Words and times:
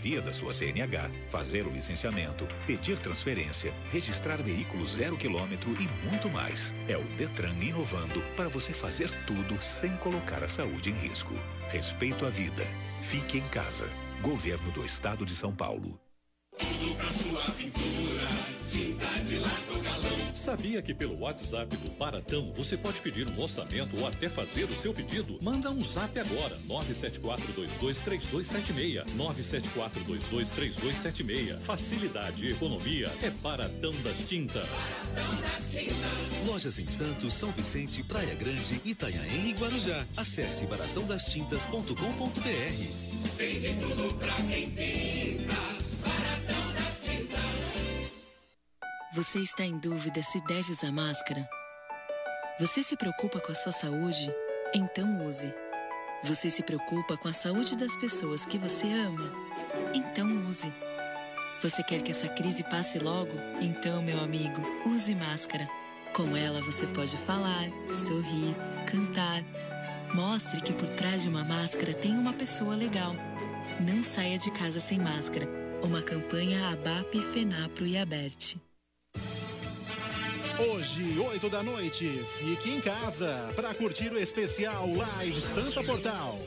via 0.00 0.20
da 0.20 0.32
sua 0.32 0.52
CNH, 0.52 1.10
fazer 1.28 1.66
o 1.66 1.70
licenciamento, 1.70 2.48
pedir 2.66 2.98
transferência, 2.98 3.72
registrar 3.90 4.36
veículo 4.42 4.84
zero 4.86 5.16
quilômetro 5.16 5.70
e 5.80 5.88
muito 6.08 6.28
mais. 6.30 6.74
É 6.88 6.96
o 6.96 7.02
Detran 7.16 7.54
inovando 7.60 8.22
para 8.36 8.48
você 8.48 8.72
fazer 8.72 9.10
tudo 9.26 9.62
sem 9.62 9.94
colocar 9.98 10.42
a 10.42 10.48
saúde 10.48 10.90
em 10.90 10.94
risco. 10.94 11.34
Respeito 11.68 12.24
à 12.24 12.30
vida. 12.30 12.66
Fique 13.02 13.38
em 13.38 13.48
casa. 13.48 13.88
Governo 14.22 14.70
do 14.72 14.84
Estado 14.84 15.24
de 15.24 15.34
São 15.34 15.52
Paulo. 15.52 15.98
Tudo 16.58 16.94
pra 16.96 17.10
sua 17.10 17.42
pintura, 17.54 18.28
de 19.24 19.38
lado. 19.38 19.79
Sabia 20.40 20.80
que 20.80 20.94
pelo 20.94 21.20
WhatsApp 21.20 21.76
do 21.76 21.90
Paratão 21.90 22.50
você 22.52 22.74
pode 22.74 23.02
pedir 23.02 23.28
um 23.28 23.38
orçamento 23.38 23.94
ou 24.00 24.06
até 24.06 24.26
fazer 24.26 24.64
o 24.64 24.74
seu 24.74 24.94
pedido? 24.94 25.38
Manda 25.42 25.70
um 25.70 25.84
zap 25.84 26.18
agora, 26.18 26.56
974223276. 26.66 29.04
974223276. 29.18 31.58
Facilidade 31.58 32.46
e 32.46 32.52
economia 32.52 33.12
é 33.22 33.30
Paratão 33.30 33.92
das 34.02 34.24
Tintas. 34.24 35.04
Paratão 35.14 35.40
das 35.42 35.72
Tintas. 35.72 36.46
Lojas 36.46 36.78
em 36.78 36.88
Santos, 36.88 37.34
São 37.34 37.50
Vicente, 37.50 38.02
Praia 38.02 38.34
Grande, 38.34 38.80
Itanhaém 38.82 39.50
e 39.50 39.52
Guarujá. 39.52 40.06
Acesse 40.16 40.64
baratãodastintas.com.br. 40.64 43.36
Tem 43.36 43.60
de 43.60 43.74
tudo 43.74 44.14
pra 44.14 44.32
quem 44.50 44.70
pinta. 44.70 45.59
Você 49.12 49.40
está 49.40 49.64
em 49.64 49.76
dúvida 49.76 50.22
se 50.22 50.40
deve 50.46 50.70
usar 50.70 50.92
máscara? 50.92 51.48
Você 52.60 52.80
se 52.80 52.96
preocupa 52.96 53.40
com 53.40 53.50
a 53.50 53.54
sua 53.56 53.72
saúde? 53.72 54.32
Então 54.72 55.26
use. 55.26 55.52
Você 56.22 56.48
se 56.48 56.62
preocupa 56.62 57.16
com 57.16 57.26
a 57.26 57.32
saúde 57.32 57.76
das 57.76 57.96
pessoas 57.96 58.46
que 58.46 58.56
você 58.56 58.86
ama? 58.86 59.32
Então 59.92 60.46
use. 60.48 60.72
Você 61.60 61.82
quer 61.82 62.02
que 62.02 62.12
essa 62.12 62.28
crise 62.28 62.62
passe 62.62 63.00
logo? 63.00 63.32
Então, 63.60 64.00
meu 64.00 64.20
amigo, 64.20 64.62
use 64.86 65.12
máscara. 65.16 65.68
Com 66.14 66.36
ela 66.36 66.62
você 66.62 66.86
pode 66.86 67.16
falar, 67.16 67.68
sorrir, 67.92 68.54
cantar. 68.86 69.42
Mostre 70.14 70.60
que 70.60 70.72
por 70.72 70.88
trás 70.88 71.24
de 71.24 71.28
uma 71.28 71.42
máscara 71.42 71.92
tem 71.94 72.12
uma 72.12 72.32
pessoa 72.32 72.76
legal. 72.76 73.16
Não 73.80 74.04
saia 74.04 74.38
de 74.38 74.52
casa 74.52 74.78
sem 74.78 75.00
máscara. 75.00 75.48
Uma 75.82 76.00
campanha 76.00 76.70
ABAP, 76.70 77.20
FENAPRO 77.32 77.86
e 77.86 77.98
ABERT. 77.98 78.69
Hoje, 80.68 81.18
8 81.18 81.48
da 81.48 81.62
noite, 81.62 82.22
fique 82.38 82.70
em 82.70 82.82
casa 82.82 83.50
para 83.56 83.74
curtir 83.74 84.12
o 84.12 84.18
especial 84.18 84.92
Live 84.92 85.40
Santa 85.40 85.82
Portal. 85.82 86.38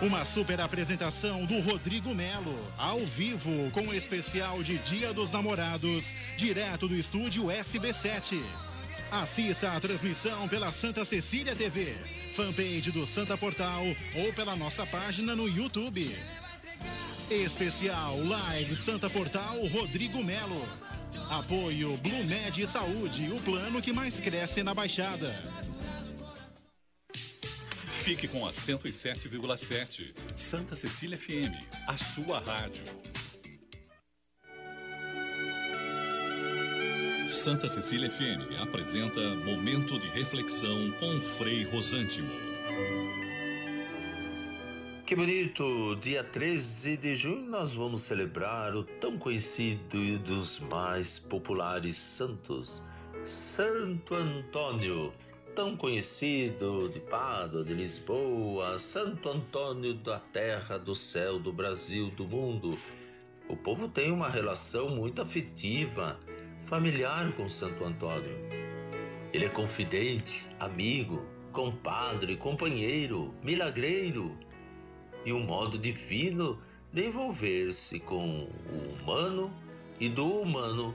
Uma 0.00 0.24
super 0.24 0.58
apresentação 0.62 1.44
do 1.44 1.60
Rodrigo 1.60 2.14
Melo, 2.14 2.58
ao 2.78 3.00
vivo, 3.00 3.70
com 3.72 3.82
o 3.82 3.94
especial 3.94 4.62
de 4.62 4.78
Dia 4.78 5.12
dos 5.12 5.30
Namorados, 5.30 6.14
direto 6.38 6.88
do 6.88 6.96
estúdio 6.96 7.48
SB7. 7.48 8.42
Assista 9.10 9.72
a 9.72 9.80
transmissão 9.80 10.48
pela 10.48 10.72
Santa 10.72 11.04
Cecília 11.04 11.54
TV, 11.54 11.94
fanpage 12.32 12.90
do 12.92 13.06
Santa 13.06 13.36
Portal 13.36 13.84
ou 14.14 14.32
pela 14.32 14.56
nossa 14.56 14.86
página 14.86 15.36
no 15.36 15.46
YouTube. 15.46 16.16
Especial 17.30 18.24
Live 18.24 18.74
Santa 18.74 19.08
Portal 19.08 19.64
Rodrigo 19.68 20.22
Melo. 20.22 20.68
Apoio 21.30 21.96
Blue 21.98 22.24
Med 22.24 22.66
Saúde, 22.66 23.30
o 23.32 23.40
plano 23.40 23.80
que 23.80 23.92
mais 23.92 24.18
cresce 24.18 24.62
na 24.62 24.74
Baixada. 24.74 25.32
Fique 28.02 28.26
com 28.26 28.44
a 28.44 28.50
107,7. 28.50 30.12
Santa 30.34 30.74
Cecília 30.74 31.16
FM, 31.16 31.54
a 31.86 31.96
sua 31.96 32.40
rádio. 32.40 32.82
Santa 37.28 37.68
Cecília 37.68 38.10
FM 38.10 38.60
apresenta 38.60 39.20
Momento 39.36 39.98
de 40.00 40.08
Reflexão 40.08 40.90
com 40.98 41.20
Frei 41.38 41.62
Rosântimo. 41.64 42.49
Que 45.10 45.16
bonito! 45.16 45.96
Dia 45.96 46.22
13 46.22 46.96
de 46.96 47.16
junho 47.16 47.50
nós 47.50 47.74
vamos 47.74 48.02
celebrar 48.02 48.76
o 48.76 48.84
tão 48.84 49.18
conhecido 49.18 49.96
e 49.96 50.16
dos 50.16 50.60
mais 50.60 51.18
populares 51.18 51.96
santos, 51.96 52.80
Santo 53.24 54.14
Antônio, 54.14 55.12
tão 55.56 55.76
conhecido 55.76 56.88
de 56.90 57.00
Pádua, 57.00 57.64
de 57.64 57.74
Lisboa, 57.74 58.78
Santo 58.78 59.28
Antônio 59.30 59.94
da 59.94 60.20
terra, 60.20 60.78
do 60.78 60.94
céu, 60.94 61.40
do 61.40 61.52
Brasil, 61.52 62.12
do 62.12 62.24
mundo. 62.28 62.78
O 63.48 63.56
povo 63.56 63.88
tem 63.88 64.12
uma 64.12 64.28
relação 64.28 64.90
muito 64.90 65.20
afetiva, 65.20 66.20
familiar 66.66 67.32
com 67.32 67.48
Santo 67.48 67.84
Antônio. 67.84 68.36
Ele 69.32 69.46
é 69.46 69.48
confidente, 69.48 70.46
amigo, 70.60 71.26
compadre, 71.50 72.36
companheiro, 72.36 73.34
milagreiro 73.42 74.38
e 75.24 75.32
um 75.32 75.40
modo 75.40 75.78
divino 75.78 76.58
de 76.92 77.06
envolver-se 77.06 78.00
com 78.00 78.48
o 78.48 78.94
humano 78.94 79.52
e 79.98 80.08
do 80.08 80.40
humano 80.40 80.94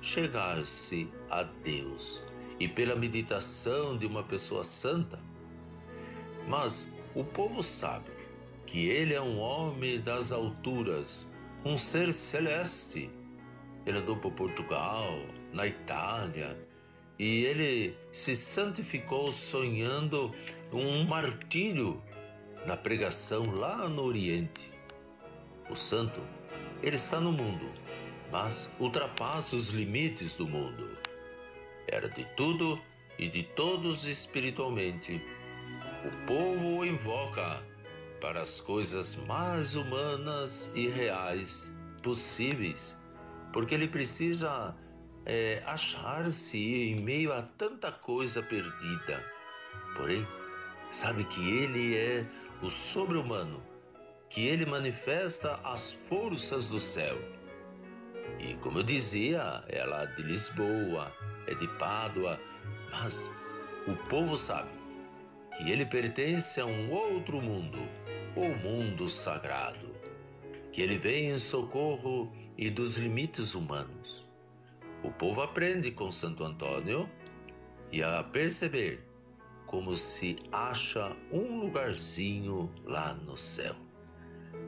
chegar-se 0.00 1.08
a 1.30 1.42
Deus. 1.42 2.20
E 2.58 2.68
pela 2.68 2.94
meditação 2.94 3.96
de 3.96 4.06
uma 4.06 4.22
pessoa 4.22 4.62
santa. 4.62 5.18
Mas 6.48 6.86
o 7.14 7.24
povo 7.24 7.62
sabe 7.62 8.10
que 8.66 8.88
ele 8.88 9.14
é 9.14 9.20
um 9.20 9.38
homem 9.38 10.00
das 10.00 10.32
alturas, 10.32 11.26
um 11.64 11.76
ser 11.76 12.12
celeste. 12.12 13.10
Ele 13.86 13.98
andou 13.98 14.16
por 14.16 14.32
Portugal, 14.32 15.12
na 15.52 15.66
Itália, 15.66 16.56
e 17.18 17.44
ele 17.44 17.96
se 18.12 18.34
santificou 18.34 19.30
sonhando 19.30 20.30
um 20.72 21.04
martírio 21.04 22.02
na 22.66 22.76
pregação 22.76 23.50
lá 23.54 23.88
no 23.88 24.04
Oriente. 24.04 24.72
O 25.68 25.74
santo, 25.74 26.20
ele 26.82 26.96
está 26.96 27.20
no 27.20 27.32
mundo, 27.32 27.70
mas 28.30 28.70
ultrapassa 28.78 29.56
os 29.56 29.68
limites 29.70 30.36
do 30.36 30.46
mundo. 30.46 30.96
Era 31.88 32.08
de 32.08 32.24
tudo 32.36 32.80
e 33.18 33.28
de 33.28 33.42
todos 33.42 34.06
espiritualmente. 34.06 35.20
O 36.04 36.26
povo 36.26 36.78
o 36.78 36.84
invoca 36.84 37.62
para 38.20 38.42
as 38.42 38.60
coisas 38.60 39.16
mais 39.16 39.74
humanas 39.74 40.70
e 40.74 40.88
reais 40.88 41.72
possíveis, 42.02 42.96
porque 43.52 43.74
ele 43.74 43.88
precisa 43.88 44.76
é, 45.26 45.62
achar-se 45.66 46.58
em 46.58 47.00
meio 47.00 47.32
a 47.32 47.42
tanta 47.42 47.90
coisa 47.90 48.42
perdida. 48.42 49.24
Porém, 49.96 50.26
sabe 50.90 51.24
que 51.24 51.40
ele 51.58 51.96
é 51.96 52.26
o 52.62 52.70
sobre-humano, 52.70 53.60
que 54.30 54.46
ele 54.46 54.64
manifesta 54.64 55.58
as 55.64 55.92
forças 55.92 56.68
do 56.68 56.78
céu. 56.78 57.18
E 58.38 58.54
como 58.54 58.78
eu 58.78 58.82
dizia, 58.82 59.64
ela 59.68 60.04
é 60.04 60.06
de 60.06 60.22
Lisboa, 60.22 61.12
é 61.46 61.54
de 61.54 61.66
Pádua, 61.76 62.40
mas 62.92 63.30
o 63.86 63.96
povo 64.08 64.36
sabe 64.36 64.70
que 65.56 65.70
ele 65.70 65.84
pertence 65.84 66.60
a 66.60 66.64
um 66.64 66.90
outro 66.90 67.40
mundo, 67.40 67.78
o 68.36 68.48
mundo 68.66 69.08
sagrado, 69.08 69.92
que 70.70 70.80
ele 70.80 70.96
vem 70.96 71.30
em 71.30 71.38
socorro 71.38 72.32
e 72.56 72.70
dos 72.70 72.96
limites 72.96 73.54
humanos. 73.54 74.24
O 75.02 75.10
povo 75.10 75.42
aprende 75.42 75.90
com 75.90 76.12
Santo 76.12 76.44
Antônio 76.44 77.10
e 77.90 78.02
a 78.02 78.22
perceber 78.22 79.11
como 79.72 79.96
se 79.96 80.36
acha 80.52 81.16
um 81.32 81.60
lugarzinho 81.60 82.70
lá 82.84 83.14
no 83.14 83.38
céu. 83.38 83.74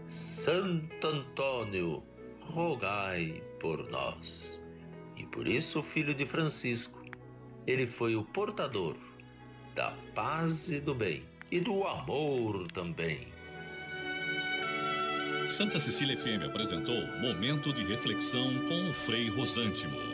Santo 0.06 1.06
Antônio, 1.06 2.02
rogai 2.40 3.43
por 3.61 3.87
nós. 3.90 4.58
E 5.14 5.26
por 5.26 5.46
isso 5.46 5.81
o 5.81 5.82
filho 5.82 6.14
de 6.14 6.25
Francisco, 6.25 7.05
ele 7.67 7.87
foi 7.87 8.17
o 8.17 8.25
portador 8.25 8.96
da 9.75 9.93
paz 10.14 10.70
e 10.70 10.81
do 10.81 10.94
bem 10.94 11.23
e 11.50 11.61
do 11.61 11.87
amor 11.87 12.67
também. 12.73 13.29
Santa 15.46 15.79
Cecília 15.79 16.17
FM 16.17 16.46
apresentou 16.46 17.06
Momento 17.20 17.75
de 17.75 17.84
Reflexão 17.84 18.58
com 18.67 18.88
o 18.88 18.94
Frei 18.94 19.29
Rosântimo. 19.29 20.13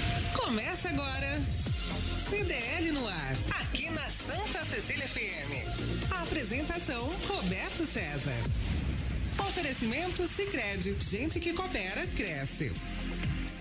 Começa 0.43 0.89
agora. 0.89 1.39
CDL 2.27 2.91
no 2.91 3.07
ar, 3.07 3.35
aqui 3.61 3.89
na 3.91 4.09
Santa 4.09 4.65
Cecília 4.65 5.07
FM. 5.07 6.11
A 6.11 6.23
apresentação 6.23 7.05
Roberto 7.27 7.85
César. 7.85 8.35
Oferecimento 9.39 10.25
Sicredi, 10.27 10.95
gente 10.99 11.39
que 11.39 11.53
coopera 11.53 12.07
cresce. 12.07 12.73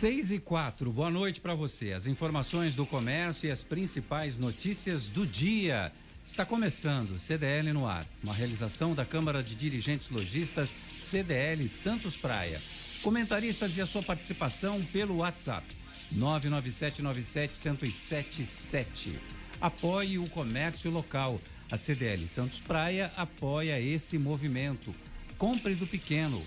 6 0.01 0.33
e 0.33 0.39
4, 0.39 0.91
boa 0.91 1.11
noite 1.11 1.41
para 1.41 1.55
você. 1.55 1.93
As 1.93 2.07
informações 2.07 2.75
do 2.75 2.87
comércio 2.87 3.47
e 3.47 3.51
as 3.51 3.63
principais 3.63 4.39
notícias 4.39 5.05
do 5.05 5.27
dia. 5.27 5.93
Está 6.27 6.47
começando 6.47 7.19
CDL 7.19 7.75
no 7.75 7.87
ar, 7.87 8.07
uma 8.25 8.35
realização 8.35 8.95
da 8.95 9.05
Câmara 9.05 9.43
de 9.43 9.55
Dirigentes 9.55 10.09
Logistas 10.09 10.75
CDL 10.99 11.69
Santos 11.69 12.17
Praia. 12.17 12.61
Comentaristas 13.03 13.77
e 13.77 13.83
a 13.83 13.87
sua 13.87 14.03
participação 14.03 14.83
pelo 14.93 15.19
WhatsApp 15.19 15.80
99797-1077. 16.17 19.13
Apoie 19.61 20.19
o 20.19 20.29
comércio 20.31 20.91
local. 20.91 21.39
A 21.71 21.79
CDL 21.79 22.27
Santos 22.27 22.59
Praia 22.61 23.13
apoia 23.17 23.81
esse 23.81 24.19
movimento. 24.19 24.93
Compre 25.39 25.75
do 25.75 25.87
pequeno, 25.87 26.43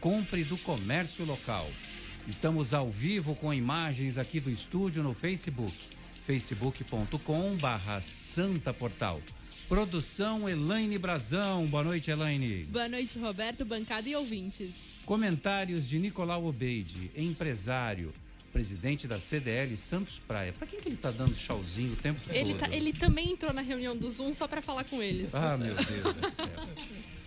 compre 0.00 0.44
do 0.44 0.56
comércio 0.58 1.24
local. 1.24 1.68
Estamos 2.26 2.74
ao 2.74 2.90
vivo 2.90 3.34
com 3.36 3.52
imagens 3.52 4.18
aqui 4.18 4.38
do 4.38 4.50
estúdio 4.50 5.02
no 5.02 5.14
Facebook, 5.14 5.74
facebook.com 6.26 7.56
barra 7.56 8.00
Santa 8.00 8.72
Portal. 8.72 9.20
Produção 9.68 10.48
Elaine 10.48 10.96
Brazão. 10.96 11.66
Boa 11.66 11.84
noite, 11.84 12.10
Elaine. 12.10 12.64
Boa 12.64 12.88
noite, 12.88 13.18
Roberto, 13.18 13.64
bancada 13.64 14.08
e 14.08 14.16
ouvintes. 14.16 14.74
Comentários 15.04 15.86
de 15.86 15.98
Nicolau 15.98 16.46
Obeide, 16.46 17.10
empresário, 17.16 18.12
presidente 18.52 19.06
da 19.06 19.18
CDL 19.20 19.76
Santos 19.76 20.18
Praia. 20.26 20.52
Para 20.52 20.66
quem 20.66 20.80
que 20.80 20.88
ele 20.88 20.96
tá 20.96 21.10
dando 21.10 21.36
chauzinho 21.36 21.92
o 21.92 21.96
tempo 21.96 22.20
Ele, 22.30 22.54
todo? 22.54 22.58
tá- 22.68 22.74
ele 22.74 22.92
também 22.92 23.32
entrou 23.32 23.52
na 23.52 23.60
reunião 23.62 23.96
do 23.96 24.10
Zoom 24.10 24.32
só 24.32 24.48
para 24.48 24.62
falar 24.62 24.84
com 24.84 25.02
eles. 25.02 25.34
Ah, 25.34 25.56
meu 25.56 25.74
Deus 25.74 26.14
do 26.16 26.30
céu. 26.30 26.68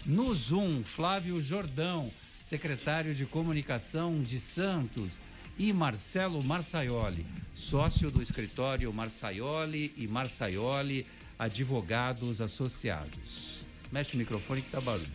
No 0.06 0.34
Zoom, 0.34 0.84
Flávio 0.84 1.40
Jordão, 1.40 2.12
secretário 2.42 3.14
de 3.14 3.26
Comunicação 3.26 4.22
de 4.22 4.40
Santos, 4.40 5.20
e 5.60 5.72
Marcelo 5.74 6.44
Marçaioli, 6.44 7.24
sócio 7.56 8.10
do 8.10 8.22
escritório 8.22 8.92
Marçaioli 8.92 9.94
e 9.98 10.08
Marçaioli, 10.08 11.06
advogados 11.38 12.42
associados. 12.42 13.64
Mexe 13.92 14.16
o 14.16 14.18
microfone 14.18 14.62
que 14.62 14.72
tá 14.72 14.82
barulho. 14.82 15.06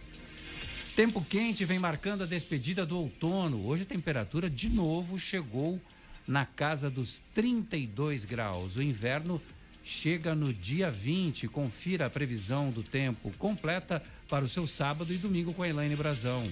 Tempo 0.94 1.24
quente 1.28 1.64
vem 1.64 1.78
marcando 1.78 2.22
a 2.22 2.26
despedida 2.26 2.86
do 2.86 2.96
outono. 2.98 3.66
Hoje 3.66 3.82
a 3.82 3.86
temperatura 3.86 4.48
de 4.48 4.68
novo 4.68 5.18
chegou 5.18 5.80
na 6.26 6.44
casa 6.44 6.90
dos 6.90 7.22
32 7.34 8.24
graus. 8.24 8.76
O 8.76 8.82
inverno 8.82 9.40
chega 9.84 10.34
no 10.34 10.52
dia 10.52 10.90
20. 10.90 11.48
Confira 11.48 12.06
a 12.06 12.10
previsão 12.10 12.70
do 12.70 12.82
tempo 12.82 13.30
completa 13.38 14.02
para 14.28 14.44
o 14.44 14.48
seu 14.48 14.66
sábado 14.66 15.12
e 15.12 15.16
domingo 15.16 15.54
com 15.54 15.62
a 15.62 15.68
Elaine 15.68 15.96
Brazão. 15.96 16.42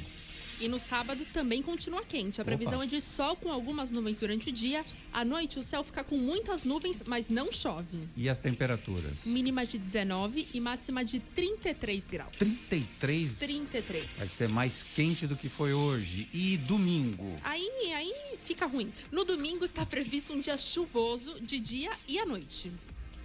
E 0.61 0.69
no 0.69 0.79
sábado 0.79 1.25
também 1.33 1.63
continua 1.63 2.03
quente. 2.05 2.41
A 2.41 2.45
previsão 2.45 2.77
Opa. 2.77 2.85
é 2.85 2.87
de 2.87 3.01
sol 3.01 3.37
com 3.37 3.51
algumas 3.51 3.91
nuvens 3.91 4.21
durante 4.21 4.51
o 4.51 4.53
dia. 4.53 4.85
À 5.13 5.25
noite 5.25 5.59
o 5.59 5.63
céu 5.63 5.83
fica 5.83 6.03
com 6.05 6.17
muitas 6.17 6.65
nuvens, 6.65 7.03
mas 7.07 7.29
não 7.29 7.51
chove. 7.51 8.01
E 8.17 8.29
as 8.29 8.39
temperaturas? 8.39 9.25
Mínima 9.25 9.67
de 9.67 9.79
19 9.79 10.49
e 10.55 10.61
máxima 10.61 11.05
de 11.05 11.21
33 11.21 12.07
graus. 12.07 12.37
33. 12.37 13.39
33. 13.39 14.07
Vai 14.17 14.27
ser 14.27 14.49
mais 14.49 14.83
quente 14.95 15.27
do 15.27 15.37
que 15.37 15.49
foi 15.49 15.73
hoje. 15.73 16.29
E 16.33 16.57
domingo? 16.59 17.37
Aí, 17.43 17.93
aí 17.95 18.13
fica 18.45 18.67
ruim. 18.67 18.93
No 19.11 19.25
domingo 19.25 19.65
está 19.65 19.85
previsto 19.85 20.33
um 20.33 20.41
dia 20.41 20.57
chuvoso 20.57 21.41
de 21.41 21.59
dia 21.59 21.91
e 22.09 22.19
à 22.19 22.27
noite. 22.27 22.73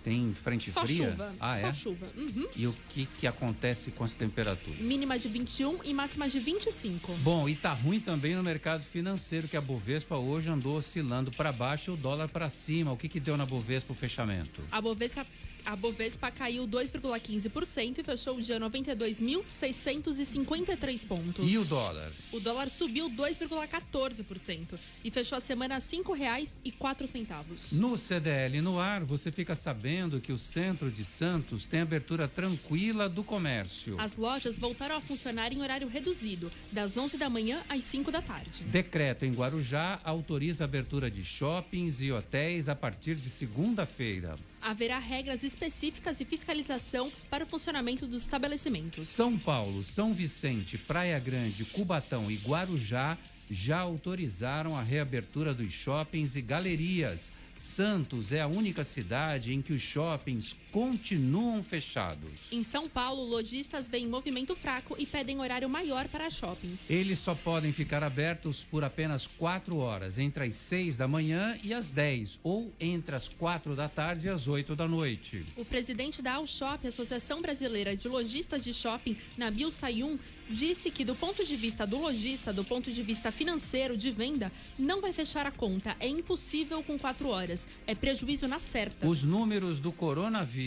Tem 0.04 0.34
frente 0.34 0.72
só 0.72 0.86
fria? 0.86 1.10
chuva. 1.10 1.36
Ah, 1.40 1.60
só 1.60 1.68
é? 1.68 1.74
chuva. 1.74 2.12
Uhum. 2.16 2.48
E 2.56 2.68
o 2.68 2.75
que, 2.90 3.06
que 3.06 3.28
acontece 3.28 3.92
com 3.92 4.04
as 4.04 4.16
temperaturas? 4.16 4.80
Mínima 4.80 5.19
de 5.19 5.28
21 5.28 5.84
e 5.84 5.94
máxima 5.94 6.30
de 6.30 6.40
25. 6.40 7.13
Bom, 7.16 7.50
e 7.50 7.56
tá 7.56 7.74
ruim 7.74 8.00
também 8.00 8.36
no 8.36 8.44
mercado 8.44 8.84
financeiro, 8.84 9.48
que 9.48 9.57
a 9.57 9.62
Bovespa 9.62 10.16
hoje 10.16 10.50
andou 10.50 10.78
oscilando 10.78 11.31
para 11.31 11.51
baixo 11.51 11.92
e 11.92 11.94
o 11.94 11.98
dólar 11.98 12.28
para 12.30 12.50
cima. 12.50 12.92
O 12.92 12.98
que 12.98 13.10
que 13.10 13.19
deu 13.19 13.36
na 13.36 13.46
Bovespa 13.46 13.94
o 13.94 13.96
fechamento? 13.96 14.62
A 14.72 14.81
Bovespa, 14.81 15.25
a 15.66 15.76
Bovespa 15.76 16.32
caiu 16.32 16.66
2,15% 16.68 18.00
e 18.00 18.04
fechou 18.04 18.38
o 18.38 18.42
dia 18.42 18.60
92.653 18.60 21.08
pontos. 21.08 21.46
E 21.48 21.56
o 21.58 21.66
dólar? 21.66 22.12
O 22.32 22.40
dólar 22.40 22.70
subiu 22.70 23.10
2,14% 23.10 24.80
e 25.04 25.12
fechou 25.12 25.38
a 25.38 25.42
semana 25.42 25.76
a 25.76 25.80
R$ 25.80 25.84
5,04. 25.84 27.72
No 27.72 27.98
CDL 27.98 28.62
no 28.62 28.80
ar, 28.80 29.04
você 29.04 29.32
fica 29.32 29.56
sabendo 29.56 30.20
que 30.20 30.32
o 30.32 30.38
centro 30.38 30.92
de 30.92 31.06
Santos 31.06 31.66
tem 31.66 31.82
abertura 31.82 32.28
tranquila 32.28 33.10
do 33.10 33.24
comércio. 33.24 34.00
As 34.00 34.16
lojas 34.16 34.58
voltaram 34.58 34.96
a 34.96 35.02
funcionar 35.02 35.54
em 35.54 35.62
horário 35.62 35.88
reduzido, 35.88 36.52
das 36.72 36.98
11 36.98 37.18
da 37.18 37.30
manhã 37.30 37.62
às 37.70 37.84
5 37.84 38.12
da 38.12 38.22
tarde. 38.22 38.64
Decreto 38.64 39.26
em 39.26 39.32
Guarujá 39.32 40.00
autoriza 40.04 40.64
a 40.64 40.66
abertura 40.66 41.10
de 41.10 41.24
shoppings 41.24 42.02
e 42.02 42.12
hotéis 42.12 42.70
a 42.70 42.76
partir 42.76 43.16
de 43.16 43.30
segunda-feira. 43.30 44.36
Haverá 44.62 45.00
regras 45.00 45.44
específicas 45.44 46.20
e 46.20 46.26
fiscalização 46.26 47.12
para 47.30 47.44
o 47.44 47.48
funcionamento 47.48 48.08
dos 48.08 48.22
estabelecimentos. 48.22 49.08
São 49.08 49.38
Paulo, 49.38 49.84
São 49.84 50.14
Vicente, 50.14 50.78
Praia 50.78 51.20
Grande, 51.20 51.66
Cubatão 51.66 52.30
e 52.30 52.36
Guarujá 52.36 53.18
já 53.50 53.80
autorizaram 53.80 54.78
a 54.78 54.82
reabertura 54.82 55.54
dos 55.54 55.74
shoppings 55.74 56.36
e 56.36 56.42
galerias. 56.42 57.32
Santos 57.56 58.32
é 58.32 58.42
a 58.42 58.48
única 58.48 58.84
cidade 58.84 59.54
em 59.54 59.62
que 59.62 59.74
os 59.74 59.82
shoppings 59.82 60.56
continuam 60.71 61.63
fechados. 61.63 62.51
Em 62.51 62.63
São 62.63 62.88
Paulo, 62.88 63.24
lojistas 63.24 63.88
veem 63.88 64.07
movimento 64.07 64.56
fraco 64.56 64.95
e 65.00 65.06
pedem 65.06 65.39
horário 65.39 65.69
maior 65.69 66.07
para 66.07 66.30
shoppings. 66.30 66.89
Eles 66.89 67.19
só 67.19 67.33
podem 67.36 67.71
ficar 67.71 68.04
abertos 68.04 68.63
por 68.63 68.83
apenas 68.83 69.27
quatro 69.27 69.77
horas, 69.77 70.18
entre 70.18 70.45
as 70.45 70.56
seis 70.56 70.95
da 70.95 71.07
manhã 71.07 71.57
e 71.64 71.73
as 71.73 71.90
10, 71.90 72.40
ou 72.44 72.71
entre 72.80 73.16
as 73.16 73.28
quatro 73.28 73.76
da 73.76 73.90
tarde 73.90 74.28
e 74.28 74.30
as 74.30 74.47
oito 74.47 74.76
da 74.76 74.88
noite. 74.88 75.44
O 75.56 75.66
presidente 75.66 76.21
da 76.21 76.33
Alshop, 76.33 76.88
Associação 76.88 77.42
Brasileira 77.42 77.95
de 77.95 78.07
Lojistas 78.07 78.64
de 78.64 78.73
Shopping, 78.73 79.18
Nabil 79.38 79.71
Sayum, 79.71 80.18
disse 80.49 80.90
que 80.90 81.06
do 81.06 81.16
ponto 81.16 81.45
de 81.45 81.56
vista 81.56 81.85
do 81.85 81.99
lojista, 81.99 82.52
do 82.52 82.64
ponto 82.64 82.92
de 82.92 83.04
vista 83.04 83.31
financeiro 83.31 83.95
de 83.95 84.09
venda, 84.09 84.52
não 84.78 84.99
vai 84.99 85.14
fechar 85.14 85.45
a 85.45 85.52
conta. 85.52 85.95
É 85.99 86.07
impossível 86.07 86.81
com 86.83 86.97
quatro 86.97 87.30
horas. 87.30 87.68
É 87.85 87.94
prejuízo 87.94 88.47
na 88.47 88.59
certa. 88.59 89.07
Os 89.07 89.21
números 89.21 89.80
do 89.80 89.92
coronavírus. 89.92 90.58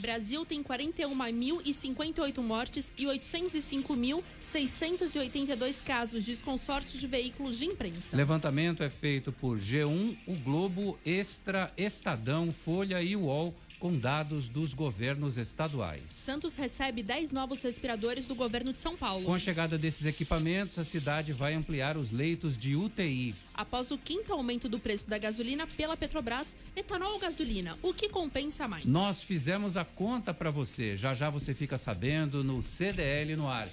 Brasil 0.00 0.44
tem 0.44 0.60
41.058 0.62 2.40
mortes 2.40 2.92
e 2.98 3.04
805.682 3.04 5.84
casos 5.84 6.24
de 6.24 6.36
consórcio 6.36 6.98
de 6.98 7.06
veículos 7.06 7.58
de 7.58 7.66
imprensa. 7.66 8.16
Levantamento 8.16 8.82
é 8.82 8.90
feito 8.90 9.30
por 9.32 9.58
G1, 9.58 10.16
o 10.26 10.34
Globo, 10.36 10.98
Extra, 11.04 11.70
Estadão, 11.76 12.50
Folha 12.52 13.02
e 13.02 13.14
UOL, 13.16 13.54
com 13.78 13.96
dados 13.96 14.48
dos 14.48 14.74
governos 14.74 15.36
estaduais. 15.36 16.02
Santos 16.06 16.56
recebe 16.56 17.02
10 17.02 17.30
novos 17.30 17.62
respiradores 17.62 18.26
do 18.26 18.34
governo 18.34 18.72
de 18.72 18.78
São 18.78 18.96
Paulo. 18.96 19.24
Com 19.24 19.34
a 19.34 19.38
chegada 19.38 19.78
desses 19.78 20.04
equipamentos, 20.04 20.78
a 20.78 20.84
cidade 20.84 21.32
vai 21.32 21.54
ampliar 21.54 21.96
os 21.96 22.10
leitos 22.10 22.58
de 22.58 22.74
UTI. 22.74 23.34
Após 23.54 23.90
o 23.90 23.98
quinto 23.98 24.32
aumento 24.32 24.68
do 24.68 24.78
preço 24.78 25.08
da 25.08 25.18
gasolina 25.18 25.66
pela 25.66 25.96
Petrobras, 25.96 26.56
etanol 26.76 27.14
ou 27.14 27.18
gasolina, 27.18 27.76
o 27.82 27.94
que 27.94 28.08
compensa 28.08 28.66
mais? 28.66 28.84
Nós 28.84 29.22
fizemos 29.22 29.76
a 29.76 29.84
conta 29.84 30.34
para 30.34 30.50
você. 30.50 30.96
Já 30.96 31.14
já 31.14 31.30
você 31.30 31.54
fica 31.54 31.78
sabendo 31.78 32.42
no 32.42 32.62
CDL 32.62 33.36
no 33.36 33.48
ar. 33.48 33.68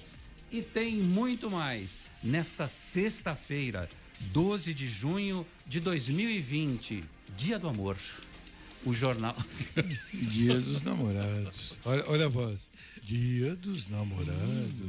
E 0.50 0.62
tem 0.62 0.96
muito 0.96 1.50
mais. 1.50 1.98
Nesta 2.22 2.68
sexta-feira, 2.68 3.88
12 4.32 4.72
de 4.72 4.88
junho 4.88 5.46
de 5.66 5.80
2020, 5.80 7.04
Dia 7.36 7.58
do 7.58 7.68
Amor. 7.68 7.96
O 8.86 8.92
jornal. 8.94 9.36
Dia 10.14 10.58
dos 10.60 10.82
namorados. 10.82 11.78
Olha, 11.84 12.04
olha 12.08 12.26
a 12.26 12.28
voz. 12.28 12.70
Dia 13.02 13.54
dos 13.56 13.88
namorados. 13.88 14.34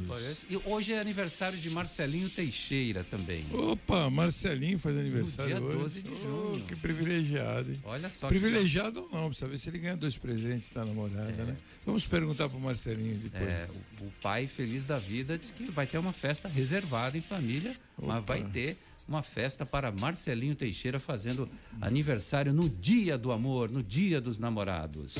Parece- 0.08 0.46
E 0.50 0.56
hoje 0.64 0.92
é 0.92 1.00
aniversário 1.00 1.58
de 1.58 1.68
Marcelinho 1.70 2.28
Teixeira 2.30 3.04
também. 3.04 3.44
Opa, 3.52 4.08
Marcelinho 4.10 4.78
faz 4.78 4.96
aniversário 4.96 5.56
dia 5.56 5.64
hoje. 5.64 5.78
12 5.78 6.02
de 6.02 6.10
Oh, 6.10 6.16
junho. 6.54 6.64
que 6.66 6.76
privilegiado, 6.76 7.70
hein? 7.72 7.80
Olha 7.84 8.08
só. 8.10 8.28
que- 8.28 8.38
Privilegiado 8.38 9.00
ou 9.02 9.10
não, 9.20 9.26
precisa 9.28 9.48
ver 9.48 9.58
se 9.58 9.68
ele 9.68 9.78
ganha 9.78 9.96
dois 9.96 10.16
presentes 10.16 10.70
da 10.70 10.84
namorada, 10.84 11.44
né? 11.44 11.56
Vamos 11.84 12.06
perguntar 12.06 12.48
pro 12.48 12.58
Marcelinho 12.58 13.18
depois. 13.18 13.48
É, 13.48 13.68
o, 14.00 14.10
pai 14.22 14.46
feliz 14.46 14.84
da 14.84 14.98
vida 14.98 15.36
diz 15.38 15.50
que 15.50 15.64
vai 15.70 15.86
ter 15.86 15.98
uma 15.98 16.12
festa 16.12 16.48
reservada 16.48 17.16
em 17.18 17.20
família, 17.20 17.74
mas 18.00 18.18
Opa. 18.18 18.20
vai 18.34 18.42
ter 18.44 18.76
uma 19.08 19.22
festa 19.22 19.64
para 19.64 19.90
Marcelinho 19.90 20.54
Teixeira 20.54 21.00
fazendo 21.00 21.48
aniversário 21.80 22.52
no 22.52 22.68
dia 22.68 23.16
do 23.16 23.32
amor, 23.32 23.70
no 23.70 23.82
dia 23.82 24.20
dos 24.20 24.38
namorados. 24.38 25.14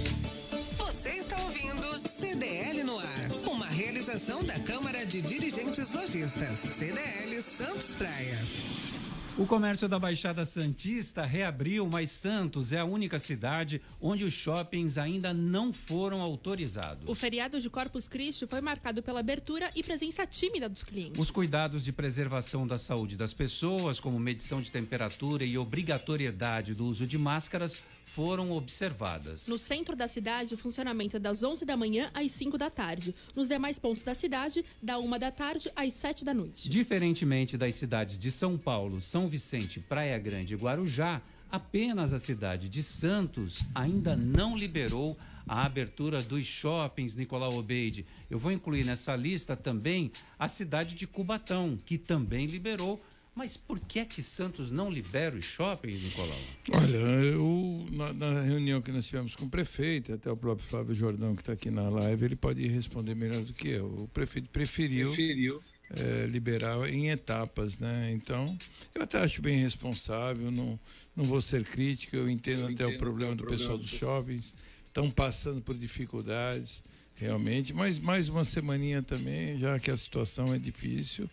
Você 0.76 1.10
está 1.10 1.40
ouvindo 1.42 2.08
CDL 2.08 2.84
no 2.84 2.98
ar, 2.98 3.30
uma 3.46 3.66
realização 3.66 4.44
da 4.44 4.58
Câmara 4.60 5.06
de 5.06 5.22
Dirigentes 5.22 5.92
Lojistas, 5.94 6.58
CDL 6.58 7.40
Santos 7.40 7.94
Praia. 7.94 8.97
O 9.38 9.46
comércio 9.46 9.88
da 9.88 10.00
Baixada 10.00 10.44
Santista 10.44 11.24
reabriu, 11.24 11.86
mas 11.86 12.10
Santos 12.10 12.72
é 12.72 12.80
a 12.80 12.84
única 12.84 13.20
cidade 13.20 13.80
onde 14.02 14.24
os 14.24 14.32
shoppings 14.32 14.98
ainda 14.98 15.32
não 15.32 15.72
foram 15.72 16.20
autorizados. 16.20 17.08
O 17.08 17.14
feriado 17.14 17.60
de 17.60 17.70
Corpus 17.70 18.08
Christi 18.08 18.48
foi 18.48 18.60
marcado 18.60 19.00
pela 19.00 19.20
abertura 19.20 19.70
e 19.76 19.82
presença 19.84 20.26
tímida 20.26 20.68
dos 20.68 20.82
clientes. 20.82 21.20
Os 21.20 21.30
cuidados 21.30 21.84
de 21.84 21.92
preservação 21.92 22.66
da 22.66 22.78
saúde 22.78 23.16
das 23.16 23.32
pessoas, 23.32 24.00
como 24.00 24.18
medição 24.18 24.60
de 24.60 24.72
temperatura 24.72 25.44
e 25.44 25.56
obrigatoriedade 25.56 26.74
do 26.74 26.84
uso 26.86 27.06
de 27.06 27.16
máscaras, 27.16 27.80
foram 28.18 28.50
observadas. 28.50 29.46
No 29.46 29.56
centro 29.56 29.94
da 29.94 30.08
cidade, 30.08 30.52
o 30.52 30.58
funcionamento 30.58 31.16
é 31.16 31.20
das 31.20 31.44
11 31.44 31.64
da 31.64 31.76
manhã 31.76 32.10
às 32.12 32.32
5 32.32 32.58
da 32.58 32.68
tarde. 32.68 33.14
Nos 33.36 33.46
demais 33.46 33.78
pontos 33.78 34.02
da 34.02 34.12
cidade, 34.12 34.64
da 34.82 34.98
1 34.98 35.18
da 35.20 35.30
tarde 35.30 35.70
às 35.76 35.92
7 35.92 36.24
da 36.24 36.34
noite. 36.34 36.68
Diferentemente 36.68 37.56
das 37.56 37.76
cidades 37.76 38.18
de 38.18 38.32
São 38.32 38.58
Paulo, 38.58 39.00
São 39.00 39.28
Vicente, 39.28 39.78
Praia 39.78 40.18
Grande 40.18 40.54
e 40.54 40.56
Guarujá, 40.56 41.22
apenas 41.48 42.12
a 42.12 42.18
cidade 42.18 42.68
de 42.68 42.82
Santos 42.82 43.62
ainda 43.72 44.16
não 44.16 44.58
liberou 44.58 45.16
a 45.46 45.64
abertura 45.64 46.20
dos 46.20 46.44
shoppings 46.44 47.14
Nicolau 47.14 47.56
Obeide. 47.56 48.04
Eu 48.28 48.40
vou 48.40 48.50
incluir 48.50 48.84
nessa 48.84 49.14
lista 49.14 49.56
também 49.56 50.10
a 50.36 50.48
cidade 50.48 50.96
de 50.96 51.06
Cubatão, 51.06 51.76
que 51.86 51.96
também 51.96 52.46
liberou. 52.46 53.00
Mas 53.38 53.56
por 53.56 53.78
que 53.78 54.00
é 54.00 54.04
que 54.04 54.20
Santos 54.20 54.68
não 54.68 54.90
libera 54.90 55.36
os 55.36 55.44
shoppings, 55.44 56.02
Nicolau? 56.02 56.36
Olha, 56.72 56.96
eu, 56.96 57.86
na, 57.92 58.12
na 58.12 58.40
reunião 58.42 58.82
que 58.82 58.90
nós 58.90 59.06
tivemos 59.06 59.36
com 59.36 59.44
o 59.44 59.48
prefeito, 59.48 60.12
até 60.12 60.28
o 60.28 60.36
próprio 60.36 60.66
Flávio 60.66 60.92
Jordão, 60.92 61.36
que 61.36 61.42
está 61.42 61.52
aqui 61.52 61.70
na 61.70 61.88
live, 61.88 62.24
ele 62.24 62.34
pode 62.34 62.66
responder 62.66 63.14
melhor 63.14 63.40
do 63.42 63.52
que 63.54 63.68
eu. 63.68 63.86
O 63.86 64.08
prefeito 64.08 64.50
preferiu, 64.50 65.12
Preferiu. 65.12 65.60
eh, 65.90 66.26
liberar 66.28 66.92
em 66.92 67.10
etapas, 67.10 67.78
né? 67.78 68.10
Então, 68.12 68.58
eu 68.92 69.02
até 69.02 69.18
acho 69.20 69.40
bem 69.40 69.56
responsável, 69.60 70.50
não, 70.50 70.76
não 71.14 71.22
vou 71.24 71.40
ser 71.40 71.62
crítico, 71.64 72.16
eu 72.16 72.28
entendo 72.28 72.62
Eu 72.62 72.64
até 72.64 72.72
entendo 72.72 72.96
o 72.96 72.98
problema 72.98 73.36
do 73.36 73.44
problema 73.44 73.56
pessoal 73.56 73.78
do 73.78 73.82
dos 73.84 73.90
shoppings, 73.92 74.52
estão 74.84 75.08
passando 75.12 75.60
por 75.62 75.76
dificuldades, 75.78 76.82
realmente, 77.14 77.72
mas 77.72 78.00
mais 78.00 78.28
uma 78.28 78.44
semaninha 78.44 79.00
também, 79.00 79.60
já 79.60 79.78
que 79.78 79.92
a 79.92 79.96
situação 79.96 80.52
é 80.52 80.58
difícil, 80.58 81.30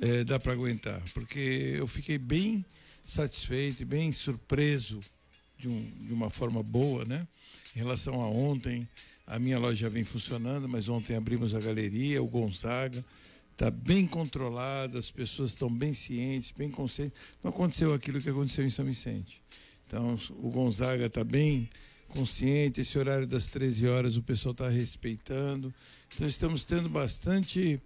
eh, 0.00 0.24
dá 0.24 0.38
para 0.38 0.52
aguentar, 0.52 1.02
porque 1.12 1.74
eu 1.76 1.86
fiquei 1.86 2.18
bem 2.18 2.64
satisfeito 3.04 3.84
bem 3.84 4.10
surpreso 4.12 5.00
de, 5.58 5.68
um, 5.68 5.90
de 6.00 6.12
uma 6.12 6.30
forma 6.30 6.62
boa, 6.62 7.04
né? 7.04 7.26
Em 7.76 7.78
relação 7.78 8.20
a 8.20 8.28
ontem, 8.28 8.88
a 9.26 9.38
minha 9.38 9.58
loja 9.58 9.76
já 9.76 9.88
vem 9.88 10.04
funcionando, 10.04 10.68
mas 10.68 10.88
ontem 10.88 11.16
abrimos 11.16 11.54
a 11.54 11.60
galeria, 11.60 12.22
o 12.22 12.28
Gonzaga, 12.28 13.04
está 13.52 13.70
bem 13.70 14.06
controlada, 14.06 14.98
as 14.98 15.10
pessoas 15.10 15.50
estão 15.50 15.70
bem 15.70 15.94
cientes, 15.94 16.50
bem 16.50 16.70
conscientes. 16.70 17.18
Não 17.42 17.50
aconteceu 17.50 17.92
aquilo 17.92 18.20
que 18.20 18.28
aconteceu 18.28 18.64
em 18.64 18.70
São 18.70 18.84
Vicente. 18.84 19.42
Então, 19.86 20.16
o 20.38 20.50
Gonzaga 20.50 21.06
está 21.06 21.22
bem 21.22 21.68
consciente, 22.08 22.80
esse 22.80 22.98
horário 22.98 23.26
das 23.26 23.46
13 23.48 23.86
horas 23.86 24.16
o 24.16 24.22
pessoal 24.22 24.52
está 24.52 24.68
respeitando. 24.68 25.72
Então, 26.14 26.26
estamos 26.26 26.64
tendo 26.64 26.88
bastante 26.88 27.80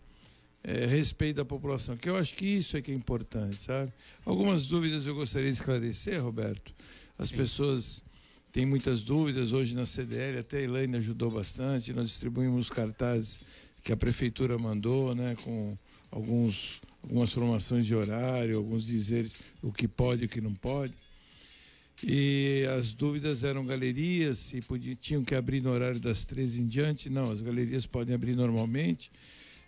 eh, 0.65 0.87
respeito 0.87 1.37
da 1.37 1.45
população, 1.45 1.97
que 1.97 2.09
eu 2.09 2.17
acho 2.17 2.35
que 2.35 2.47
isso 2.47 2.77
é 2.77 2.83
que 2.83 2.91
é 2.91 2.95
importante, 2.95 3.62
sabe? 3.62 3.93
Algumas 4.25 4.67
dúvidas 4.67 5.07
eu 5.07 5.15
gostaria 5.15 5.49
de 5.49 5.55
esclarecer, 5.55 6.23
Roberto. 6.23 6.75
As 7.19 7.31
pessoas 7.33 8.03
têm 8.53 8.65
muitas 8.65 9.03
dúvidas 9.03 9.53
hoje 9.53 9.75
na 9.75 9.87
CDL, 9.87 10.38
até 10.38 10.59
a 10.59 10.62
Elaine 10.62 10.97
ajudou 10.97 11.31
bastante, 11.31 11.93
nós 11.93 12.09
distribuímos 12.09 12.71
cartazes 12.71 13.41
que 13.83 13.93
a 13.93 13.97
prefeitura 13.97 14.59
mandou, 14.59 15.15
né, 15.15 15.37
com 15.43 15.77
alguns 16.11 16.81
algumas 17.03 17.33
formações 17.33 17.87
de 17.87 17.95
horário, 17.95 18.57
alguns 18.57 18.87
dizeres 18.87 19.38
o 19.62 19.73
que 19.73 19.87
pode 19.87 20.23
e 20.23 20.27
o 20.27 20.29
que 20.29 20.41
não 20.41 20.55
pode. 20.55 20.93
E 22.03 22.65
as 22.77 22.93
dúvidas 22.93 23.43
eram 23.43 23.67
galerias, 23.67 24.38
se 24.38 24.61
podia, 24.61 24.95
tinham 24.95 25.25
que 25.25 25.35
abrir 25.35 25.61
no 25.61 25.71
horário 25.71 25.99
das 25.99 26.25
13 26.25 26.61
em 26.61 26.67
diante. 26.67 27.11
Não, 27.11 27.31
as 27.31 27.43
galerias 27.43 27.87
podem 27.87 28.15
abrir 28.15 28.37
normalmente. 28.37 29.11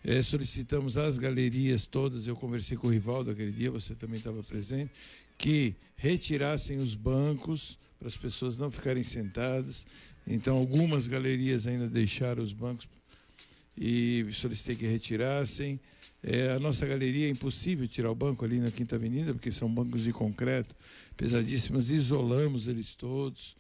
Eh, 0.02 0.23
solicitamos 0.23 0.97
às 0.97 1.19
galerias 1.19 1.87
todas, 1.87 2.26
eu 2.26 2.35
conversei 2.35 2.76
com 2.76 2.87
o 2.87 2.90
Rivaldo 2.90 3.30
aquele 3.30 3.52
dia, 3.52 3.71
você 3.71 3.95
também 3.95 4.19
estava 4.19 4.42
presente, 4.42 4.90
que 5.37 5.75
retirassem 5.97 6.78
os 6.78 6.95
bancos 6.95 7.78
para 7.99 8.09
as 8.09 8.16
pessoas 8.16 8.57
não 8.57 8.71
ficarem 8.71 9.02
sentadas. 9.02 9.87
Então, 10.26 10.57
algumas 10.57 11.07
galerias 11.07 11.66
ainda 11.66 11.88
deixaram 11.88 12.42
os 12.42 12.52
bancos 12.52 12.88
e 13.76 14.26
solicitei 14.33 14.76
que 14.76 14.87
retirassem. 14.87 15.78
É, 16.23 16.52
a 16.52 16.59
nossa 16.59 16.87
galeria 16.87 17.26
é 17.26 17.30
impossível 17.30 17.88
tirar 17.88 18.11
o 18.11 18.14
banco 18.14 18.45
ali 18.45 18.59
na 18.59 18.71
Quinta 18.71 18.97
Avenida, 18.97 19.33
porque 19.33 19.50
são 19.50 19.73
bancos 19.73 20.02
de 20.02 20.12
concreto 20.12 20.75
pesadíssimos, 21.16 21.90
isolamos 21.90 22.69
eles 22.69 22.95
todos. 22.95 23.57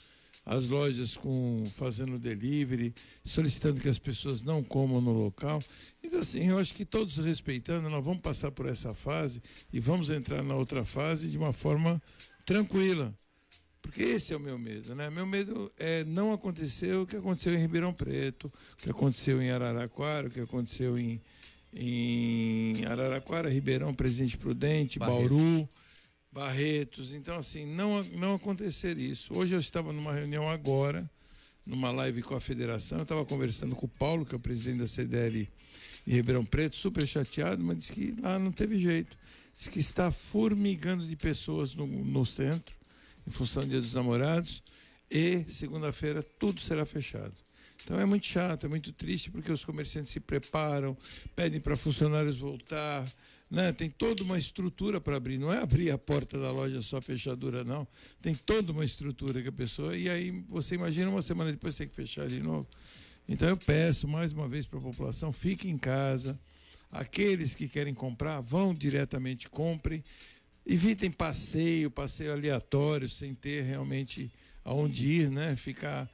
As 0.50 0.68
lojas 0.68 1.16
com 1.16 1.64
fazendo 1.76 2.18
delivery, 2.18 2.92
solicitando 3.22 3.80
que 3.80 3.88
as 3.88 4.00
pessoas 4.00 4.42
não 4.42 4.64
comam 4.64 5.00
no 5.00 5.12
local. 5.12 5.62
Então, 6.02 6.18
assim, 6.18 6.48
eu 6.48 6.58
acho 6.58 6.74
que 6.74 6.84
todos 6.84 7.18
respeitando, 7.18 7.88
nós 7.88 8.04
vamos 8.04 8.20
passar 8.20 8.50
por 8.50 8.66
essa 8.66 8.92
fase 8.92 9.40
e 9.72 9.78
vamos 9.78 10.10
entrar 10.10 10.42
na 10.42 10.56
outra 10.56 10.84
fase 10.84 11.28
de 11.28 11.38
uma 11.38 11.52
forma 11.52 12.02
tranquila. 12.44 13.14
Porque 13.80 14.02
esse 14.02 14.34
é 14.34 14.36
o 14.36 14.40
meu 14.40 14.58
medo, 14.58 14.92
né? 14.92 15.08
Meu 15.08 15.24
medo 15.24 15.70
é 15.78 16.02
não 16.02 16.32
acontecer 16.32 16.96
o 16.96 17.06
que 17.06 17.14
aconteceu 17.14 17.54
em 17.54 17.58
Ribeirão 17.58 17.94
Preto, 17.94 18.52
o 18.72 18.76
que 18.82 18.90
aconteceu 18.90 19.40
em 19.40 19.52
Araraquara, 19.52 20.26
o 20.26 20.30
que 20.32 20.40
aconteceu 20.40 20.98
em, 20.98 21.20
em 21.72 22.84
Araraquara, 22.86 23.48
Ribeirão, 23.48 23.94
Presidente 23.94 24.36
Prudente, 24.36 24.98
Barretos. 24.98 25.28
Bauru, 25.28 25.68
Barretos. 26.32 27.12
Então, 27.12 27.36
assim, 27.36 27.66
não, 27.66 28.02
não 28.04 28.34
acontecer 28.34 28.98
isso. 28.98 29.36
Hoje 29.36 29.54
eu 29.54 29.60
estava 29.60 29.92
numa 29.92 30.12
reunião 30.12 30.48
agora, 30.48 31.08
numa 31.66 31.90
live 31.90 32.22
com 32.22 32.34
a 32.34 32.40
federação, 32.40 32.98
eu 32.98 33.02
estava 33.02 33.24
conversando 33.24 33.74
com 33.74 33.86
o 33.86 33.88
Paulo, 33.88 34.24
que 34.24 34.34
é 34.34 34.36
o 34.36 34.40
presidente 34.40 34.78
da 34.78 34.86
CDL 34.86 35.48
em 36.06 36.12
Ribeirão 36.12 36.44
Preto, 36.44 36.76
super 36.76 37.06
chateado, 37.06 37.62
mas 37.62 37.78
disse 37.78 37.92
que 37.92 38.14
lá 38.20 38.38
não 38.38 38.52
teve 38.52 38.78
jeito. 38.78 39.16
Diz 39.52 39.68
que 39.68 39.78
está 39.78 40.10
formigando 40.10 41.06
de 41.06 41.16
pessoas 41.16 41.74
no, 41.74 41.86
no 41.86 42.24
centro, 42.24 42.74
em 43.26 43.30
função 43.30 43.62
do 43.62 43.68
Dia 43.68 43.80
dos 43.80 43.94
Namorados, 43.94 44.62
e 45.10 45.44
segunda-feira 45.48 46.22
tudo 46.22 46.60
será 46.60 46.86
fechado. 46.86 47.34
Então 47.84 47.98
é 47.98 48.04
muito 48.04 48.26
chato, 48.26 48.66
é 48.66 48.68
muito 48.68 48.92
triste, 48.92 49.30
porque 49.30 49.50
os 49.50 49.64
comerciantes 49.64 50.12
se 50.12 50.20
preparam, 50.20 50.96
pedem 51.34 51.60
para 51.60 51.76
funcionários 51.76 52.38
voltar, 52.38 53.04
né? 53.50 53.72
tem 53.72 53.90
toda 53.90 54.22
uma 54.22 54.38
estrutura 54.38 55.00
para 55.00 55.16
abrir, 55.16 55.38
não 55.38 55.52
é 55.52 55.58
abrir 55.58 55.90
a 55.90 55.98
porta 55.98 56.38
da 56.38 56.52
loja 56.52 56.80
só 56.82 57.00
fechadura, 57.00 57.64
não. 57.64 57.86
Tem 58.22 58.34
toda 58.34 58.70
uma 58.70 58.84
estrutura 58.84 59.42
que 59.42 59.48
a 59.48 59.52
pessoa. 59.52 59.96
E 59.96 60.08
aí 60.08 60.30
você 60.48 60.76
imagina 60.76 61.10
uma 61.10 61.22
semana 61.22 61.50
depois 61.50 61.74
tem 61.74 61.88
que 61.88 61.94
fechar 61.94 62.28
de 62.28 62.40
novo. 62.40 62.68
Então 63.28 63.48
eu 63.48 63.56
peço 63.56 64.06
mais 64.06 64.32
uma 64.32 64.48
vez 64.48 64.66
para 64.66 64.78
a 64.78 64.82
população, 64.82 65.32
fique 65.32 65.68
em 65.68 65.76
casa. 65.76 66.38
Aqueles 66.92 67.54
que 67.54 67.68
querem 67.68 67.94
comprar, 67.94 68.40
vão 68.40 68.74
diretamente, 68.74 69.48
comprem. 69.48 70.04
Evitem 70.66 71.10
passeio, 71.10 71.90
passeio 71.90 72.32
aleatório, 72.32 73.08
sem 73.08 73.34
ter 73.34 73.62
realmente 73.62 74.30
aonde 74.64 75.06
ir, 75.06 75.30
né? 75.30 75.56
Ficar. 75.56 76.08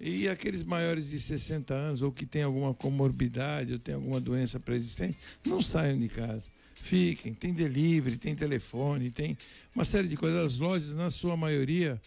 E 0.00 0.28
aqueles 0.28 0.62
maiores 0.62 1.10
de 1.10 1.18
60 1.18 1.74
anos, 1.74 2.02
ou 2.02 2.12
que 2.12 2.24
têm 2.24 2.42
alguma 2.42 2.72
comorbidade, 2.72 3.72
ou 3.72 3.78
têm 3.78 3.94
alguma 3.94 4.20
doença 4.20 4.60
pré-existente, 4.60 5.18
não 5.44 5.60
saiam 5.60 5.98
de 5.98 6.08
casa. 6.08 6.57
Fiquem, 6.82 7.34
tem 7.34 7.52
delivery, 7.52 8.16
tem 8.16 8.34
telefone, 8.34 9.10
tem 9.10 9.36
uma 9.74 9.84
série 9.84 10.08
de 10.08 10.16
coisas. 10.16 10.54
As 10.54 10.58
lojas, 10.58 10.94
na 10.94 11.10
sua 11.10 11.36
maioria, 11.36 12.00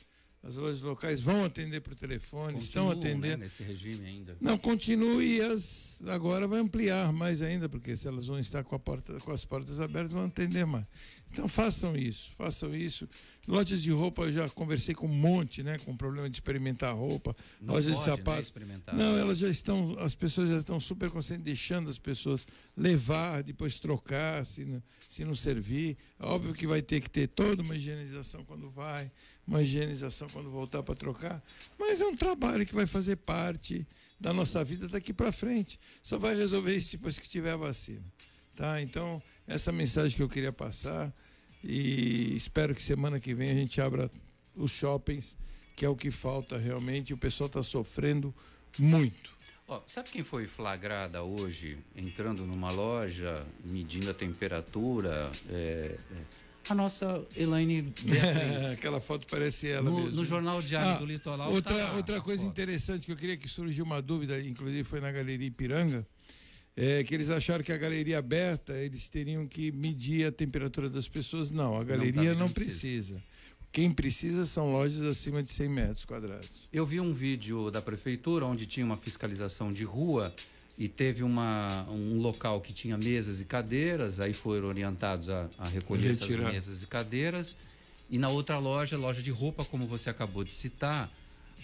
as 0.44 0.56
lojas 0.56 0.82
locais 0.82 1.22
vão 1.22 1.46
atender 1.46 1.82
por 1.82 1.96
telefone, 1.96 2.58
estão 2.58 2.90
né, 2.90 2.96
atendendo. 2.96 3.38
nesse 3.38 3.62
regime 3.62 4.06
ainda. 4.06 4.36
Não, 4.42 4.58
continue 4.58 5.38
e 5.38 5.42
as, 5.42 6.02
agora 6.08 6.48
vai 6.48 6.60
ampliar 6.60 7.14
mais 7.14 7.44
ainda, 7.44 7.70
porque 7.70 7.96
se 7.96 8.08
elas 8.08 8.26
vão 8.26 8.40
estar 8.40 8.64
com, 8.64 8.78
porta, 8.80 9.20
com 9.20 9.32
as 9.32 9.46
portas 9.46 9.80
abertas, 9.80 10.12
vão 10.12 10.26
atender 10.26 10.66
mais. 10.66 10.88
Então 11.32 11.48
façam 11.48 11.96
isso, 11.96 12.32
façam 12.38 12.76
isso. 12.76 13.08
Lojas 13.48 13.82
de 13.82 13.90
roupa, 13.90 14.24
eu 14.24 14.34
já 14.34 14.50
conversei 14.50 14.94
com 14.94 15.08
um 15.08 15.14
monte, 15.16 15.64
né? 15.64 15.78
Com 15.80 15.96
problema 15.96 16.30
de 16.30 16.36
experimentar 16.36 16.94
roupa, 16.94 17.36
Não 17.60 17.74
lojas 17.74 17.94
de 17.94 17.98
pode, 17.98 18.10
né, 18.10 18.18
sapatos. 18.18 18.46
experimentar. 18.48 18.94
Não, 18.96 19.18
elas 19.18 19.38
já 19.40 19.50
estão, 19.50 19.96
as 20.00 20.14
pessoas 20.14 20.50
já 20.50 20.58
estão 20.58 20.80
super 20.80 21.10
conscientes, 21.10 21.44
deixando 21.46 21.90
as 21.90 21.98
pessoas 21.98 22.46
levar, 22.76 23.42
depois 23.44 23.80
trocar, 23.80 24.46
se 24.46 24.66
não, 24.66 24.84
se 25.08 25.24
não 25.24 25.34
servir. 25.34 25.98
É 26.20 26.26
Óbvio 26.26 26.54
que 26.54 26.68
vai 26.68 26.82
ter 26.82 27.00
que 27.02 27.10
ter 27.10 27.28
toda 27.28 27.64
uma 27.64 27.76
higienização 27.76 28.44
quando 28.44 28.70
vai, 28.70 29.10
uma 29.48 29.64
higienização 29.64 30.28
quando 30.30 30.52
voltar 30.52 30.84
para 30.84 30.96
trocar, 30.96 31.42
mas 31.80 32.02
é 32.02 32.06
um 32.06 32.16
trabalho 32.16 32.66
que 32.66 32.76
vai 32.76 32.86
fazer 32.86 33.16
parte 33.16 33.88
da 34.20 34.34
nossa 34.34 34.64
vida 34.64 34.88
daqui 34.88 35.14
para 35.14 35.32
frente. 35.32 35.80
Só 36.04 36.20
vai 36.20 36.36
resolver 36.36 36.76
isso 36.76 36.92
depois 36.92 37.18
que 37.18 37.28
tiver 37.28 37.52
a 37.52 37.58
vacina. 37.58 38.04
Tá? 38.56 38.82
Então, 38.82 39.22
essa 39.48 39.72
mensagem 39.72 40.16
que 40.16 40.24
eu 40.24 40.30
queria 40.30 40.52
passar 40.52 41.12
e 41.64 42.36
espero 42.36 42.74
que 42.74 42.82
semana 42.82 43.20
que 43.20 43.34
vem 43.34 43.52
a 43.52 43.54
gente 43.56 43.80
abra 43.82 44.10
os 44.56 44.72
shoppings, 44.72 45.38
que 45.76 45.86
é 45.86 45.90
o 45.90 45.96
que 45.96 46.10
falta 46.12 46.58
realmente. 46.58 47.14
O 47.14 47.18
pessoal 47.18 47.48
está 47.48 47.62
sofrendo 47.64 48.34
muito. 48.78 49.32
Ó, 49.68 49.80
sabe 49.88 50.10
quem 50.10 50.24
foi 50.24 50.48
flagrada 50.48 51.24
hoje 51.24 51.78
entrando 51.96 52.46
numa 52.46 52.72
loja, 52.72 53.46
medindo 53.70 54.10
a 54.10 54.14
temperatura? 54.14 55.32
É, 55.50 55.96
é, 56.12 56.16
a 56.70 56.76
nossa 56.76 57.26
Elaine 57.38 57.82
Beatriz. 57.82 58.66
Aquela 58.78 59.00
foto 59.00 59.26
parece 59.30 59.70
ela 59.70 59.90
no, 59.90 59.96
mesmo. 59.98 60.12
no 60.12 60.26
Jornal 60.26 60.62
Diário 60.62 60.92
Ah, 60.92 60.98
do 60.98 61.06
Litoral. 61.06 61.52
Outra, 61.52 61.74
tá 61.76 61.84
lá, 61.84 61.96
outra 61.96 62.22
coisa 62.22 62.44
foto. 62.44 62.52
interessante 62.52 63.06
que 63.06 63.12
eu 63.12 63.16
queria 63.16 63.38
que 63.38 63.48
surgiu 63.48 63.86
uma 63.86 64.02
dúvida, 64.02 64.40
inclusive 64.42 64.84
foi 64.84 65.00
na 65.00 65.12
Galeria 65.12 65.48
Ipiranga, 65.48 66.06
é 66.76 67.04
que 67.04 67.14
eles 67.14 67.30
acharam 67.30 67.64
que 67.64 67.72
a 67.72 67.78
galeria 67.78 68.18
aberta 68.18 68.74
eles 68.74 69.10
teriam 69.10 69.46
que 69.48 69.72
medir 69.72 70.26
a 70.26 70.32
temperatura 70.32 70.90
das 70.90 71.08
pessoas. 71.08 71.52
Não, 71.52 71.78
a 71.78 71.84
galeria 71.84 72.34
não, 72.34 72.42
não 72.42 72.50
precisa. 72.50 73.22
Quem 73.72 73.92
precisa 73.92 74.46
são 74.46 74.72
lojas 74.72 75.02
acima 75.04 75.42
de 75.42 75.50
100 75.50 75.70
metros 75.70 76.06
quadrados. 76.06 76.68
Eu 76.74 76.86
vi 76.86 77.00
um 77.00 77.14
vídeo 77.14 77.72
da 77.72 77.82
prefeitura 77.82 78.46
onde 78.46 78.66
tinha 78.66 78.86
uma 78.86 78.98
fiscalização 78.98 79.70
de 79.70 79.86
rua 79.86 80.34
e 80.78 80.90
teve 80.90 81.24
uma, 81.24 81.88
um 81.90 82.20
local 82.20 82.60
que 82.60 82.74
tinha 82.74 82.98
mesas 82.98 83.40
e 83.40 83.46
cadeiras, 83.46 84.20
aí 84.20 84.34
foram 84.34 84.68
orientados 84.68 85.30
a, 85.30 85.50
a 85.58 85.68
recolher 85.70 86.10
essas 86.10 86.28
Retirar. 86.28 86.52
mesas 86.52 86.84
e 86.84 86.88
cadeiras. 86.88 87.56
E 88.10 88.18
na 88.18 88.28
outra 88.28 88.60
loja, 88.60 88.98
loja 88.98 89.22
de 89.22 89.32
roupa, 89.32 89.64
como 89.64 89.86
você 89.86 90.10
acabou 90.10 90.44
de 90.44 90.54
citar, 90.54 91.10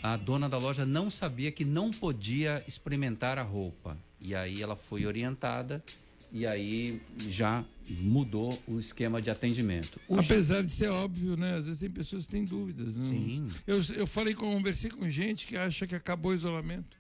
a 0.02 0.16
dona 0.18 0.48
da 0.48 0.58
loja 0.58 0.86
não 0.86 1.10
sabia 1.10 1.52
que 1.52 1.66
não 1.66 1.92
podia 1.92 2.64
experimentar 2.68 3.38
a 3.38 3.44
roupa. 3.44 3.98
E 4.20 4.34
aí 4.34 4.62
ela 4.62 4.76
foi 4.76 5.06
orientada 5.06 5.84
e 6.32 6.46
aí 6.46 7.02
já 7.30 7.64
mudou 7.90 8.62
o 8.68 8.80
esquema 8.80 9.22
de 9.22 9.30
atendimento. 9.30 10.00
O 10.08 10.20
Apesar 10.20 10.62
de 10.62 10.72
ser 10.72 10.90
óbvio, 10.90 11.38
né? 11.38 11.56
Às 11.56 11.66
vezes 11.66 11.80
tem 11.80 11.90
pessoas 11.90 12.26
que 12.26 12.32
têm 12.32 12.44
dúvidas. 12.44 12.96
Né? 12.96 13.06
Sim. 13.06 13.52
Eu, 13.66 13.82
eu 13.96 14.08
falei, 14.08 14.34
conversei 14.34 14.90
com 14.90 15.10
gente 15.10 15.48
que 15.48 15.56
acha 15.58 15.88
que 15.88 15.96
acabou 15.96 16.32
o 16.32 16.36
isolamento. 16.36 16.98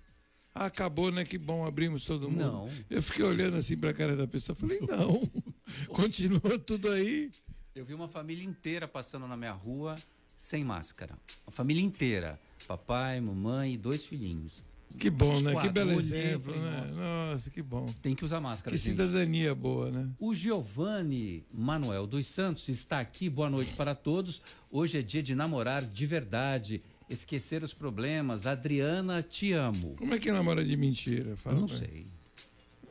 Ah, 0.55 0.65
acabou, 0.65 1.11
né? 1.11 1.23
Que 1.23 1.37
bom, 1.37 1.65
abrimos 1.65 2.03
todo 2.03 2.29
mundo. 2.29 2.39
Não. 2.39 2.69
Eu 2.89 3.03
fiquei 3.03 3.23
olhando 3.23 3.57
assim 3.57 3.77
pra 3.77 3.93
cara 3.93 4.15
da 4.15 4.27
pessoa, 4.27 4.55
falei, 4.55 4.79
não, 4.81 5.29
continua 5.93 6.57
tudo 6.57 6.89
aí. 6.89 7.29
Eu 7.75 7.85
vi 7.85 7.93
uma 7.93 8.07
família 8.07 8.43
inteira 8.43 8.87
passando 8.87 9.27
na 9.27 9.37
minha 9.37 9.51
rua 9.51 9.95
sem 10.35 10.63
máscara. 10.63 11.15
Uma 11.45 11.51
família 11.51 11.83
inteira. 11.83 12.39
Papai, 12.67 13.19
mamãe 13.21 13.73
e 13.73 13.77
dois 13.77 14.03
filhinhos. 14.05 14.65
Que 14.97 15.09
bom, 15.09 15.35
Os 15.35 15.41
né? 15.43 15.53
Que 15.61 15.69
belo 15.69 15.91
Eu 15.91 15.99
exemplo, 15.99 16.53
falei, 16.53 16.69
né? 16.71 16.81
nossa. 16.87 16.95
Nossa, 17.33 17.49
que 17.51 17.61
bom. 17.61 17.85
Tem 18.01 18.15
que 18.15 18.25
usar 18.25 18.39
máscara, 18.39 18.71
Que 18.71 18.77
gente. 18.81 18.89
cidadania 18.91 19.53
boa, 19.53 19.91
né? 19.91 20.09
O 20.19 20.33
Giovanni 20.33 21.43
Manuel 21.53 22.07
dos 22.07 22.25
Santos 22.27 22.67
está 22.69 22.99
aqui. 22.99 23.29
Boa 23.29 23.49
noite 23.49 23.73
para 23.73 23.93
todos. 23.93 24.41
Hoje 24.71 24.97
é 24.97 25.01
dia 25.01 25.21
de 25.21 25.35
namorar 25.35 25.83
de 25.83 26.05
verdade. 26.07 26.81
Esquecer 27.09 27.63
os 27.63 27.73
problemas. 27.73 28.47
Adriana, 28.47 29.21
te 29.21 29.51
amo. 29.53 29.95
Como 29.97 30.13
é 30.15 30.19
que 30.19 30.31
namora 30.31 30.63
de 30.65 30.75
mentira? 30.75 31.35
Fala 31.37 31.59
não 31.59 31.67
pra 31.67 31.77
mim. 31.77 31.85
sei. 31.85 32.05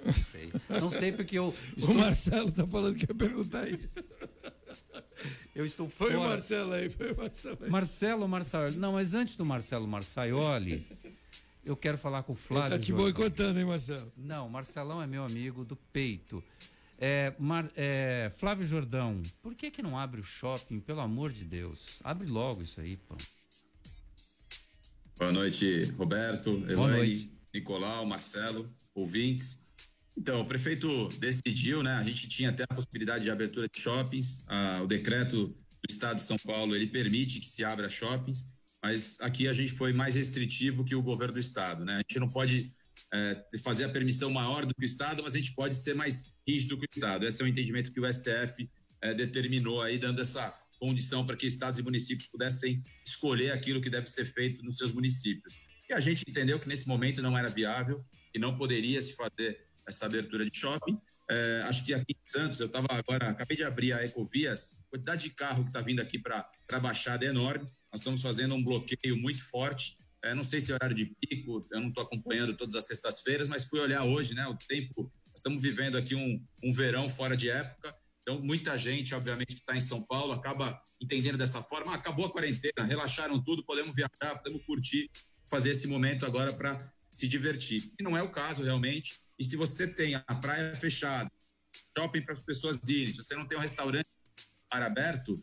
Não 0.05 0.13
sei. 0.13 0.53
Não 0.81 0.91
sei 0.91 1.13
porque 1.13 1.37
eu. 1.39 1.53
O 1.83 1.95
Marcelo 1.95 2.53
tá 2.53 2.67
falando 2.67 2.95
que 2.95 3.11
ia 3.11 3.15
perguntar 3.15 3.67
isso. 3.69 3.89
Eu 5.57 5.65
estou 5.65 5.89
Foi 5.89 6.11
o 6.11 6.19
fora. 6.19 6.29
Marcelo 6.29 6.73
aí, 6.75 6.91
foi 6.91 7.13
o 7.13 7.17
Marcelo 7.17 7.59
aí. 7.63 7.71
Marcelo 7.71 8.29
Marçaioli. 8.29 8.77
Não, 8.77 8.93
mas 8.93 9.15
antes 9.15 9.37
do 9.37 9.45
Marcelo 9.47 9.89
Marçaioli, 9.89 10.87
eu 11.65 11.75
quero 11.75 11.97
falar 11.97 12.23
com 12.25 12.35
o 12.35 12.37
Flávio. 12.37 12.71
Tá 12.71 12.79
te 12.79 12.93
boicotando, 12.93 13.59
hein, 13.59 13.65
Marcelo? 13.65 14.13
Não, 14.17 14.49
Marcelão 14.51 15.03
é 15.03 15.07
meu 15.07 15.25
amigo 15.25 15.65
do 15.65 15.75
peito. 15.75 16.45
É, 16.99 17.33
Mar- 17.39 17.71
é, 17.75 18.31
Flávio 18.37 18.67
Jordão, 18.67 19.21
por 19.43 19.55
que 19.55 19.71
que 19.71 19.83
não 19.83 19.99
abre 19.99 20.21
o 20.21 20.25
shopping, 20.25 20.79
pelo 20.79 21.01
amor 21.01 21.33
de 21.33 21.45
Deus? 21.45 22.01
Abre 22.05 22.27
logo 22.27 22.61
isso 22.63 22.79
aí, 22.81 22.97
pô. 22.99 23.17
Boa 25.19 25.33
noite, 25.33 25.85
Roberto, 25.97 26.51
Boa 26.59 26.71
Elaine, 26.73 26.97
noite. 26.97 27.33
Nicolau, 27.55 28.05
Marcelo, 28.05 28.71
ouvintes. 28.95 29.59
Então, 30.17 30.41
o 30.41 30.47
prefeito 30.47 31.09
decidiu, 31.19 31.83
né? 31.83 31.93
A 31.93 32.03
gente 32.03 32.27
tinha 32.27 32.51
até 32.51 32.65
a 32.65 32.75
possibilidade 32.75 33.25
de 33.25 33.31
abertura 33.31 33.69
de 33.69 33.81
shoppings. 33.81 34.43
ah, 34.47 34.81
o 34.83 34.87
decreto 34.87 35.49
do 35.49 35.91
Estado 35.93 36.17
de 36.17 36.23
São 36.23 36.39
Paulo 36.39 36.75
ele 36.75 36.87
permite 36.87 37.39
que 37.39 37.47
se 37.47 37.63
abra 37.63 37.89
shoppings, 37.89 38.47
mas 38.83 39.21
aqui 39.21 39.47
a 39.47 39.53
gente 39.53 39.73
foi 39.73 39.93
mais 39.93 40.15
restritivo 40.15 40.85
que 40.85 40.95
o 40.95 41.03
governo 41.03 41.35
do 41.35 41.41
Estado, 41.41 41.85
né? 41.85 41.95
A 41.95 41.99
gente 41.99 42.19
não 42.19 42.29
pode 42.29 42.73
eh, 43.13 43.45
fazer 43.63 43.85
a 43.85 43.89
permissão 43.89 44.31
maior 44.31 44.65
do 44.65 44.75
que 44.75 44.83
o 44.83 44.85
Estado, 44.85 45.23
mas 45.23 45.35
a 45.35 45.39
gente 45.39 45.55
pode 45.55 45.75
ser 45.75 45.95
mais 45.95 46.35
rígido 46.47 46.79
que 46.79 46.85
o 46.85 46.89
Estado. 46.95 47.27
Esse 47.27 47.43
é 47.43 47.45
o 47.45 47.49
entendimento 47.49 47.93
que 47.93 48.01
o 48.01 48.13
STF 48.13 48.69
eh, 49.03 49.15
determinou 49.15 49.83
aí, 49.83 49.99
dando 49.99 50.21
essa 50.21 50.53
condição 50.79 51.27
para 51.27 51.37
que 51.37 51.47
estados 51.47 51.79
e 51.79 51.83
municípios 51.83 52.29
pudessem 52.29 52.83
escolher 53.07 53.53
aquilo 53.53 53.81
que 53.81 53.91
deve 53.91 54.07
ser 54.09 54.25
feito 54.25 54.63
nos 54.65 54.77
seus 54.77 54.93
municípios. 54.93 55.59
E 55.89 55.93
a 55.93 56.01
gente 56.01 56.25
entendeu 56.27 56.59
que 56.59 56.69
nesse 56.69 56.87
momento 56.87 57.23
não 57.23 57.37
era 57.37 57.49
viável 57.49 58.05
e 58.35 58.39
não 58.39 58.57
poderia 58.57 59.01
se 59.01 59.15
fazer 59.15 59.65
essa 59.87 60.07
abertura 60.07 60.49
de 60.49 60.57
shopping. 60.57 60.99
É, 61.29 61.63
acho 61.65 61.85
que 61.85 61.93
aqui 61.93 62.13
em 62.13 62.31
Santos, 62.31 62.61
eu 62.61 62.67
estava 62.67 62.87
agora, 62.91 63.31
acabei 63.31 63.57
de 63.57 63.65
abrir 63.65 63.93
a 63.93 64.05
Ecovias, 64.05 64.81
a 64.87 64.91
quantidade 64.91 65.23
de 65.25 65.31
carro 65.31 65.63
que 65.63 65.69
está 65.71 65.81
vindo 65.81 66.01
aqui 66.01 66.19
para 66.19 66.49
a 66.73 66.79
Baixada 66.81 67.25
é 67.25 67.29
enorme. 67.29 67.67
Nós 67.93 68.01
estamos 68.01 68.23
fazendo 68.23 68.55
um 68.55 68.63
bloqueio 68.63 69.17
muito 69.17 69.43
forte. 69.49 69.97
É, 70.25 70.35
não 70.35 70.45
sei 70.45 70.61
se 70.61 70.73
é 70.73 70.75
horário 70.75 70.95
de 70.95 71.07
pico, 71.21 71.63
eu 71.71 71.81
não 71.81 71.89
estou 71.89 72.05
acompanhando 72.05 72.57
todas 72.57 72.75
as 72.75 72.87
sextas-feiras, 72.87 73.49
mas 73.49 73.69
fui 73.69 73.81
olhar 73.81 74.05
hoje, 74.05 74.35
né? 74.35 74.47
O 74.47 74.57
tempo, 74.57 75.11
nós 75.29 75.37
estamos 75.37 75.63
vivendo 75.63 75.97
aqui 75.97 76.15
um, 76.15 76.45
um 76.65 76.73
verão 76.73 77.09
fora 77.09 77.37
de 77.37 77.49
época. 77.49 77.95
Então, 78.23 78.41
muita 78.41 78.77
gente, 78.77 79.15
obviamente, 79.15 79.55
que 79.55 79.61
está 79.61 79.77
em 79.77 79.81
São 79.81 80.03
Paulo 80.03 80.33
acaba 80.33 80.83
entendendo 81.01 81.39
dessa 81.39 81.63
forma. 81.63 81.93
Ah, 81.93 81.95
acabou 81.95 82.27
a 82.27 82.33
quarentena, 82.33 82.85
relaxaram 82.85 83.41
tudo, 83.41 83.65
podemos 83.65 83.95
viajar, 83.95 84.37
podemos 84.39 84.65
curtir, 84.65 85.09
fazer 85.49 85.71
esse 85.71 85.87
momento 85.87 86.27
agora 86.27 86.53
para 86.53 86.77
se 87.09 87.29
divertir. 87.29 87.93
E 87.99 88.03
não 88.03 88.17
é 88.17 88.23
o 88.23 88.31
caso, 88.31 88.65
realmente. 88.65 89.21
E 89.39 89.45
se 89.45 89.57
você 89.57 89.87
tem 89.87 90.15
a 90.15 90.35
praia 90.35 90.75
fechada, 90.75 91.31
shopping 91.97 92.23
para 92.23 92.35
as 92.35 92.45
pessoas 92.45 92.89
irem, 92.89 93.13
se 93.13 93.23
você 93.23 93.35
não 93.35 93.47
tem 93.47 93.59
um 93.59 93.61
restaurante 93.61 94.09
para 94.69 94.87
aberto, 94.87 95.35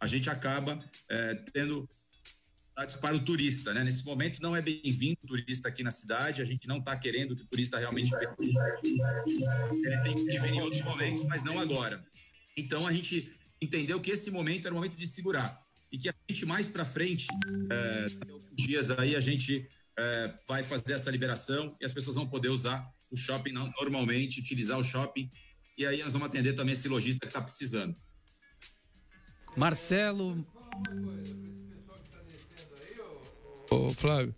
a 0.00 0.06
gente 0.06 0.30
acaba 0.30 0.78
eh, 1.10 1.34
tendo 1.52 1.88
para 3.00 3.16
o 3.16 3.20
turista, 3.20 3.74
né? 3.74 3.82
Nesse 3.82 4.04
momento 4.04 4.40
não 4.40 4.54
é 4.54 4.62
bem-vindo 4.62 5.18
o 5.24 5.26
turista 5.26 5.68
aqui 5.68 5.82
na 5.82 5.90
cidade, 5.90 6.40
a 6.40 6.44
gente 6.44 6.68
não 6.68 6.78
está 6.78 6.96
querendo 6.96 7.34
que 7.34 7.42
o 7.42 7.46
turista 7.46 7.76
realmente. 7.76 8.12
Ele 8.14 10.00
tem 10.04 10.14
que 10.14 10.38
vir 10.38 10.52
em 10.52 10.60
outros 10.60 10.82
momentos, 10.82 11.24
mas 11.24 11.42
não 11.42 11.58
agora. 11.58 12.04
Então 12.56 12.86
a 12.86 12.92
gente 12.92 13.32
entendeu 13.60 14.00
que 14.00 14.12
esse 14.12 14.30
momento 14.30 14.66
era 14.66 14.72
o 14.72 14.76
momento 14.76 14.96
de 14.96 15.06
segurar 15.06 15.60
e 15.90 15.98
que 15.98 16.08
a 16.08 16.14
gente 16.28 16.46
mais 16.46 16.66
para 16.66 16.84
frente, 16.84 17.26
é, 17.70 18.06
dias 18.52 18.92
aí 18.92 19.16
a 19.16 19.20
gente 19.20 19.68
é, 19.98 20.34
vai 20.46 20.62
fazer 20.62 20.92
essa 20.92 21.10
liberação 21.10 21.76
e 21.80 21.84
as 21.84 21.92
pessoas 21.92 22.14
vão 22.14 22.28
poder 22.28 22.48
usar 22.48 22.88
o 23.10 23.16
shopping 23.16 23.52
no- 23.52 23.70
normalmente, 23.80 24.40
utilizar 24.40 24.78
o 24.78 24.84
shopping 24.84 25.28
e 25.76 25.86
aí 25.86 26.02
nós 26.02 26.12
vamos 26.12 26.28
atender 26.28 26.54
também 26.54 26.72
esse 26.72 26.88
lojista 26.88 27.20
que 27.20 27.26
está 27.26 27.40
precisando. 27.40 27.94
Marcelo. 29.56 30.46
Ô, 33.70 33.92
Flávio, 33.92 34.34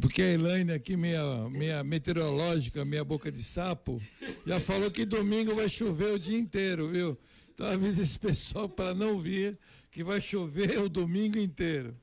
porque 0.00 0.20
a 0.22 0.32
Elaine 0.32 0.72
aqui, 0.72 0.96
meia, 0.96 1.48
meia 1.48 1.82
meteorológica, 1.82 2.84
meia 2.84 3.04
boca 3.04 3.32
de 3.32 3.42
sapo, 3.42 4.00
já 4.46 4.60
falou 4.60 4.90
que 4.90 5.04
domingo 5.04 5.54
vai 5.54 5.68
chover 5.68 6.12
o 6.14 6.18
dia 6.18 6.38
inteiro, 6.38 6.88
viu? 6.90 7.18
Então 7.54 7.66
avisa 7.66 8.02
esse 8.02 8.18
pessoal 8.18 8.68
para 8.68 8.94
não 8.94 9.20
vir, 9.20 9.58
que 9.90 10.04
vai 10.04 10.20
chover 10.20 10.78
o 10.78 10.88
domingo 10.88 11.38
inteiro. 11.38 11.96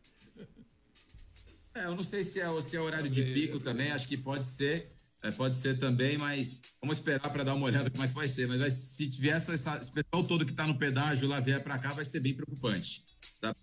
É, 1.74 1.86
eu 1.86 1.96
não 1.96 2.04
sei 2.04 2.24
se 2.24 2.40
é, 2.40 2.62
se 2.62 2.76
é 2.76 2.82
horário 2.82 3.10
de 3.10 3.22
pico 3.24 3.60
também, 3.60 3.92
acho 3.92 4.08
que 4.08 4.18
pode 4.18 4.46
ser, 4.46 4.92
é, 5.26 5.32
pode 5.32 5.56
ser 5.56 5.78
também, 5.80 6.18
mas 6.18 6.62
vamos 6.82 6.98
esperar 6.98 7.30
para 7.32 7.44
dar 7.44 7.56
uma 7.56 7.66
olhada 7.66 7.90
como 7.90 8.04
é 8.04 8.08
que 8.08 8.14
vai 8.14 8.28
ser. 8.28 8.48
Mas 8.48 8.74
se 8.74 9.10
tiver 9.10 9.30
essa, 9.30 9.54
essa- 9.54 9.78
esse 9.78 9.92
pessoal 9.92 10.24
todo 10.24 10.46
que 10.46 10.52
está 10.52 10.68
no 10.68 10.78
pedágio 10.78 11.28
lá 11.28 11.40
vier 11.40 11.62
para 11.64 11.78
cá, 11.80 11.90
vai 11.94 12.06
ser 12.06 12.20
bem 12.20 12.34
preocupante. 12.34 13.04
Tá? 13.42 13.54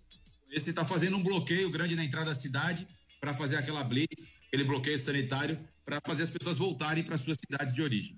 Esse 0.51 0.69
está 0.71 0.83
fazendo 0.83 1.15
um 1.17 1.23
bloqueio 1.23 1.69
grande 1.69 1.95
na 1.95 2.03
entrada 2.03 2.27
da 2.29 2.35
cidade 2.35 2.85
para 3.19 3.33
fazer 3.33 3.55
aquela 3.55 3.83
blitz, 3.83 4.29
aquele 4.47 4.65
bloqueio 4.65 4.97
sanitário, 4.97 5.57
para 5.85 5.99
fazer 6.05 6.23
as 6.23 6.29
pessoas 6.29 6.57
voltarem 6.57 7.03
para 7.03 7.17
suas 7.17 7.37
cidades 7.37 7.73
de 7.73 7.81
origem. 7.81 8.15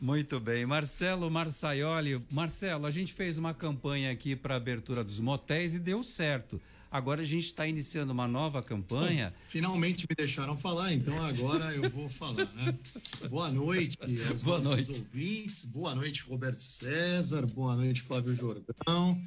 Muito 0.00 0.38
bem. 0.38 0.66
Marcelo 0.66 1.30
Marçaioli. 1.30 2.22
Marcelo, 2.30 2.86
a 2.86 2.90
gente 2.90 3.12
fez 3.12 3.38
uma 3.38 3.54
campanha 3.54 4.10
aqui 4.12 4.36
para 4.36 4.54
abertura 4.54 5.02
dos 5.02 5.18
motéis 5.18 5.74
e 5.74 5.78
deu 5.78 6.04
certo. 6.04 6.60
Agora 6.96 7.20
a 7.20 7.24
gente 7.26 7.44
está 7.44 7.66
iniciando 7.66 8.10
uma 8.10 8.26
nova 8.26 8.62
campanha. 8.62 9.28
Bom, 9.36 9.44
finalmente 9.46 10.06
me 10.08 10.16
deixaram 10.16 10.56
falar, 10.56 10.94
então 10.94 11.14
agora 11.26 11.66
eu 11.74 11.90
vou 11.90 12.08
falar, 12.08 12.46
né? 12.54 12.74
Boa 13.28 13.52
noite 13.52 13.98
aos 14.30 14.42
Boa 14.42 14.56
nossos 14.60 14.88
noite. 14.88 15.00
ouvintes. 15.02 15.64
Boa 15.66 15.94
noite, 15.94 16.22
Roberto 16.22 16.58
César. 16.62 17.44
Boa 17.48 17.76
noite, 17.76 18.00
Flávio 18.00 18.34
Jordão. 18.34 19.20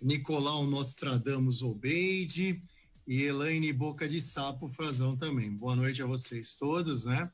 Nicolau 0.00 0.64
Nostradamus 0.64 1.60
Obeide 1.60 2.60
e 3.04 3.22
Elaine 3.24 3.72
Boca 3.72 4.08
de 4.08 4.20
Sapo 4.20 4.68
Frazão 4.68 5.16
também. 5.16 5.50
Boa 5.50 5.74
noite 5.74 6.00
a 6.00 6.06
vocês 6.06 6.56
todos, 6.56 7.04
né? 7.04 7.28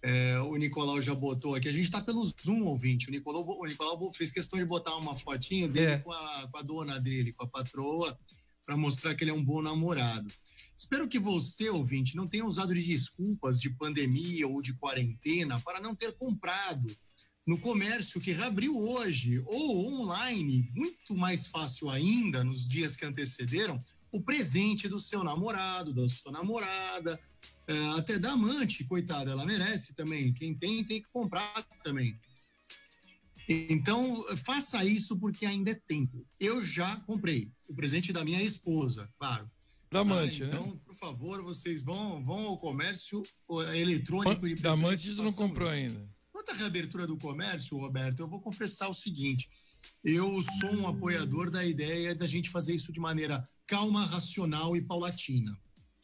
É, 0.00 0.38
o 0.40 0.56
Nicolau 0.56 1.02
já 1.02 1.14
botou 1.14 1.54
aqui, 1.54 1.68
a 1.68 1.72
gente 1.72 1.84
está 1.84 2.00
pelo 2.00 2.24
Zoom, 2.24 2.62
ouvinte. 2.62 3.08
O 3.08 3.10
Nicolau, 3.10 3.46
o 3.46 3.66
Nicolau 3.66 4.10
fez 4.14 4.32
questão 4.32 4.58
de 4.58 4.64
botar 4.64 4.96
uma 4.96 5.14
fotinha 5.14 5.68
dele 5.68 5.92
É. 5.92 5.98
com, 5.98 6.10
a, 6.10 6.48
com 6.50 6.58
a 6.58 6.62
dona 6.62 6.98
dele, 6.98 7.34
com 7.34 7.44
a 7.44 7.46
patroa, 7.46 8.18
para 8.66 8.76
mostrar 8.76 9.14
que 9.14 9.22
ele 9.22 9.30
é 9.30 9.34
um 9.34 9.44
bom 9.44 9.62
namorado. 9.62 10.28
Espero 10.76 11.08
que 11.08 11.18
você, 11.18 11.70
ouvinte, 11.70 12.16
não 12.16 12.26
tenha 12.26 12.44
usado 12.44 12.74
de 12.74 12.82
desculpas 12.82 13.60
de 13.60 13.70
pandemia 13.70 14.46
ou 14.46 14.60
de 14.60 14.74
quarentena 14.74 15.60
para 15.60 15.80
não 15.80 15.94
ter 15.94 16.12
comprado 16.18 16.94
no 17.46 17.58
comércio 17.58 18.20
que 18.20 18.32
reabriu 18.32 18.76
hoje 18.76 19.40
ou 19.46 20.02
online, 20.02 20.68
muito 20.74 21.16
mais 21.16 21.46
fácil 21.46 21.88
ainda 21.88 22.42
nos 22.42 22.68
dias 22.68 22.96
que 22.96 23.06
antecederam, 23.06 23.78
o 24.10 24.20
presente 24.20 24.88
do 24.88 24.98
seu 24.98 25.22
namorado, 25.22 25.92
da 25.92 26.08
sua 26.08 26.32
namorada, 26.32 27.20
eh, 27.68 27.88
até 27.96 28.18
da 28.18 28.32
amante, 28.32 28.84
coitada, 28.84 29.30
ela 29.30 29.46
merece 29.46 29.94
também. 29.94 30.32
Quem 30.32 30.54
tem, 30.54 30.82
tem 30.84 31.00
que 31.00 31.08
comprar 31.10 31.64
também. 31.84 32.18
Então, 33.48 34.24
faça 34.36 34.84
isso 34.84 35.16
porque 35.18 35.46
ainda 35.46 35.70
é 35.70 35.74
tempo. 35.74 36.26
Eu 36.38 36.60
já 36.62 36.96
comprei 37.00 37.50
o 37.68 37.74
presente 37.74 38.12
da 38.12 38.24
minha 38.24 38.42
esposa, 38.42 39.08
claro. 39.18 39.50
Da 39.90 40.00
amante, 40.00 40.42
Ah, 40.42 40.46
né? 40.48 40.52
então, 40.52 40.76
por 40.84 40.96
favor, 40.96 41.42
vocês 41.44 41.82
vão, 41.82 42.22
vão 42.24 42.40
ao 42.48 42.56
comércio 42.58 43.22
eh, 43.68 43.78
eletrônico. 43.80 44.48
de 44.48 44.56
Da 44.56 44.74
tu 44.76 45.22
não 45.22 45.32
comprou 45.32 45.68
isso. 45.68 45.76
ainda. 45.76 46.08
Quanto 46.32 46.50
à 46.50 46.54
reabertura 46.54 47.06
do 47.06 47.16
comércio, 47.16 47.78
Roberto, 47.78 48.20
eu 48.20 48.28
vou 48.28 48.40
confessar 48.40 48.88
o 48.88 48.94
seguinte: 48.94 49.48
eu 50.02 50.42
sou 50.60 50.70
um 50.72 50.88
apoiador 50.88 51.50
da 51.50 51.64
ideia 51.64 52.14
da 52.14 52.26
gente 52.26 52.50
fazer 52.50 52.74
isso 52.74 52.92
de 52.92 52.98
maneira 53.00 53.42
calma, 53.66 54.04
racional 54.04 54.76
e 54.76 54.82
paulatina. 54.82 55.56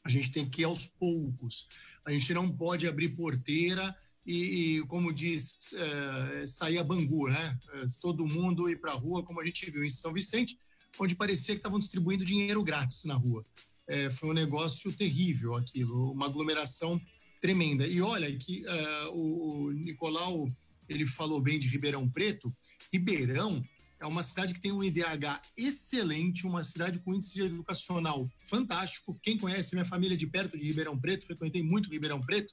A 0.05 0.09
gente 0.09 0.31
tem 0.31 0.48
que 0.48 0.62
ir 0.62 0.64
aos 0.64 0.87
poucos. 0.87 1.66
A 2.05 2.12
gente 2.12 2.33
não 2.33 2.48
pode 2.50 2.87
abrir 2.88 3.11
porteira 3.11 3.94
e, 4.25 4.77
e, 4.77 4.83
como 4.87 5.13
diz, 5.13 5.57
eh, 5.75 6.45
sair 6.47 6.79
a 6.79 6.85
bangu, 6.85 7.29
né? 7.29 7.59
Eh, 7.75 7.87
todo 8.01 8.27
mundo 8.27 8.69
ir 8.69 8.81
para 8.81 8.93
a 8.93 8.97
rua, 8.97 9.25
como 9.25 9.41
a 9.41 9.45
gente 9.45 9.71
viu 9.71 9.85
em 9.85 9.91
São 9.91 10.13
Vicente, 10.13 10.57
onde 10.99 11.15
parecia 11.15 11.55
que 11.55 11.59
estavam 11.59 11.79
distribuindo 11.79 12.25
dinheiro 12.25 12.63
grátis 12.63 13.05
na 13.05 13.15
rua. 13.15 13.45
Eh, 13.89 14.11
foi 14.11 14.31
um 14.31 14.35
negócio 14.35 14.93
terrível 14.93 15.57
aquilo, 15.57 16.13
uma 16.13 16.27
aglomeração 16.27 17.01
tremenda. 17.41 17.87
E 17.87 18.01
olha 18.01 18.31
que 18.37 18.65
eh, 18.65 19.05
o, 19.13 19.65
o 19.65 19.73
Nicolau 19.73 20.49
ele 20.89 21.07
falou 21.07 21.41
bem 21.41 21.59
de 21.59 21.69
Ribeirão 21.69 22.09
Preto. 22.09 22.53
Ribeirão 22.93 23.63
é 23.99 24.07
uma 24.07 24.23
cidade 24.23 24.53
que 24.53 24.61
tem 24.61 24.73
um 24.73 24.83
IDH 24.83 25.41
excelente, 25.57 26.47
uma 26.47 26.63
cidade 26.65 26.99
com 26.99 27.15
índice 27.15 27.41
educacional 27.41 28.29
fantástico. 28.37 29.19
Quem 29.23 29.39
conhece 29.39 29.75
minha 29.75 29.85
família 29.85 30.17
de 30.17 30.27
perto 30.27 30.57
de 30.57 30.65
Ribeirão 30.65 30.99
Preto, 30.99 31.27
frequentei 31.27 31.63
muito 31.63 31.91
Ribeirão 31.91 32.21
Preto. 32.21 32.53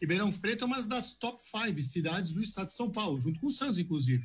Ribeirão 0.00 0.30
Preto 0.30 0.64
é 0.64 0.66
uma 0.66 0.80
das 0.82 1.14
top 1.14 1.42
five 1.42 1.82
cidades 1.82 2.32
do 2.32 2.42
estado 2.42 2.68
de 2.68 2.74
São 2.74 2.90
Paulo, 2.90 3.20
junto 3.20 3.40
com 3.40 3.48
o 3.48 3.50
Santos, 3.50 3.78
inclusive. 3.78 4.24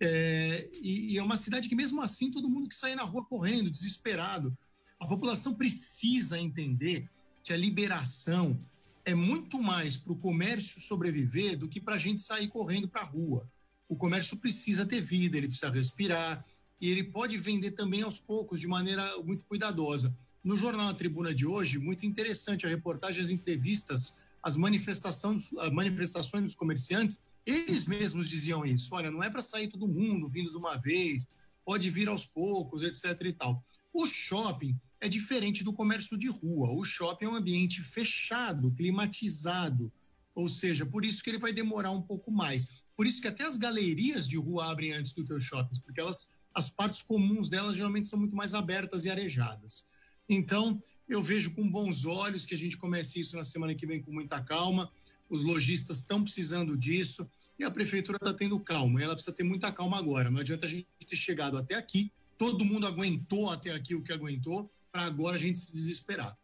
É, 0.00 0.68
e, 0.82 1.12
e 1.12 1.18
é 1.18 1.22
uma 1.22 1.36
cidade 1.36 1.68
que, 1.68 1.74
mesmo 1.74 2.02
assim, 2.02 2.30
todo 2.30 2.50
mundo 2.50 2.68
que 2.68 2.74
sai 2.74 2.94
na 2.94 3.04
rua 3.04 3.24
correndo, 3.24 3.70
desesperado. 3.70 4.56
A 4.98 5.06
população 5.06 5.54
precisa 5.54 6.38
entender 6.38 7.08
que 7.42 7.52
a 7.52 7.56
liberação 7.56 8.60
é 9.04 9.14
muito 9.14 9.62
mais 9.62 9.96
para 9.96 10.12
o 10.12 10.18
comércio 10.18 10.80
sobreviver 10.80 11.58
do 11.58 11.68
que 11.68 11.80
para 11.80 11.94
a 11.94 11.98
gente 11.98 12.22
sair 12.22 12.48
correndo 12.48 12.88
para 12.88 13.02
a 13.02 13.04
rua. 13.04 13.48
O 13.88 13.96
comércio 13.96 14.38
precisa 14.38 14.86
ter 14.86 15.00
vida, 15.00 15.36
ele 15.36 15.48
precisa 15.48 15.70
respirar 15.70 16.44
e 16.80 16.90
ele 16.90 17.04
pode 17.04 17.36
vender 17.38 17.72
também 17.72 18.02
aos 18.02 18.18
poucos, 18.18 18.58
de 18.58 18.66
maneira 18.66 19.04
muito 19.22 19.44
cuidadosa. 19.44 20.16
No 20.42 20.56
jornal 20.56 20.88
A 20.88 20.94
Tribuna 20.94 21.34
de 21.34 21.46
hoje, 21.46 21.78
muito 21.78 22.04
interessante 22.04 22.66
a 22.66 22.68
reportagem, 22.68 23.22
as 23.22 23.30
entrevistas, 23.30 24.16
as 24.44 24.58
manifestações, 24.58 25.50
as 25.58 25.70
manifestações 25.70 26.42
dos 26.42 26.54
comerciantes, 26.54 27.24
eles 27.46 27.86
mesmos 27.86 28.28
diziam 28.28 28.64
isso. 28.64 28.94
Olha, 28.94 29.10
não 29.10 29.22
é 29.22 29.30
para 29.30 29.40
sair 29.40 29.68
todo 29.68 29.88
mundo 29.88 30.28
vindo 30.28 30.50
de 30.50 30.56
uma 30.58 30.76
vez, 30.76 31.26
pode 31.64 31.88
vir 31.88 32.08
aos 32.08 32.26
poucos, 32.26 32.82
etc. 32.82 33.18
e 33.24 33.32
tal. 33.32 33.64
O 33.90 34.06
shopping 34.06 34.78
é 35.00 35.08
diferente 35.08 35.64
do 35.64 35.72
comércio 35.72 36.18
de 36.18 36.28
rua. 36.28 36.70
O 36.72 36.84
shopping 36.84 37.24
é 37.24 37.28
um 37.28 37.36
ambiente 37.36 37.80
fechado, 37.80 38.70
climatizado, 38.72 39.90
ou 40.34 40.46
seja, 40.46 40.84
por 40.84 41.06
isso 41.06 41.22
que 41.22 41.30
ele 41.30 41.38
vai 41.38 41.52
demorar 41.52 41.90
um 41.90 42.02
pouco 42.02 42.30
mais. 42.30 42.82
Por 42.94 43.06
isso 43.06 43.22
que 43.22 43.28
até 43.28 43.44
as 43.44 43.56
galerias 43.56 44.28
de 44.28 44.36
rua 44.36 44.70
abrem 44.70 44.92
antes 44.92 45.14
do 45.14 45.24
que 45.24 45.32
os 45.32 45.42
shoppings, 45.42 45.78
porque 45.78 46.00
elas, 46.00 46.32
as 46.52 46.68
partes 46.68 47.02
comuns 47.02 47.48
delas 47.48 47.76
geralmente 47.76 48.08
são 48.08 48.18
muito 48.18 48.36
mais 48.36 48.52
abertas 48.52 49.04
e 49.04 49.10
arejadas. 49.10 49.86
Então, 50.28 50.82
eu 51.08 51.22
vejo 51.22 51.54
com 51.54 51.68
bons 51.68 52.04
olhos 52.04 52.46
que 52.46 52.54
a 52.54 52.58
gente 52.58 52.76
comece 52.76 53.20
isso 53.20 53.36
na 53.36 53.44
semana 53.44 53.74
que 53.74 53.86
vem 53.86 54.00
com 54.02 54.12
muita 54.12 54.40
calma. 54.42 54.90
Os 55.28 55.42
lojistas 55.44 55.98
estão 55.98 56.22
precisando 56.22 56.76
disso 56.76 57.28
e 57.58 57.64
a 57.64 57.70
prefeitura 57.70 58.16
está 58.16 58.32
tendo 58.32 58.58
calma. 58.60 59.00
E 59.00 59.04
ela 59.04 59.14
precisa 59.14 59.34
ter 59.34 59.42
muita 59.42 59.70
calma 59.72 59.98
agora. 59.98 60.30
Não 60.30 60.40
adianta 60.40 60.66
a 60.66 60.68
gente 60.68 60.86
ter 61.06 61.16
chegado 61.16 61.56
até 61.56 61.74
aqui, 61.74 62.10
todo 62.38 62.64
mundo 62.64 62.86
aguentou 62.86 63.50
até 63.50 63.72
aqui 63.72 63.94
o 63.94 64.02
que 64.02 64.12
aguentou, 64.12 64.70
para 64.90 65.02
agora 65.02 65.36
a 65.36 65.38
gente 65.38 65.58
se 65.58 65.72
desesperar. 65.72 66.36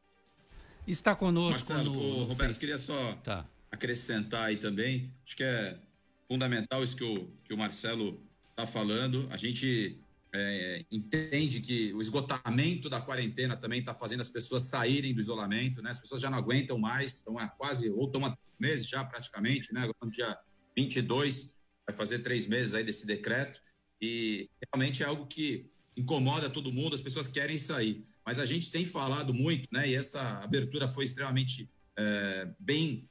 Está 0.86 1.14
conosco 1.14 1.72
Marcelo, 1.72 1.92
no 1.94 2.24
Roberto, 2.24 2.48
Face. 2.50 2.60
queria 2.60 2.78
só 2.78 3.14
Tá. 3.16 3.46
acrescentar 3.70 4.46
aí 4.48 4.56
também. 4.56 5.12
Acho 5.24 5.36
que 5.36 5.42
é 5.44 5.78
fundamental 6.26 6.82
isso 6.82 6.96
que 6.96 7.04
o, 7.04 7.28
que 7.44 7.54
o 7.54 7.56
Marcelo 7.56 8.20
está 8.50 8.66
falando. 8.66 9.28
A 9.30 9.36
gente 9.36 9.98
é, 10.32 10.84
entende 10.90 11.60
que 11.60 11.92
o 11.92 12.00
esgotamento 12.00 12.88
da 12.88 13.00
quarentena 13.00 13.56
também 13.56 13.80
está 13.80 13.94
fazendo 13.94 14.20
as 14.20 14.30
pessoas 14.30 14.62
saírem 14.62 15.12
do 15.12 15.20
isolamento, 15.20 15.82
né? 15.82 15.90
As 15.90 15.98
pessoas 15.98 16.20
já 16.20 16.30
não 16.30 16.38
aguentam 16.38 16.78
mais, 16.78 17.16
estão 17.16 17.38
há 17.38 17.48
quase, 17.48 17.90
ou 17.90 18.06
estão 18.06 18.24
há 18.24 18.36
meses 18.58 18.88
já 18.88 19.04
praticamente, 19.04 19.72
né? 19.72 19.90
No 20.02 20.10
dia 20.10 20.38
22, 20.76 21.58
vai 21.86 21.96
fazer 21.96 22.20
três 22.20 22.46
meses 22.46 22.74
aí 22.74 22.84
desse 22.84 23.06
decreto, 23.06 23.60
e 24.00 24.48
realmente 24.72 25.02
é 25.02 25.06
algo 25.06 25.26
que 25.26 25.68
incomoda 25.96 26.48
todo 26.48 26.72
mundo, 26.72 26.94
as 26.94 27.00
pessoas 27.00 27.26
querem 27.26 27.58
sair. 27.58 28.06
Mas 28.24 28.38
a 28.38 28.46
gente 28.46 28.70
tem 28.70 28.84
falado 28.84 29.34
muito, 29.34 29.68
né? 29.72 29.88
E 29.88 29.94
essa 29.94 30.38
abertura 30.38 30.86
foi 30.86 31.04
extremamente 31.04 31.68
é, 31.98 32.48
bem 32.58 33.08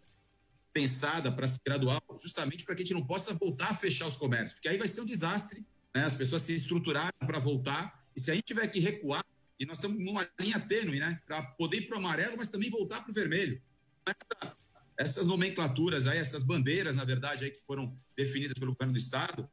pensada 0.72 1.32
para 1.32 1.48
ser 1.48 1.60
gradual, 1.66 2.02
justamente 2.22 2.64
para 2.64 2.76
que 2.76 2.82
a 2.82 2.86
gente 2.86 2.94
não 2.94 3.06
possa 3.06 3.34
voltar 3.34 3.72
a 3.72 3.74
fechar 3.74 4.08
os 4.08 4.16
comércios, 4.16 4.54
porque 4.54 4.70
aí 4.70 4.78
vai 4.78 4.88
ser 4.88 5.02
um 5.02 5.06
desastre, 5.06 5.66
né? 5.96 6.04
As 6.04 6.16
pessoas 6.16 6.42
se 6.42 6.54
estruturaram 6.54 7.18
para 7.20 7.40
voltar, 7.40 8.06
e 8.16 8.20
se 8.20 8.32
a 8.32 8.34
gente 8.34 8.46
tiver 8.46 8.68
que 8.68 8.80
recuar, 8.80 9.24
e 9.60 9.66
nós 9.66 9.78
estamos 9.78 10.04
numa 10.04 10.30
linha 10.40 10.60
tênue, 10.60 11.00
né? 11.00 11.20
Para 11.26 11.44
poder 11.44 11.78
ir 11.78 11.88
para 11.88 11.96
o 11.96 12.00
amarelo, 12.00 12.38
mas 12.38 12.48
também 12.50 12.70
voltar 12.70 13.02
para 13.02 13.12
o 13.12 13.14
vermelho. 13.14 13.62
Essa- 14.06 14.58
essas 14.98 15.28
nomenclaturas 15.28 16.08
aí, 16.08 16.18
essas 16.18 16.44
bandeiras, 16.44 16.96
na 16.96 17.04
verdade, 17.04 17.46
aí 17.46 17.52
que 17.52 17.60
foram 17.60 17.98
definidas 18.16 18.58
pelo 18.58 18.74
governo 18.74 18.94
do 18.94 19.00
estado, 19.00 19.50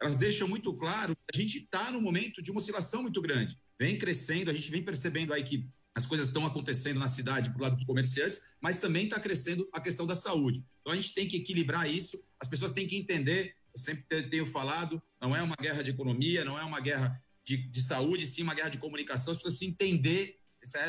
elas 0.00 0.16
deixam 0.16 0.48
muito 0.48 0.72
claro 0.74 1.14
que 1.14 1.38
a 1.38 1.40
gente 1.40 1.58
está 1.58 1.90
num 1.90 2.00
momento 2.00 2.42
de 2.42 2.50
uma 2.50 2.58
oscilação 2.58 3.02
muito 3.02 3.20
grande. 3.20 3.58
Vem 3.78 3.98
crescendo, 3.98 4.50
a 4.50 4.54
gente 4.54 4.70
vem 4.70 4.82
percebendo 4.82 5.32
aí 5.32 5.42
que 5.42 5.68
as 5.94 6.06
coisas 6.06 6.28
estão 6.28 6.46
acontecendo 6.46 6.98
na 6.98 7.06
cidade 7.06 7.52
por 7.52 7.60
lado 7.60 7.76
dos 7.76 7.84
comerciantes, 7.84 8.40
mas 8.60 8.78
também 8.78 9.04
está 9.04 9.20
crescendo 9.20 9.68
a 9.72 9.80
questão 9.80 10.06
da 10.06 10.14
saúde. 10.14 10.64
Então 10.80 10.92
a 10.92 10.96
gente 10.96 11.12
tem 11.12 11.28
que 11.28 11.36
equilibrar 11.36 11.88
isso, 11.90 12.18
as 12.38 12.48
pessoas 12.48 12.72
têm 12.72 12.86
que 12.86 12.96
entender, 12.96 13.54
eu 13.74 13.80
sempre 13.80 14.04
te- 14.08 14.28
tenho 14.28 14.46
falado, 14.46 15.02
não 15.20 15.34
é 15.34 15.42
uma 15.42 15.56
guerra 15.56 15.82
de 15.82 15.90
economia, 15.90 16.44
não 16.44 16.58
é 16.58 16.64
uma 16.64 16.80
guerra 16.80 17.22
de, 17.44 17.56
de 17.56 17.82
saúde, 17.82 18.26
sim 18.26 18.42
uma 18.42 18.54
guerra 18.54 18.68
de 18.68 18.78
comunicação, 18.78 19.34
pessoas 19.34 19.54
precisam 19.54 19.72
entender, 19.72 20.38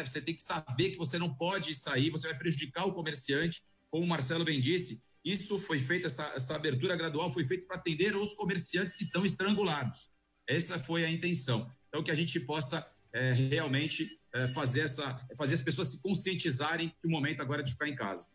você 0.05 0.21
tem 0.21 0.35
que 0.35 0.41
saber 0.41 0.91
que 0.91 0.97
você 0.97 1.17
não 1.17 1.33
pode 1.33 1.73
sair, 1.73 2.09
você 2.09 2.27
vai 2.27 2.37
prejudicar 2.37 2.85
o 2.85 2.93
comerciante, 2.93 3.63
como 3.89 4.03
o 4.03 4.07
Marcelo 4.07 4.43
bem 4.43 4.59
disse, 4.59 5.03
isso 5.23 5.59
foi 5.59 5.79
feito, 5.79 6.07
essa, 6.07 6.23
essa 6.35 6.55
abertura 6.55 6.95
gradual 6.95 7.31
foi 7.31 7.45
feita 7.45 7.65
para 7.67 7.77
atender 7.77 8.15
os 8.15 8.33
comerciantes 8.33 8.93
que 8.93 9.03
estão 9.03 9.23
estrangulados. 9.23 10.09
Essa 10.47 10.79
foi 10.79 11.05
a 11.05 11.11
intenção. 11.11 11.71
Então, 11.87 12.03
que 12.03 12.11
a 12.11 12.15
gente 12.15 12.39
possa 12.39 12.85
é, 13.13 13.31
realmente 13.31 14.19
é, 14.33 14.47
fazer, 14.47 14.81
essa, 14.81 15.25
fazer 15.37 15.55
as 15.55 15.61
pessoas 15.61 15.87
se 15.89 16.01
conscientizarem 16.01 16.93
que 16.99 17.07
o 17.07 17.09
momento 17.09 17.41
agora 17.41 17.61
é 17.61 17.63
de 17.63 17.71
ficar 17.71 17.87
em 17.87 17.95
casa. 17.95 18.29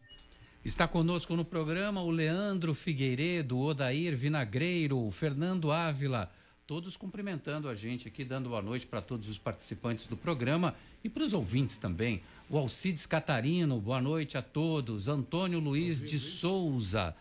Está 0.66 0.88
conosco 0.88 1.36
no 1.36 1.44
programa 1.44 2.02
o 2.02 2.10
Leandro 2.10 2.74
Figueiredo, 2.74 3.56
Odair 3.56 4.16
Vinagreiro, 4.16 4.98
o 4.98 5.12
Fernando 5.12 5.70
Ávila, 5.70 6.28
todos 6.66 6.96
cumprimentando 6.96 7.68
a 7.68 7.74
gente 7.76 8.08
aqui, 8.08 8.24
dando 8.24 8.48
boa 8.48 8.60
noite 8.60 8.84
para 8.84 9.00
todos 9.00 9.28
os 9.28 9.38
participantes 9.38 10.08
do 10.08 10.16
programa 10.16 10.74
e 11.04 11.08
para 11.08 11.22
os 11.22 11.32
ouvintes 11.32 11.76
também. 11.76 12.20
O 12.50 12.58
Alcides 12.58 13.06
Catarino, 13.06 13.80
boa 13.80 14.02
noite 14.02 14.36
a 14.36 14.42
todos. 14.42 15.06
Antônio 15.06 15.60
Luiz 15.60 16.02
de 16.02 16.18
Souza. 16.18 17.14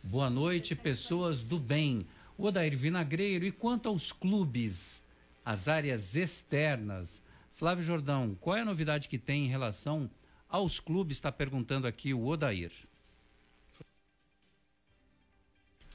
Boa 0.00 0.30
noite, 0.30 0.76
pessoas 0.76 1.42
do 1.42 1.58
bem. 1.58 2.06
O 2.38 2.46
Odair 2.46 2.76
Vinagreiro, 2.78 3.44
e 3.44 3.50
quanto 3.50 3.88
aos 3.88 4.12
clubes, 4.12 5.02
as 5.44 5.66
áreas 5.66 6.14
externas? 6.14 7.20
Flávio 7.52 7.82
Jordão, 7.82 8.36
qual 8.40 8.58
é 8.58 8.60
a 8.60 8.64
novidade 8.64 9.08
que 9.08 9.18
tem 9.18 9.46
em 9.46 9.48
relação 9.48 10.08
aos 10.48 10.78
clubes? 10.78 11.16
Está 11.16 11.32
perguntando 11.32 11.88
aqui 11.88 12.14
o 12.14 12.24
Odair. 12.24 12.70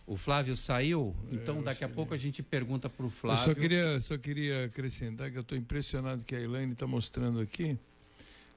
O 0.07 0.15
Flávio 0.15 0.55
saiu, 0.55 1.13
então 1.29 1.55
É, 1.55 1.59
eu 1.59 1.63
daqui 1.63 1.83
a 1.83 1.89
pouco 1.89 2.13
a 2.13 2.17
gente 2.17 2.41
pergunta 2.41 2.89
para 2.89 3.03
o 3.03 3.07
Eu 3.07 3.11
Flávio. 3.11 3.43
só 3.43 3.53
queria, 3.53 3.99
só 3.99 4.17
queria 4.17 4.63
acrescentar 4.65 5.29
que 5.29 5.37
eu 5.37 5.41
estou 5.41 5.57
impressionado 5.57 6.23
que 6.23 6.33
a 6.33 6.39
Elaine 6.39 6.71
está 6.71 6.87
mostrando 6.87 7.41
aqui 7.41 7.77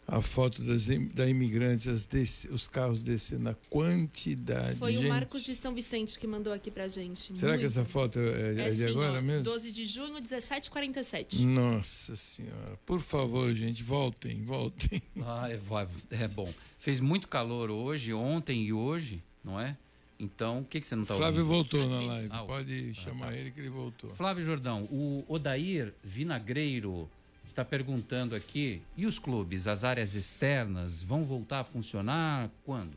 a 0.07 0.21
foto 0.23 0.63
das, 0.63 0.87
da 1.13 1.29
imigrantes, 1.29 1.89
as 1.89 2.07
desce- 2.07 2.49
os 2.49 2.69
carros 2.69 3.03
descendo, 3.03 3.49
a 3.49 3.55
quantidade 3.69 4.77
Foi 4.79 4.93
de 4.93 4.99
o 4.99 5.01
gente. 5.03 5.11
Marcos 5.11 5.43
de 5.43 5.55
São 5.57 5.75
Vicente 5.75 6.19
que 6.21 6.27
mandou 6.27 6.53
aqui 6.53 6.71
pra 6.71 6.87
gente. 6.87 7.37
Será 7.37 7.53
que 7.55 7.63
Muito. 7.63 7.67
essa 7.67 7.85
foto 7.85 8.19
é, 8.21 8.55
é 8.57 8.67
É 8.67 8.71
de 8.71 8.77
sim, 8.77 8.85
agora 8.91 9.19
ó, 9.19 9.23
mesmo? 9.23 9.43
12 9.45 9.73
de 9.73 9.85
junho, 9.85 10.21
17h47. 10.23 11.41
Nossa 11.45 12.15
senhora, 12.15 12.79
por 12.87 13.01
favor, 13.01 13.53
gente, 13.55 13.83
voltem, 13.83 14.43
voltem. 14.45 15.03
Ah, 15.23 15.49
é, 15.51 15.59
é 16.23 16.29
bom. 16.29 16.53
Fez 16.79 16.99
muito 17.01 17.27
calor 17.29 17.71
hoje, 17.71 18.13
ontem 18.15 18.63
e 18.65 18.73
hoje, 18.73 19.23
não 19.45 19.59
é? 19.61 19.77
Então, 20.21 20.61
o 20.61 20.65
que, 20.65 20.81
que 20.81 20.87
você 20.87 20.95
não 20.95 21.03
está 21.05 21.17
Flávio 21.17 21.41
ouvindo? 21.41 21.55
voltou 21.55 21.89
na 21.89 22.01
live, 22.13 22.29
Ah, 22.31 22.45
pode 22.45 22.91
ah, 22.91 22.95
chamar 22.95 23.27
tá. 23.29 23.35
ele 23.37 23.51
que 23.51 23.59
ele 23.61 23.71
voltou. 23.71 24.15
Flávio 24.15 24.45
Jordão, 24.45 24.85
o 24.85 25.25
Odair 25.27 25.95
Vinagreiro 26.05 27.09
está 27.47 27.65
perguntando 27.65 28.35
aqui, 28.35 28.83
e 28.97 29.07
os 29.07 29.19
clubes, 29.19 29.67
as 29.67 29.83
áreas 29.83 30.15
externas, 30.15 31.03
vão 31.03 31.25
voltar 31.25 31.61
a 31.61 31.65
funcionar 31.65 32.51
quando? 32.65 32.97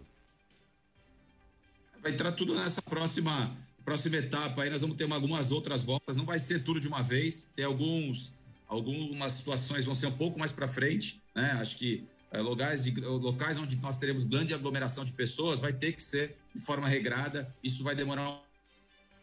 Vai 2.02 2.12
entrar 2.12 2.32
tudo 2.34 2.54
nessa 2.54 2.82
próxima, 2.82 3.56
próxima 3.86 4.18
etapa 4.18 4.64
aí. 4.64 4.70
Nós 4.70 4.82
vamos 4.82 4.98
ter 4.98 5.06
uma- 5.06 5.16
algumas 5.16 5.52
outras 5.52 5.84
voltas. 5.84 6.16
Não 6.18 6.26
vai 6.26 6.38
ser 6.38 6.64
tudo 6.64 6.80
de 6.80 6.88
uma 6.88 7.02
vez. 7.02 7.50
Tem 7.56 7.64
alguns, 7.64 8.34
algumas 8.68 9.32
situações 9.34 9.86
vão 9.86 9.96
ser 9.96 10.08
um 10.08 10.12
pouco 10.12 10.38
mais 10.38 10.52
para 10.52 10.68
frente, 10.68 11.22
né? 11.34 11.52
Acho 11.54 11.78
que 11.78 12.04
eh, 12.32 12.42
locais, 12.42 12.84
de, 12.84 12.92
locais 13.00 13.58
onde 13.58 13.76
nós 13.78 13.98
teremos 13.98 14.26
grande 14.26 14.54
aglomeração 14.54 15.06
de 15.06 15.14
pessoas 15.14 15.62
vai 15.62 15.72
ter 15.72 15.94
que 15.94 16.04
ser 16.04 16.36
de 16.54 16.62
forma 16.62 16.88
regrada. 16.88 17.54
Isso 17.64 17.84
vai 17.84 17.96
demorar 17.96 18.42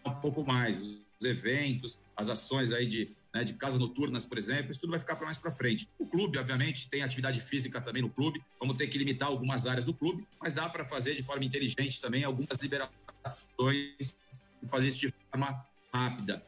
um 0.05 0.15
pouco 0.21 0.45
mais. 0.45 1.05
Os 1.21 1.27
eventos, 1.27 1.99
as 2.17 2.31
ações 2.31 2.73
aí 2.73 2.87
de, 2.87 3.15
né, 3.35 3.45
de 3.45 3.53
casas 3.55 3.79
noturnas, 3.79 4.25
por 4.25 4.39
exemplo, 4.39 4.71
isso 4.71 4.81
tudo 4.81 4.91
vai 4.91 5.01
ficar 5.01 5.17
para 5.17 5.27
mais 5.27 5.37
para 5.37 5.51
frente. 5.51 5.89
O 5.99 6.07
clube, 6.07 6.39
obviamente, 6.39 6.89
tem 6.89 7.03
atividade 7.03 7.41
física 7.41 7.81
também 7.81 8.03
no 8.03 8.11
clube. 8.11 8.43
Vamos 8.59 8.77
ter 8.77 8.87
que 8.87 8.97
limitar 8.97 9.29
algumas 9.29 9.67
áreas 9.67 9.85
do 9.85 9.93
clube, 9.93 10.27
mas 10.41 10.55
dá 10.55 10.69
para 10.69 10.85
fazer 10.85 11.15
de 11.15 11.23
forma 11.23 11.45
inteligente 11.45 12.01
também 12.01 12.25
algumas 12.25 12.59
liberações 12.59 14.17
e 14.63 14.67
fazer 14.67 14.89
isso 14.89 15.01
de 15.01 15.15
forma 15.31 15.65
rápida. 15.93 16.45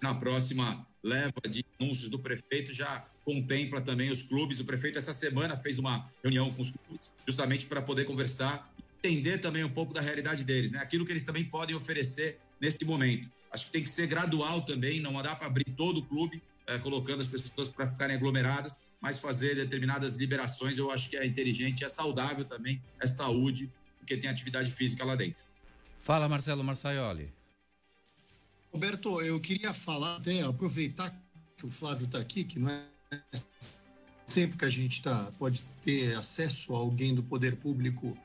Na 0.00 0.14
próxima 0.14 0.86
leva 1.02 1.40
de 1.48 1.64
anúncios 1.80 2.08
do 2.08 2.18
prefeito 2.18 2.72
já 2.72 3.04
contempla 3.24 3.80
também 3.80 4.10
os 4.10 4.22
clubes. 4.22 4.60
O 4.60 4.64
prefeito 4.64 4.98
essa 4.98 5.12
semana 5.12 5.56
fez 5.56 5.78
uma 5.78 6.10
reunião 6.22 6.52
com 6.52 6.62
os 6.62 6.70
clubes 6.70 7.12
justamente 7.26 7.66
para 7.66 7.82
poder 7.82 8.04
conversar, 8.04 8.71
entender 9.02 9.38
também 9.38 9.64
um 9.64 9.68
pouco 9.68 9.92
da 9.92 10.00
realidade 10.00 10.44
deles, 10.44 10.70
né? 10.70 10.78
Aquilo 10.78 11.04
que 11.04 11.10
eles 11.10 11.24
também 11.24 11.44
podem 11.44 11.74
oferecer 11.74 12.38
nesse 12.60 12.84
momento. 12.84 13.28
Acho 13.50 13.66
que 13.66 13.72
tem 13.72 13.82
que 13.82 13.88
ser 13.88 14.06
gradual 14.06 14.62
também, 14.62 15.00
não 15.00 15.20
dá 15.20 15.34
para 15.34 15.46
abrir 15.46 15.64
todo 15.76 15.98
o 15.98 16.02
clube, 16.04 16.40
eh, 16.66 16.78
colocando 16.78 17.20
as 17.20 17.26
pessoas 17.26 17.68
para 17.68 17.86
ficarem 17.86 18.14
aglomeradas, 18.14 18.80
mas 19.00 19.18
fazer 19.18 19.56
determinadas 19.56 20.16
liberações 20.16 20.78
eu 20.78 20.90
acho 20.90 21.10
que 21.10 21.16
é 21.16 21.26
inteligente, 21.26 21.84
é 21.84 21.88
saudável 21.88 22.44
também, 22.44 22.80
é 23.00 23.06
saúde, 23.06 23.70
porque 23.98 24.16
tem 24.16 24.30
atividade 24.30 24.70
física 24.70 25.04
lá 25.04 25.16
dentro. 25.16 25.44
Fala, 25.98 26.28
Marcelo 26.28 26.62
Marçaioli. 26.62 27.30
Roberto, 28.72 29.20
eu 29.20 29.38
queria 29.38 29.74
falar 29.74 30.16
até, 30.16 30.42
aproveitar 30.42 31.12
que 31.56 31.66
o 31.66 31.70
Flávio 31.70 32.06
está 32.06 32.18
aqui, 32.18 32.44
que 32.44 32.58
não 32.58 32.70
é 32.70 32.82
sempre 34.24 34.56
que 34.56 34.64
a 34.64 34.68
gente 34.68 35.02
tá, 35.02 35.30
pode 35.38 35.62
ter 35.82 36.16
acesso 36.16 36.74
a 36.74 36.78
alguém 36.78 37.14
do 37.14 37.22
poder 37.22 37.56
público 37.56 38.16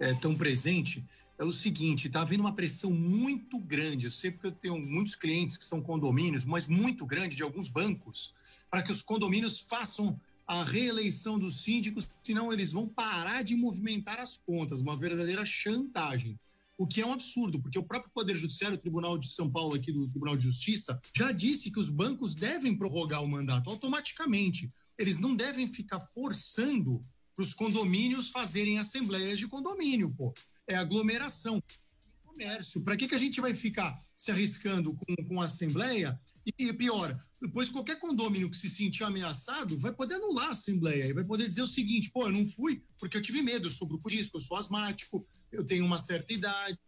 é, 0.00 0.14
tão 0.14 0.34
presente, 0.34 1.04
é 1.38 1.44
o 1.44 1.52
seguinte, 1.52 2.06
está 2.06 2.22
havendo 2.22 2.40
uma 2.40 2.54
pressão 2.54 2.90
muito 2.90 3.58
grande, 3.58 4.06
eu 4.06 4.10
sei 4.10 4.30
porque 4.30 4.46
eu 4.46 4.52
tenho 4.52 4.78
muitos 4.78 5.14
clientes 5.14 5.56
que 5.56 5.64
são 5.64 5.82
condomínios, 5.82 6.44
mas 6.44 6.66
muito 6.66 7.04
grande 7.04 7.36
de 7.36 7.42
alguns 7.42 7.68
bancos, 7.68 8.32
para 8.70 8.82
que 8.82 8.90
os 8.90 9.02
condomínios 9.02 9.60
façam 9.60 10.18
a 10.46 10.62
reeleição 10.62 11.38
dos 11.38 11.62
síndicos, 11.62 12.08
senão 12.22 12.52
eles 12.52 12.72
vão 12.72 12.86
parar 12.86 13.42
de 13.42 13.56
movimentar 13.56 14.20
as 14.20 14.36
contas, 14.36 14.80
uma 14.80 14.96
verdadeira 14.96 15.44
chantagem. 15.44 16.38
O 16.78 16.86
que 16.86 17.00
é 17.00 17.06
um 17.06 17.12
absurdo, 17.12 17.60
porque 17.60 17.78
o 17.78 17.82
próprio 17.82 18.12
Poder 18.12 18.36
Judiciário, 18.36 18.76
o 18.76 18.80
Tribunal 18.80 19.16
de 19.16 19.28
São 19.28 19.50
Paulo, 19.50 19.74
aqui 19.74 19.90
do 19.90 20.06
Tribunal 20.08 20.36
de 20.36 20.42
Justiça, 20.42 21.00
já 21.16 21.32
disse 21.32 21.70
que 21.70 21.80
os 21.80 21.88
bancos 21.88 22.34
devem 22.34 22.76
prorrogar 22.76 23.22
o 23.22 23.28
mandato 23.28 23.70
automaticamente. 23.70 24.70
Eles 24.98 25.18
não 25.18 25.34
devem 25.34 25.66
ficar 25.66 26.00
forçando 26.00 27.00
para 27.36 27.42
os 27.42 27.52
condomínios 27.52 28.30
fazerem 28.30 28.78
assembleias 28.78 29.38
de 29.38 29.46
condomínio, 29.46 30.10
pô. 30.10 30.32
É 30.66 30.74
aglomeração. 30.74 31.62
Comércio. 32.24 32.82
Para 32.82 32.96
que, 32.96 33.06
que 33.06 33.14
a 33.14 33.18
gente 33.18 33.40
vai 33.40 33.54
ficar 33.54 34.00
se 34.16 34.30
arriscando 34.30 34.96
com, 34.96 35.14
com 35.28 35.40
assembleia? 35.40 36.18
E, 36.46 36.64
e 36.64 36.72
pior, 36.72 37.18
depois 37.40 37.70
qualquer 37.70 37.98
condomínio 37.98 38.50
que 38.50 38.56
se 38.56 38.68
sentir 38.68 39.04
ameaçado 39.04 39.78
vai 39.78 39.92
poder 39.92 40.14
anular 40.14 40.48
a 40.48 40.52
assembleia 40.52 41.06
e 41.06 41.12
vai 41.12 41.24
poder 41.24 41.46
dizer 41.46 41.62
o 41.62 41.66
seguinte: 41.66 42.10
pô, 42.10 42.26
eu 42.26 42.32
não 42.32 42.46
fui 42.46 42.82
porque 42.98 43.16
eu 43.16 43.22
tive 43.22 43.42
medo, 43.42 43.66
eu 43.66 43.70
sou 43.70 43.86
grupo 43.86 44.08
risco, 44.08 44.38
eu 44.38 44.40
sou 44.40 44.56
asmático, 44.56 45.26
eu 45.52 45.64
tenho 45.64 45.84
uma 45.84 45.98
certa 45.98 46.32
idade. 46.32 46.78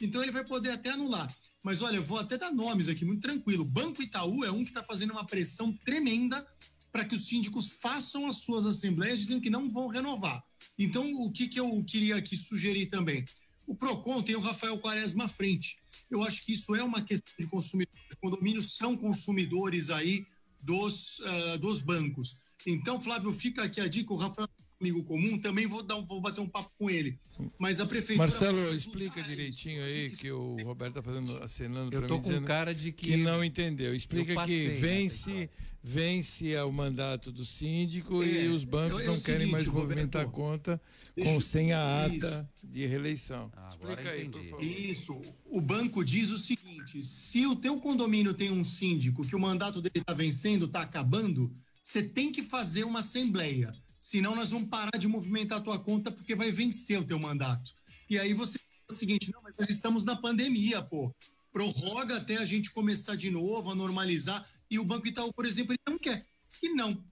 Então 0.00 0.22
ele 0.22 0.32
vai 0.32 0.44
poder 0.44 0.70
até 0.70 0.90
anular. 0.90 1.34
Mas 1.62 1.80
olha, 1.80 1.98
vou 1.98 2.18
até 2.18 2.36
dar 2.36 2.52
nomes 2.52 2.88
aqui, 2.88 3.06
muito 3.06 3.22
tranquilo. 3.22 3.64
Banco 3.64 4.02
Itaú 4.02 4.44
é 4.44 4.52
um 4.52 4.62
que 4.62 4.70
está 4.70 4.82
fazendo 4.82 5.12
uma 5.12 5.24
pressão 5.24 5.72
tremenda 5.84 6.46
para 6.94 7.04
que 7.04 7.16
os 7.16 7.26
síndicos 7.26 7.70
façam 7.82 8.28
as 8.28 8.36
suas 8.36 8.64
assembleias, 8.64 9.18
dizendo 9.18 9.40
que 9.40 9.50
não 9.50 9.68
vão 9.68 9.88
renovar. 9.88 10.40
Então, 10.78 11.12
o 11.14 11.32
que, 11.32 11.48
que 11.48 11.58
eu 11.58 11.82
queria 11.82 12.14
aqui 12.14 12.36
sugerir 12.36 12.86
também? 12.86 13.24
O 13.66 13.74
PROCON 13.74 14.22
tem 14.22 14.36
o 14.36 14.40
Rafael 14.40 14.78
Quaresma 14.78 15.24
à 15.24 15.28
frente. 15.28 15.76
Eu 16.08 16.22
acho 16.22 16.44
que 16.44 16.52
isso 16.52 16.72
é 16.76 16.84
uma 16.84 17.02
questão 17.02 17.34
de 17.36 17.48
consumidores. 17.48 18.00
Os 18.10 18.14
condomínios 18.20 18.76
são 18.76 18.96
consumidores 18.96 19.90
aí 19.90 20.24
dos, 20.62 21.20
ah, 21.24 21.56
dos 21.56 21.80
bancos. 21.80 22.36
Então, 22.64 23.02
Flávio, 23.02 23.32
fica 23.32 23.64
aqui 23.64 23.80
a 23.80 23.88
dica. 23.88 24.12
O 24.12 24.16
Rafael 24.16 24.48
amigo 24.80 25.02
comum, 25.04 25.38
também 25.38 25.66
vou, 25.66 25.82
dar 25.82 25.96
um- 25.96 26.04
vou 26.04 26.20
bater 26.20 26.40
um 26.40 26.48
papo 26.48 26.70
com 26.78 26.90
ele. 26.90 27.18
Mas 27.58 27.80
a 27.80 27.86
prefeitura. 27.86 28.18
Marcelo, 28.18 28.74
explica 28.74 29.22
direitinho 29.22 29.82
aí 29.84 30.10
que 30.10 30.30
o 30.30 30.56
Roberto 30.64 30.98
está 30.98 31.02
fazendo, 31.02 31.42
acenando 31.42 31.94
Eu 31.94 32.00
para 32.00 32.08
tô 32.08 32.14
mim, 32.16 32.20
com 32.22 32.28
dizendo 32.28 32.46
cara 32.46 32.74
de 32.74 32.92
que- 32.92 33.16
não 33.16 33.42
entendeu. 33.44 33.94
Explica 33.94 34.32
Eu 34.32 34.36
passei 34.36 34.68
que 34.70 34.74
vence, 34.74 35.50
vence 35.82 36.56
o 36.58 36.72
mandato 36.72 37.30
do 37.32 37.44
síndico 37.44 38.22
É, 38.22 38.26
e 38.44 38.48
os 38.48 38.64
bancos 38.64 39.00
é 39.02 39.04
o 39.04 39.06
não 39.14 39.20
querem 39.20 39.46
seguinte, 39.48 39.52
mais 39.52 39.66
movimentar 39.66 40.22
a 40.22 40.28
conta 40.28 40.80
com 41.14 41.34
eu- 41.34 41.40
sem 41.40 41.72
a 41.72 42.08
isso. 42.12 42.26
ata 42.26 42.50
de 42.62 42.86
reeleição. 42.86 43.50
Ah, 43.56 43.68
explica 43.70 44.10
aí, 44.10 44.28
por 44.28 44.44
favor. 44.44 44.62
Isso. 44.64 45.20
O 45.46 45.60
banco 45.60 46.04
diz 46.04 46.30
o 46.30 46.38
seguinte: 46.38 47.02
se 47.04 47.46
o 47.46 47.54
teu 47.56 47.78
condomínio 47.80 48.34
tem 48.34 48.50
um 48.50 48.64
síndico 48.64 49.26
que 49.26 49.36
o 49.36 49.40
mandato 49.40 49.80
dele 49.80 50.00
está 50.00 50.12
vencendo, 50.12 50.66
está 50.66 50.80
acabando, 50.82 51.50
você 51.82 52.02
tem 52.02 52.32
que 52.32 52.42
fazer 52.42 52.84
uma 52.84 52.98
assembleia. 53.00 53.72
Senão 54.14 54.36
nós 54.36 54.52
vamos 54.52 54.68
parar 54.68 54.96
de 54.96 55.08
movimentar 55.08 55.58
a 55.58 55.60
tua 55.60 55.76
conta 55.76 56.08
porque 56.08 56.36
vai 56.36 56.52
vencer 56.52 56.96
o 57.00 57.04
teu 57.04 57.18
mandato. 57.18 57.72
E 58.08 58.16
aí 58.16 58.32
você 58.32 58.60
o 58.88 58.94
seguinte: 58.94 59.32
não, 59.32 59.42
mas 59.42 59.56
nós 59.58 59.68
estamos 59.68 60.04
na 60.04 60.14
pandemia, 60.14 60.80
pô. 60.80 61.12
Prorroga 61.52 62.18
até 62.18 62.36
a 62.36 62.44
gente 62.44 62.70
começar 62.70 63.16
de 63.16 63.28
novo 63.28 63.72
a 63.72 63.74
normalizar. 63.74 64.48
E 64.70 64.78
o 64.78 64.84
Banco 64.84 65.08
Itaú, 65.08 65.32
por 65.32 65.44
exemplo, 65.44 65.72
ele 65.72 65.80
não 65.88 65.98
quer. 65.98 66.24
Diz 66.46 66.54
que 66.54 66.68
não. 66.68 67.04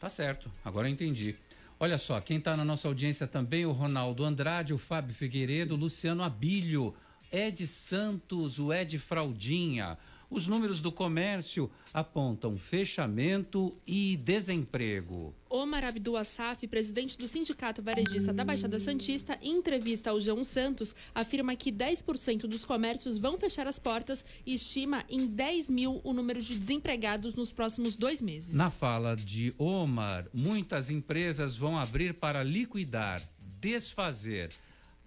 Tá 0.00 0.10
certo, 0.10 0.50
agora 0.64 0.88
eu 0.88 0.92
entendi. 0.92 1.36
Olha 1.78 1.96
só, 1.96 2.20
quem 2.20 2.38
está 2.38 2.56
na 2.56 2.64
nossa 2.64 2.88
audiência 2.88 3.28
também, 3.28 3.64
o 3.64 3.70
Ronaldo 3.70 4.24
Andrade, 4.24 4.74
o 4.74 4.78
Fábio 4.78 5.14
Figueiredo, 5.14 5.74
o 5.74 5.78
Luciano 5.78 6.24
Abílio, 6.24 6.92
Ed 7.30 7.64
Santos, 7.68 8.58
o 8.58 8.72
Ed 8.72 8.98
Fraldinha. 8.98 9.96
Os 10.32 10.46
números 10.46 10.80
do 10.80 10.90
comércio 10.90 11.70
apontam 11.92 12.56
fechamento 12.56 13.70
e 13.86 14.16
desemprego. 14.16 15.34
Omar 15.50 15.84
Abdul 15.84 16.16
Assaf, 16.16 16.66
presidente 16.66 17.18
do 17.18 17.28
Sindicato 17.28 17.82
Varejista 17.82 18.32
da 18.32 18.42
Baixada 18.42 18.80
Santista, 18.80 19.38
em 19.42 19.58
entrevista 19.58 20.08
ao 20.08 20.18
João 20.18 20.42
Santos, 20.42 20.94
afirma 21.14 21.54
que 21.54 21.70
10% 21.70 22.46
dos 22.46 22.64
comércios 22.64 23.18
vão 23.18 23.36
fechar 23.36 23.66
as 23.66 23.78
portas 23.78 24.24
e 24.46 24.54
estima 24.54 25.04
em 25.06 25.26
10 25.26 25.68
mil 25.68 26.00
o 26.02 26.14
número 26.14 26.40
de 26.40 26.58
desempregados 26.58 27.34
nos 27.34 27.52
próximos 27.52 27.94
dois 27.94 28.22
meses. 28.22 28.54
Na 28.54 28.70
fala 28.70 29.14
de 29.14 29.52
Omar, 29.58 30.26
muitas 30.32 30.88
empresas 30.88 31.58
vão 31.58 31.78
abrir 31.78 32.14
para 32.14 32.42
liquidar, 32.42 33.22
desfazer. 33.60 34.48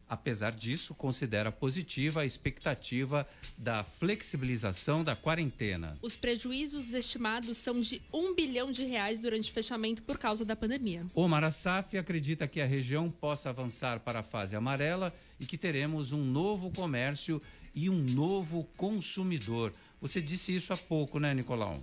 Apesar 0.07 0.51
disso, 0.51 0.93
considera 0.93 1.51
positiva 1.51 2.21
a 2.21 2.25
expectativa 2.25 3.27
da 3.57 3.83
flexibilização 3.83 5.03
da 5.03 5.15
quarentena. 5.15 5.97
Os 6.01 6.15
prejuízos 6.15 6.93
estimados 6.93 7.57
são 7.57 7.81
de 7.81 8.01
um 8.13 8.35
bilhão 8.35 8.71
de 8.71 8.83
reais 8.83 9.19
durante 9.19 9.49
o 9.49 9.53
fechamento 9.53 10.03
por 10.03 10.19
causa 10.19 10.45
da 10.45 10.55
pandemia. 10.55 11.05
Omar 11.15 11.43
Assaf 11.43 11.97
acredita 11.97 12.47
que 12.47 12.61
a 12.61 12.65
região 12.65 13.09
possa 13.09 13.49
avançar 13.49 13.99
para 13.99 14.19
a 14.19 14.23
fase 14.23 14.55
amarela 14.55 15.13
e 15.39 15.45
que 15.45 15.57
teremos 15.57 16.11
um 16.11 16.23
novo 16.23 16.69
comércio 16.71 17.41
e 17.73 17.89
um 17.89 17.97
novo 17.97 18.63
consumidor. 18.77 19.73
Você 19.99 20.21
disse 20.21 20.55
isso 20.55 20.71
há 20.71 20.77
pouco, 20.77 21.19
né, 21.19 21.33
Nicolau? 21.33 21.75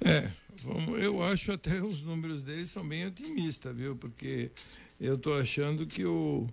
É, 0.00 0.28
vamos, 0.56 1.00
eu 1.00 1.22
acho 1.22 1.52
até 1.52 1.80
os 1.80 2.02
números 2.02 2.42
deles 2.42 2.70
são 2.70 2.86
bem 2.86 3.06
otimistas, 3.06 3.74
viu? 3.76 3.94
Porque 3.94 4.50
eu 5.00 5.14
estou 5.14 5.38
achando 5.38 5.86
que 5.86 6.04
o, 6.04 6.48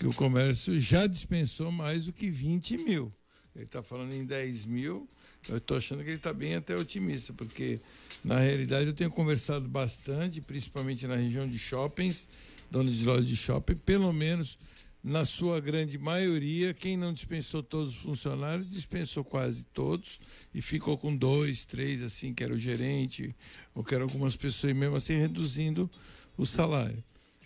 que 0.00 0.06
o 0.06 0.14
comércio 0.14 0.80
já 0.80 1.06
dispensou 1.06 1.70
mais 1.70 2.06
do 2.06 2.12
que 2.14 2.30
20 2.30 2.78
mil. 2.78 3.12
Ele 3.54 3.66
está 3.66 3.82
falando 3.82 4.14
em 4.14 4.24
10 4.24 4.64
mil, 4.64 5.06
eu 5.46 5.58
estou 5.58 5.76
achando 5.76 6.02
que 6.02 6.08
ele 6.08 6.16
está 6.16 6.32
bem 6.32 6.54
até 6.54 6.74
otimista, 6.74 7.34
porque 7.34 7.78
na 8.24 8.38
realidade 8.38 8.86
eu 8.86 8.94
tenho 8.94 9.10
conversado 9.10 9.68
bastante, 9.68 10.40
principalmente 10.40 11.06
na 11.06 11.16
região 11.16 11.46
de 11.46 11.58
shoppings, 11.58 12.30
donos 12.70 12.96
de 12.96 13.04
lojas 13.04 13.28
de 13.28 13.36
shopping, 13.36 13.76
pelo 13.76 14.10
menos 14.10 14.58
na 15.04 15.26
sua 15.26 15.60
grande 15.60 15.98
maioria, 15.98 16.72
quem 16.72 16.96
não 16.96 17.12
dispensou 17.12 17.62
todos 17.62 17.92
os 17.92 18.00
funcionários, 18.00 18.70
dispensou 18.70 19.22
quase 19.22 19.64
todos 19.64 20.18
e 20.54 20.62
ficou 20.62 20.96
com 20.96 21.14
dois, 21.14 21.66
três, 21.66 22.00
assim, 22.00 22.32
que 22.32 22.42
era 22.42 22.54
o 22.54 22.58
gerente, 22.58 23.36
ou 23.74 23.84
que 23.84 23.94
eram 23.94 24.04
algumas 24.04 24.34
pessoas, 24.34 24.70
e 24.70 24.74
mesmo 24.74 24.96
assim 24.96 25.18
reduzindo 25.18 25.90
o 26.38 26.46
salário. 26.46 27.04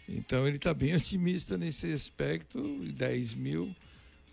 Então 0.09 0.47
ele 0.47 0.57
está 0.57 0.75
bem 0.75 0.95
otimista 0.97 1.57
nesse 1.57 1.93
aspecto, 1.93 2.61
10 2.93 3.35
mil, 3.35 3.75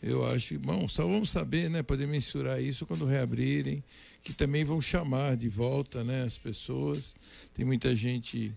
eu 0.02 0.26
acho, 0.26 0.58
bom, 0.58 0.88
só 0.88 1.04
vamos 1.04 1.30
saber, 1.30 1.70
né, 1.70 1.84
poder 1.84 2.08
mensurar 2.08 2.60
isso 2.60 2.88
quando 2.88 3.06
reabrirem, 3.06 3.84
que 4.24 4.34
também 4.34 4.64
vão 4.64 4.82
chamar 4.82 5.38
de 5.38 5.48
volta, 5.48 6.04
né, 6.04 6.24
as 6.24 6.38
pessoas. 6.40 7.16
Tem 7.54 7.64
muita 7.64 7.94
gente 7.94 8.52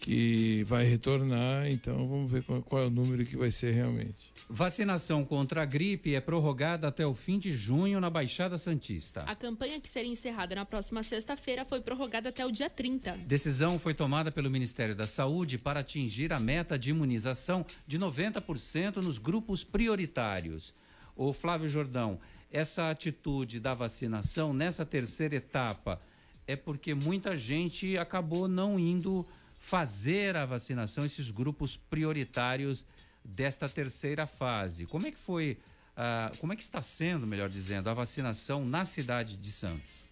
que 0.00 0.62
vai 0.64 0.84
retornar, 0.84 1.68
então 1.68 2.08
vamos 2.08 2.30
ver 2.30 2.44
qual, 2.44 2.62
qual, 2.62 2.82
é 2.82 2.86
o 2.86 2.90
número 2.90 3.26
que 3.26 3.36
vai 3.36 3.50
ser 3.50 3.72
realmente. 3.72 4.32
Vacinação 4.48 5.24
contra 5.24 5.62
a 5.62 5.64
gripe 5.64 6.14
é 6.14 6.20
prorrogada 6.20 6.86
até 6.86 7.04
o 7.04 7.14
fim 7.14 7.38
de 7.38 7.50
junho 7.50 8.00
na 8.00 8.08
Baixada 8.08 8.56
Santista. 8.56 9.22
A 9.22 9.34
campanha 9.34 9.80
que 9.80 9.88
seria 9.88 10.10
encerrada 10.10 10.54
na 10.54 10.64
próxima 10.64 11.02
sexta-feira 11.02 11.64
foi 11.64 11.80
prorrogada 11.80 12.28
até 12.28 12.46
o 12.46 12.52
dia 12.52 12.70
30. 12.70 13.18
Decisão 13.26 13.78
foi 13.78 13.92
tomada 13.92 14.30
pelo 14.30 14.48
Ministério 14.48 14.94
da 14.94 15.06
Saúde 15.06 15.58
para 15.58 15.80
atingir 15.80 16.32
a 16.32 16.38
meta 16.38 16.78
de 16.78 16.90
imunização 16.90 17.66
de 17.86 17.98
90% 17.98 19.02
nos 19.02 19.18
grupos 19.18 19.64
prioritários. 19.64 20.72
O 21.16 21.32
Flávio 21.32 21.68
Jordão, 21.68 22.20
essa 22.52 22.88
atitude 22.88 23.58
da 23.58 23.74
vacinação 23.74 24.52
nessa 24.52 24.86
terceira 24.86 25.34
etapa 25.34 25.98
é 26.46 26.56
porque 26.56 26.94
muita 26.94 27.36
gente 27.36 27.98
acabou 27.98 28.48
não 28.48 28.78
indo 28.78 29.26
fazer 29.68 30.34
a 30.34 30.46
vacinação, 30.46 31.04
esses 31.04 31.30
grupos 31.30 31.76
prioritários 31.76 32.86
desta 33.22 33.68
terceira 33.68 34.26
fase. 34.26 34.86
Como 34.86 35.06
é 35.06 35.10
que 35.10 35.18
foi, 35.18 35.58
uh, 35.92 36.34
como 36.38 36.54
é 36.54 36.56
que 36.56 36.62
está 36.62 36.80
sendo, 36.80 37.26
melhor 37.26 37.50
dizendo, 37.50 37.90
a 37.90 37.94
vacinação 37.94 38.64
na 38.64 38.86
cidade 38.86 39.36
de 39.36 39.52
Santos? 39.52 40.08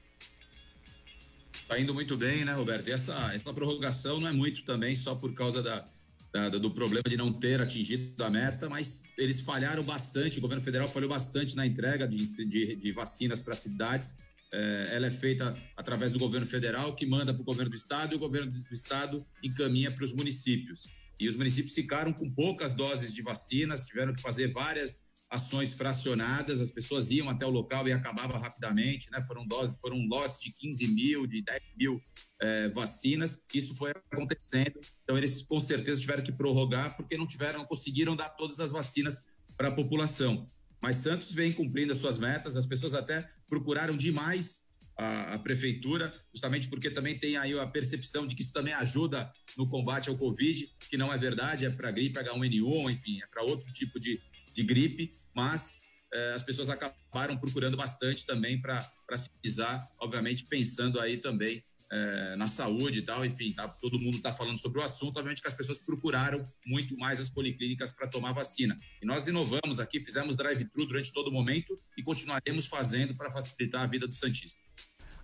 Está 1.55 1.81
indo 1.81 1.95
muito 1.95 2.19
bem, 2.19 2.45
né, 2.45 2.53
Roberto? 2.53 2.89
E 2.89 2.93
essa, 2.93 3.35
essa 3.35 3.53
prorrogação 3.55 4.21
não 4.21 4.29
é 4.29 4.33
muito 4.33 4.63
também 4.63 4.95
só 4.95 5.15
por 5.15 5.33
causa 5.35 5.63
da, 5.63 5.85
da, 6.31 6.51
do 6.51 6.71
problema 6.71 7.09
de 7.09 7.17
não 7.17 7.33
ter 7.33 7.59
atingido 7.63 8.23
a 8.23 8.29
meta, 8.29 8.69
mas 8.69 9.03
eles 9.17 9.41
falharam 9.41 9.83
bastante, 9.83 10.39
o 10.39 10.43
governo 10.43 10.63
federal 10.63 10.87
falhou 10.87 11.09
bastante 11.09 11.57
na 11.57 11.67
entrega 11.67 12.07
de, 12.07 12.27
de, 12.27 12.77
de 12.77 12.93
vacinas 12.93 13.41
para 13.41 13.57
cidades 13.57 14.17
é, 14.53 14.91
ela 14.93 15.07
é 15.07 15.11
feita 15.11 15.57
através 15.77 16.13
do 16.13 16.19
governo 16.19 16.47
federal, 16.47 16.95
que 16.95 17.07
manda 17.07 17.33
para 17.33 17.43
o 17.43 17.45
governo 17.45 17.71
do 17.71 17.77
estado, 17.77 18.13
e 18.13 18.17
o 18.17 18.19
governo 18.19 18.51
do 18.51 18.73
estado 18.73 19.27
encaminha 19.43 19.91
para 19.91 20.05
os 20.05 20.13
municípios. 20.13 20.89
E 21.19 21.29
os 21.29 21.37
municípios 21.37 21.75
ficaram 21.75 22.13
com 22.13 22.31
poucas 22.31 22.75
doses 22.75 23.13
de 23.15 23.23
vacinas, 23.23 23.87
tiveram 23.87 24.15
que 24.15 24.21
fazer 24.21 24.49
várias 24.49 25.05
ações 25.29 25.75
fracionadas, 25.75 26.61
as 26.61 26.71
pessoas 26.71 27.11
iam 27.11 27.29
até 27.29 27.45
o 27.45 27.51
local 27.51 27.89
e 27.89 27.93
acabava 27.93 28.39
rapidamente, 28.39 29.11
né? 29.11 29.25
Foram 29.27 29.47
doses, 29.47 29.81
foram 29.81 30.07
lotes 30.07 30.41
de 30.41 30.53
15 30.53 30.87
mil, 30.89 31.27
de 31.27 31.43
10 31.43 31.61
mil 31.77 32.01
é, 32.41 32.69
vacinas, 32.69 33.43
isso 33.53 33.75
foi 33.75 33.93
acontecendo. 34.11 34.79
Então, 35.03 35.19
eles 35.19 35.43
com 35.43 35.59
certeza 35.59 36.01
tiveram 36.01 36.23
que 36.23 36.33
prorrogar, 36.33 36.97
porque 36.97 37.17
não 37.17 37.27
tiveram, 37.27 37.61
não 37.61 37.67
conseguiram 37.67 38.15
dar 38.15 38.31
todas 38.31 38.61
as 38.61 38.71
vacinas 38.71 39.25
para 39.57 39.69
a 39.69 39.73
população. 39.73 40.47
Mas 40.81 40.97
Santos 40.97 41.33
vem 41.33 41.53
cumprindo 41.53 41.93
as 41.93 41.99
suas 41.99 42.19
metas, 42.19 42.57
as 42.57 42.67
pessoas 42.67 42.95
até 42.95 43.29
procuraram 43.49 43.97
demais 43.97 44.65
a, 44.97 45.35
a, 45.35 45.39
prefeitura, 45.39 46.13
justamente 46.33 46.69
porque 46.69 46.91
também 46.91 47.19
tem 47.19 47.37
aí 47.37 47.59
a 47.59 47.67
percepção 47.67 48.27
de 48.27 48.35
que 48.35 48.43
isso 48.43 48.53
também 48.53 48.73
ajuda 48.75 49.31
no 49.57 49.69
combate 49.69 50.09
ao 50.09 50.17
Covid, 50.17 50.69
que 50.89 50.97
não 50.97 51.13
é 51.13 51.19
verdade, 51.19 51.67
é 51.67 51.71
para 51.71 51.91
gripe 51.91 52.19
H1N1, 52.19 52.91
enfim, 52.91 53.21
é 53.23 53.27
para 53.27 53.43
outro 53.43 53.71
tipo 53.73 54.01
de, 54.01 54.21
de 54.53 54.63
gripe, 54.63 55.13
mas 55.35 55.79
eh, 56.13 56.33
as 56.35 56.43
pessoas 56.43 56.71
acabaram 56.71 57.37
procurando 57.37 57.77
bastante 57.77 58.25
também 58.25 58.61
para 58.61 58.91
se 59.17 59.31
pisar, 59.43 59.87
obviamente 60.01 60.45
pensando 60.45 60.99
aí 60.99 61.19
também 61.19 61.63
é, 61.91 62.37
na 62.37 62.47
saúde 62.47 62.99
e 62.99 63.03
tal, 63.03 63.25
enfim, 63.25 63.53
tá, 63.53 63.69
todo 63.69 63.99
mundo 63.99 64.17
está 64.17 64.33
falando 64.33 64.59
sobre 64.59 64.81
o 64.81 64.83
assunto, 64.83 65.17
obviamente 65.17 65.41
que 65.41 65.49
as 65.49 65.55
pessoas 65.55 65.79
procuraram 65.79 66.43
muito 66.67 66.97
mais 66.97 67.21
as 67.21 67.31
policlínicas 67.31 67.93
para 67.93 68.09
tomar 68.09 68.33
vacina. 68.33 68.77
E 69.01 69.07
nós 69.07 69.29
inovamos 69.29 69.79
aqui, 69.79 70.01
fizemos 70.01 70.37
drive-thru 70.37 70.87
durante 70.87 71.13
todo 71.13 71.29
o 71.29 71.33
momento 71.33 71.77
e 71.97 72.03
continuaremos 72.03 72.67
fazendo 72.67 73.15
para 73.15 73.31
facilitar 73.31 73.83
a 73.83 73.87
vida 73.87 74.07
do 74.07 74.15
Santista. 74.15 74.65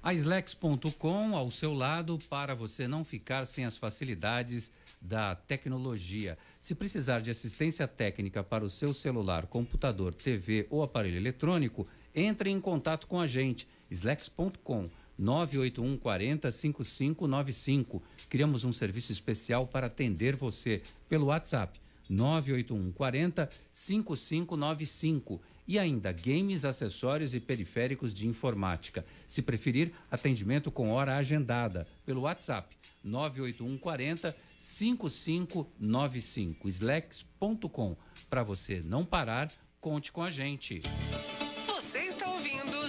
A 0.03 0.12
Slex.com 0.12 1.37
ao 1.37 1.51
seu 1.51 1.72
lado 1.72 2.18
para 2.29 2.57
você 2.57 2.88
não 2.88 3.05
ficar 3.05 3.46
sem 3.46 3.64
as 3.64 3.77
facilidades 3.77 4.72
da 5.01 5.37
tecnologia. 5.37 6.37
Se 6.59 6.75
precisar 6.75 7.20
de 7.20 7.31
assistência 7.31 7.87
técnica 7.87 8.42
para 8.42 8.64
o 8.64 8.70
seu 8.70 8.92
celular, 8.92 9.46
computador, 9.46 10.12
TV 10.12 10.66
ou 10.70 10.83
aparelho 10.83 11.16
eletrônico, 11.16 11.87
entre 12.12 12.51
em 12.51 12.61
contato 12.61 13.07
com 13.07 13.20
a 13.20 13.27
gente. 13.29 13.68
Slex.com 13.90 14.85
981 15.18 15.98
40 15.98 16.51
5595. 16.51 18.03
Criamos 18.29 18.64
um 18.64 18.72
serviço 18.72 19.12
especial 19.12 19.66
para 19.66 19.87
atender 19.87 20.37
você 20.37 20.83
pelo 21.09 21.27
WhatsApp 21.27 21.81
981 22.09 22.90
40 22.92 23.51
5595 23.70 25.40
e 25.66 25.79
ainda 25.79 26.12
games, 26.12 26.64
acessórios 26.64 27.35
e 27.35 27.40
periféricos 27.40 28.12
de 28.12 28.29
informática. 28.29 29.07
Se 29.27 29.40
preferir, 29.40 29.92
atendimento 30.11 30.70
com 30.70 30.90
hora 30.90 31.16
agendada 31.16 31.88
pelo 32.05 32.20
WhatsApp 32.22 32.77
981 33.03 33.79
40 33.79 34.37
5595 34.59 36.68
slacks.com. 36.68 37.96
Para 38.29 38.42
você 38.42 38.83
não 38.85 39.03
parar, 39.05 39.51
conte 39.81 40.12
com 40.12 40.22
a 40.22 40.31
gente. 40.31 40.81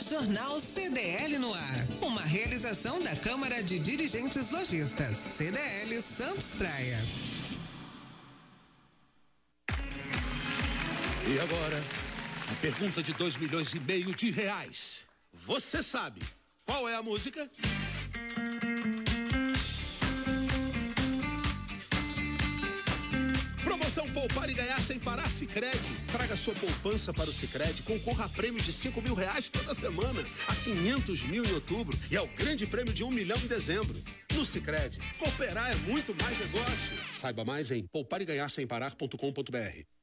Jornal 0.09 0.59
CDL 0.59 1.37
no 1.39 1.53
ar. 1.53 1.87
Uma 2.01 2.21
realização 2.21 3.01
da 3.01 3.15
Câmara 3.15 3.63
de 3.63 3.79
Dirigentes 3.79 4.51
Lojistas. 4.51 5.15
CDL 5.15 6.01
Santos 6.01 6.55
Praia. 6.55 6.99
E 11.25 11.39
agora, 11.39 11.83
a 12.51 12.55
pergunta 12.55 13.01
de 13.01 13.13
2 13.13 13.37
milhões 13.37 13.73
e 13.73 13.79
meio 13.79 14.13
de 14.13 14.29
reais. 14.29 15.05
Você 15.31 15.81
sabe 15.81 16.21
qual 16.65 16.87
é 16.89 16.95
a 16.95 17.01
música? 17.01 17.49
Promoção 23.73 24.05
Poupar 24.05 24.47
e 24.51 24.53
Ganhar 24.53 24.79
Sem 24.79 24.99
Parar 24.99 25.31
Cicred. 25.31 25.79
Traga 26.11 26.35
sua 26.35 26.53
poupança 26.53 27.11
para 27.11 27.27
o 27.27 27.33
Cicred, 27.33 27.81
concorra 27.81 28.25
a 28.25 28.29
prêmios 28.29 28.65
de 28.65 28.71
5 28.71 29.01
mil 29.01 29.15
reais 29.15 29.49
toda 29.49 29.73
semana, 29.73 30.23
a 30.47 30.55
500 30.55 31.23
mil 31.23 31.43
em 31.43 31.53
outubro 31.53 31.97
e 32.11 32.15
ao 32.15 32.27
grande 32.27 32.67
prêmio 32.67 32.93
de 32.93 33.03
um 33.03 33.09
milhão 33.09 33.37
em 33.37 33.47
dezembro. 33.47 33.99
No 34.35 34.45
Cicred, 34.45 34.99
cooperar 35.17 35.71
é 35.71 35.75
muito 35.89 36.13
mais 36.21 36.37
negócio. 36.37 37.15
Saiba 37.15 37.43
mais 37.43 37.71
em 37.71 37.83
poupareganharsemparar.com.br. 37.87 40.02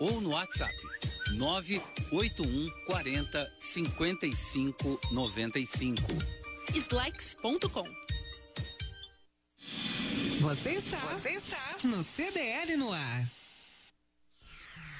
ou 0.00 0.20
no 0.20 0.30
WhatsApp 0.30 0.74
981 1.32 2.70
40 2.86 3.52
55 3.58 5.00
95. 5.12 6.02
Slex.com. 6.74 7.84
Você 10.40 10.70
está, 10.70 10.98
você 10.98 11.30
está 11.30 11.76
no 11.84 12.02
CDL 12.02 12.76
no 12.76 12.92
ar. 12.92 13.30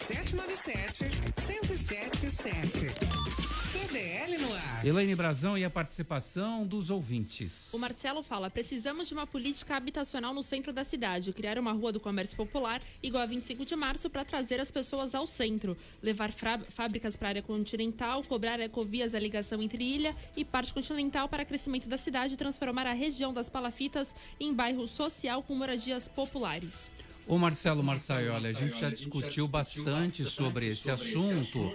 99797 0.07 1.21
1077. 1.47 3.49
CDL 3.69 4.37
no 4.39 4.53
ar. 4.53 4.85
Elaine 4.85 5.13
Brazão 5.13 5.57
e 5.57 5.65
a 5.65 5.69
participação 5.69 6.65
dos 6.65 6.89
ouvintes. 6.89 7.71
O 7.73 7.77
Marcelo 7.77 8.23
fala: 8.23 8.49
precisamos 8.49 9.07
de 9.07 9.13
uma 9.13 9.27
política 9.27 9.75
habitacional 9.75 10.33
no 10.33 10.41
centro 10.41 10.71
da 10.71 10.83
cidade, 10.83 11.33
criar 11.33 11.59
uma 11.59 11.73
rua 11.73 11.91
do 11.91 11.99
comércio 11.99 12.37
popular 12.37 12.81
igual 13.03 13.23
a 13.23 13.25
25 13.25 13.65
de 13.65 13.75
março 13.75 14.09
para 14.09 14.23
trazer 14.23 14.59
as 14.59 14.71
pessoas 14.71 15.13
ao 15.13 15.27
centro, 15.27 15.77
levar 16.01 16.31
fábricas 16.31 17.17
para 17.17 17.27
a 17.27 17.31
área 17.31 17.41
continental, 17.41 18.23
cobrar 18.23 18.59
ecovias 18.59 19.13
a 19.13 19.19
ligação 19.19 19.61
entre 19.61 19.83
ilha 19.83 20.15
e 20.35 20.45
parte 20.45 20.73
continental 20.73 21.27
para 21.27 21.45
crescimento 21.45 21.89
da 21.89 21.97
cidade 21.97 22.35
e 22.35 22.37
transformar 22.37 22.87
a 22.87 22.93
região 22.93 23.33
das 23.33 23.49
palafitas 23.49 24.15
em 24.39 24.53
bairro 24.53 24.87
social 24.87 25.43
com 25.43 25.53
moradias 25.53 26.07
populares. 26.07 26.89
Ô 27.29 27.37
Marcelo 27.37 27.83
Marçaioli, 27.83 28.47
a 28.47 28.51
gente 28.51 28.79
já 28.79 28.89
discutiu 28.89 29.47
bastante 29.47 30.25
sobre 30.25 30.65
esse 30.65 30.89
assunto 30.89 31.71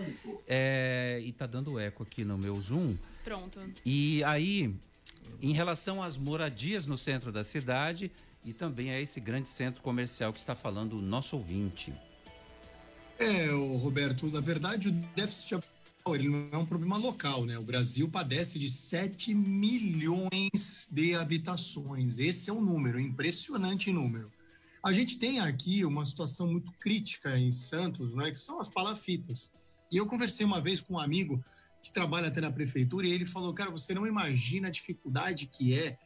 é, 0.48 1.22
e 1.24 1.30
tá 1.30 1.46
dando 1.46 1.78
eco 1.78 2.02
aqui 2.02 2.24
no 2.24 2.36
meu 2.36 2.60
Zoom. 2.60 2.96
Pronto. 3.22 3.60
E 3.86 4.24
aí, 4.24 4.74
em 5.40 5.52
relação 5.52 6.02
às 6.02 6.16
moradias 6.16 6.86
no 6.86 6.98
centro 6.98 7.30
da 7.30 7.44
cidade 7.44 8.10
e 8.44 8.52
também 8.52 8.90
a 8.90 9.00
esse 9.00 9.20
grande 9.20 9.48
centro 9.48 9.80
comercial 9.80 10.32
que 10.32 10.40
está 10.40 10.56
falando 10.56 10.98
o 10.98 11.00
nosso 11.00 11.36
ouvinte. 11.36 11.94
É, 13.16 13.52
o 13.52 13.76
Roberto, 13.76 14.26
na 14.26 14.40
verdade 14.40 14.88
o 14.88 14.92
déficit 15.14 15.60
ele 16.08 16.30
não 16.30 16.48
é 16.50 16.58
um 16.58 16.66
problema 16.66 16.96
local, 16.98 17.44
né? 17.44 17.56
O 17.56 17.62
Brasil 17.62 18.08
padece 18.08 18.58
de 18.58 18.68
7 18.68 19.32
milhões 19.32 20.88
de 20.90 21.14
habitações. 21.14 22.18
Esse 22.18 22.50
é 22.50 22.52
o 22.52 22.56
um 22.56 22.60
número, 22.60 22.98
impressionante 22.98 23.92
número. 23.92 24.32
A 24.84 24.92
gente 24.92 25.18
tem 25.18 25.40
aqui 25.40 25.82
uma 25.82 26.04
situação 26.04 26.46
muito 26.46 26.70
crítica 26.72 27.38
em 27.38 27.50
Santos, 27.50 28.14
né, 28.14 28.30
que 28.30 28.38
são 28.38 28.60
as 28.60 28.68
palafitas. 28.68 29.50
E 29.90 29.96
eu 29.96 30.04
conversei 30.04 30.44
uma 30.44 30.60
vez 30.60 30.78
com 30.78 30.94
um 30.94 30.98
amigo 30.98 31.42
que 31.82 31.90
trabalha 31.90 32.28
até 32.28 32.38
na 32.42 32.52
prefeitura 32.52 33.06
e 33.06 33.12
ele 33.12 33.24
falou: 33.24 33.54
"Cara, 33.54 33.70
você 33.70 33.94
não 33.94 34.06
imagina 34.06 34.68
a 34.68 34.70
dificuldade 34.70 35.46
que 35.46 35.72
é 35.72 35.96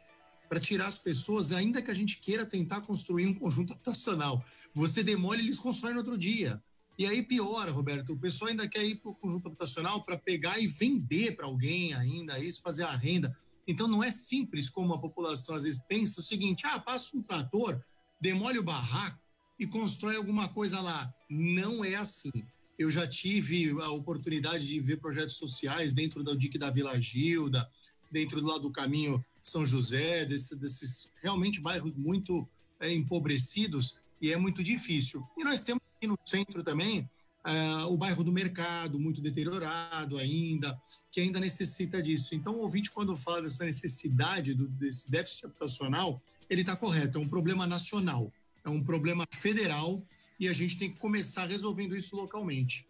para 0.48 0.60
tirar 0.60 0.86
as 0.86 0.96
pessoas, 0.96 1.50
ainda 1.50 1.82
que 1.82 1.90
a 1.90 1.94
gente 1.94 2.20
queira 2.20 2.46
tentar 2.46 2.80
construir 2.82 3.26
um 3.26 3.34
conjunto 3.34 3.72
habitacional. 3.72 4.42
Você 4.72 5.02
demole, 5.02 5.42
eles 5.42 5.58
constroem 5.58 5.94
no 5.94 6.00
outro 6.00 6.16
dia. 6.16 6.62
E 6.96 7.04
aí 7.04 7.22
piora, 7.22 7.72
Roberto. 7.72 8.12
O 8.12 8.18
pessoal 8.18 8.50
ainda 8.50 8.68
quer 8.68 8.84
ir 8.84 8.96
para 8.96 9.10
o 9.10 9.14
conjunto 9.14 9.48
habitacional 9.48 10.04
para 10.04 10.16
pegar 10.16 10.58
e 10.60 10.68
vender 10.68 11.36
para 11.36 11.46
alguém 11.46 11.94
ainda, 11.94 12.38
isso, 12.38 12.62
fazer 12.62 12.84
a 12.84 12.96
renda. 12.96 13.36
Então 13.66 13.86
não 13.88 14.02
é 14.02 14.10
simples 14.10 14.70
como 14.70 14.94
a 14.94 15.00
população 15.00 15.56
às 15.56 15.64
vezes 15.64 15.82
pensa 15.86 16.20
o 16.20 16.22
seguinte: 16.22 16.64
ah, 16.64 16.78
passa 16.78 17.16
um 17.16 17.22
trator, 17.22 17.82
demole 18.20 18.58
o 18.58 18.62
barraco 18.62 19.18
e 19.58 19.66
constrói 19.66 20.16
alguma 20.16 20.48
coisa 20.48 20.80
lá. 20.80 21.12
Não 21.28 21.84
é 21.84 21.96
assim. 21.96 22.30
Eu 22.78 22.90
já 22.90 23.06
tive 23.06 23.70
a 23.82 23.90
oportunidade 23.90 24.66
de 24.66 24.78
ver 24.80 24.98
projetos 24.98 25.36
sociais 25.36 25.92
dentro 25.92 26.22
do 26.22 26.36
DIC 26.36 26.58
da 26.58 26.70
Vila 26.70 27.00
Gilda, 27.00 27.68
dentro 28.10 28.40
do 28.40 28.46
lado 28.46 28.62
do 28.62 28.70
caminho 28.70 29.24
São 29.42 29.66
José, 29.66 30.24
desse, 30.24 30.56
desses 30.56 31.08
realmente 31.20 31.60
bairros 31.60 31.96
muito 31.96 32.48
é, 32.80 32.92
empobrecidos, 32.92 33.96
e 34.20 34.32
é 34.32 34.36
muito 34.36 34.62
difícil. 34.62 35.26
E 35.36 35.44
nós 35.44 35.62
temos 35.62 35.82
aqui 35.96 36.06
no 36.06 36.18
centro 36.24 36.62
também 36.62 37.08
uh, 37.47 37.93
o 37.93 37.97
bairro 37.97 38.24
do 38.24 38.32
Mercado, 38.32 38.99
muito 38.99 39.20
deteriorado 39.20 40.18
ainda, 40.18 40.78
que 41.11 41.20
ainda 41.20 41.41
necessita 41.41 42.03
disso. 42.03 42.34
Então, 42.34 42.55
o 42.55 42.61
ouvinte, 42.61 42.91
quando 42.91 43.16
fala 43.16 43.43
dessa 43.43 43.64
necessidade 43.64 44.55
do, 44.55 44.68
desse 44.68 45.11
déficit 45.11 45.47
habitacional, 45.47 46.22
ele 46.49 46.62
está 46.62 46.76
correto, 46.76 47.18
é 47.18 47.20
um 47.20 47.28
problema 47.28 47.66
nacional, 47.66 48.32
é 48.64 48.68
um 48.68 48.82
problema 48.82 49.26
federal 49.32 50.03
e 50.39 50.49
a 50.49 50.53
gente 50.53 50.78
tem 50.78 50.91
que 50.91 50.99
começar 50.99 51.47
resolvendo 51.47 51.97
isso 51.97 52.16
localmente. 52.16 52.86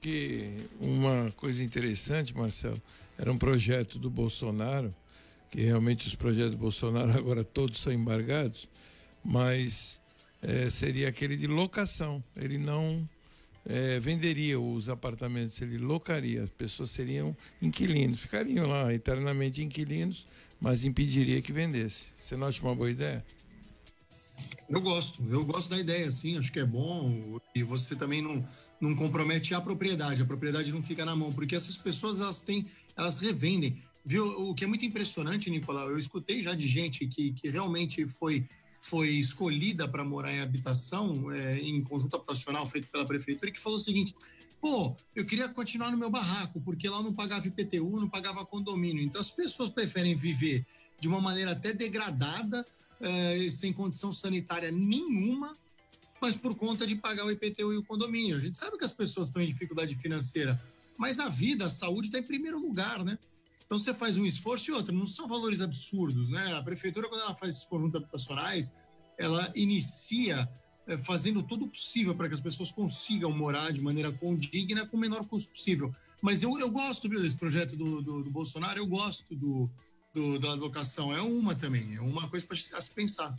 Que 0.00 0.54
uma 0.80 1.32
coisa 1.36 1.64
interessante, 1.64 2.34
Marcelo, 2.36 2.80
era 3.18 3.32
um 3.32 3.38
projeto 3.38 3.98
do 3.98 4.10
Bolsonaro, 4.10 4.94
que 5.50 5.60
realmente 5.60 6.06
os 6.06 6.14
projetos 6.14 6.52
do 6.52 6.58
Bolsonaro 6.58 7.10
agora 7.16 7.42
todos 7.42 7.80
são 7.80 7.92
embargados, 7.92 8.68
mas 9.24 10.00
é, 10.42 10.68
seria 10.68 11.08
aquele 11.08 11.36
de 11.36 11.46
locação. 11.46 12.22
Ele 12.36 12.58
não 12.58 13.08
é, 13.66 13.98
venderia 13.98 14.60
os 14.60 14.88
apartamentos, 14.88 15.60
ele 15.60 15.78
locaria, 15.78 16.44
as 16.44 16.50
pessoas 16.50 16.90
seriam 16.90 17.36
inquilinos, 17.60 18.20
ficariam 18.20 18.66
lá 18.66 18.92
eternamente 18.92 19.62
inquilinos, 19.62 20.26
mas 20.60 20.84
impediria 20.84 21.40
que 21.40 21.52
vendesse. 21.52 22.06
Você 22.16 22.36
não 22.36 22.46
acha 22.46 22.62
uma 22.62 22.74
boa 22.74 22.90
ideia? 22.90 23.24
Eu 24.68 24.80
gosto, 24.80 25.22
eu 25.30 25.44
gosto 25.44 25.70
da 25.70 25.78
ideia, 25.78 26.10
sim, 26.10 26.38
acho 26.38 26.50
que 26.50 26.58
é 26.58 26.64
bom. 26.64 27.38
E 27.54 27.62
você 27.62 27.94
também 27.94 28.22
não, 28.22 28.44
não 28.80 28.94
compromete 28.94 29.54
a 29.54 29.60
propriedade, 29.60 30.22
a 30.22 30.24
propriedade 30.24 30.72
não 30.72 30.82
fica 30.82 31.04
na 31.04 31.14
mão, 31.14 31.32
porque 31.32 31.54
essas 31.54 31.76
pessoas 31.76 32.18
elas 32.18 32.40
têm, 32.40 32.66
elas 32.96 33.18
revendem. 33.18 33.76
Viu? 34.04 34.26
O 34.48 34.54
que 34.54 34.64
é 34.64 34.66
muito 34.66 34.84
impressionante, 34.84 35.50
Nicolau, 35.50 35.90
eu 35.90 35.98
escutei 35.98 36.42
já 36.42 36.54
de 36.54 36.66
gente 36.66 37.06
que, 37.06 37.32
que 37.32 37.48
realmente 37.48 38.06
foi 38.08 38.46
foi 38.84 39.08
escolhida 39.08 39.88
para 39.88 40.04
morar 40.04 40.30
em 40.30 40.40
habitação, 40.40 41.32
é, 41.32 41.58
em 41.58 41.82
conjunto 41.82 42.16
habitacional 42.16 42.66
feito 42.66 42.86
pela 42.88 43.06
prefeitura, 43.06 43.50
que 43.50 43.58
falou 43.58 43.78
o 43.78 43.80
seguinte: 43.80 44.14
pô, 44.60 44.94
eu 45.16 45.24
queria 45.24 45.48
continuar 45.48 45.90
no 45.90 45.96
meu 45.96 46.10
barraco, 46.10 46.60
porque 46.60 46.86
lá 46.86 47.02
não 47.02 47.12
pagava 47.12 47.48
IPTU, 47.48 47.98
não 47.98 48.10
pagava 48.10 48.44
condomínio. 48.44 49.02
Então 49.02 49.22
as 49.22 49.30
pessoas 49.30 49.70
preferem 49.70 50.14
viver 50.14 50.66
de 51.00 51.08
uma 51.08 51.18
maneira 51.18 51.52
até 51.52 51.72
degradada, 51.72 52.64
é, 53.00 53.50
sem 53.50 53.72
condição 53.72 54.12
sanitária 54.12 54.70
nenhuma, 54.70 55.54
mas 56.20 56.36
por 56.36 56.54
conta 56.54 56.86
de 56.86 56.94
pagar 56.94 57.24
o 57.24 57.30
IPTU 57.30 57.72
e 57.72 57.78
o 57.78 57.84
condomínio. 57.84 58.36
A 58.36 58.40
gente 58.40 58.58
sabe 58.58 58.76
que 58.76 58.84
as 58.84 58.92
pessoas 58.92 59.28
estão 59.28 59.40
em 59.40 59.46
dificuldade 59.46 59.94
financeira, 59.94 60.60
mas 60.98 61.18
a 61.18 61.30
vida, 61.30 61.64
a 61.64 61.70
saúde 61.70 62.08
está 62.08 62.18
em 62.18 62.22
primeiro 62.22 62.58
lugar, 62.58 63.02
né? 63.02 63.18
Então 63.66 63.78
você 63.78 63.94
faz 63.94 64.16
um 64.16 64.26
esforço 64.26 64.70
e 64.70 64.74
outro, 64.74 64.94
não 64.94 65.06
são 65.06 65.26
valores 65.26 65.60
absurdos, 65.60 66.28
né? 66.28 66.54
A 66.54 66.62
prefeitura, 66.62 67.08
quando 67.08 67.22
ela 67.22 67.34
faz 67.34 67.56
esses 67.56 67.64
conjuntos 67.64 67.96
habitacionais, 67.96 68.74
ela 69.18 69.50
inicia 69.54 70.48
é, 70.86 70.98
fazendo 70.98 71.42
tudo 71.42 71.66
possível 71.66 72.14
para 72.14 72.28
que 72.28 72.34
as 72.34 72.40
pessoas 72.40 72.70
consigam 72.70 73.32
morar 73.32 73.72
de 73.72 73.80
maneira 73.80 74.12
condigna 74.12 74.86
com 74.86 74.96
o 74.96 75.00
menor 75.00 75.26
custo 75.26 75.52
possível. 75.52 75.94
Mas 76.20 76.42
eu, 76.42 76.58
eu 76.58 76.70
gosto 76.70 77.08
viu, 77.08 77.22
desse 77.22 77.38
projeto 77.38 77.76
do, 77.76 78.02
do, 78.02 78.22
do 78.22 78.30
Bolsonaro, 78.30 78.78
eu 78.78 78.86
gosto 78.86 79.34
do, 79.34 79.70
do, 80.12 80.38
da 80.38 80.52
locação, 80.54 81.14
é 81.14 81.22
uma 81.22 81.54
também, 81.54 81.94
é 81.94 82.00
uma 82.00 82.28
coisa 82.28 82.46
para 82.46 82.56
se 82.56 82.90
pensar. 82.94 83.34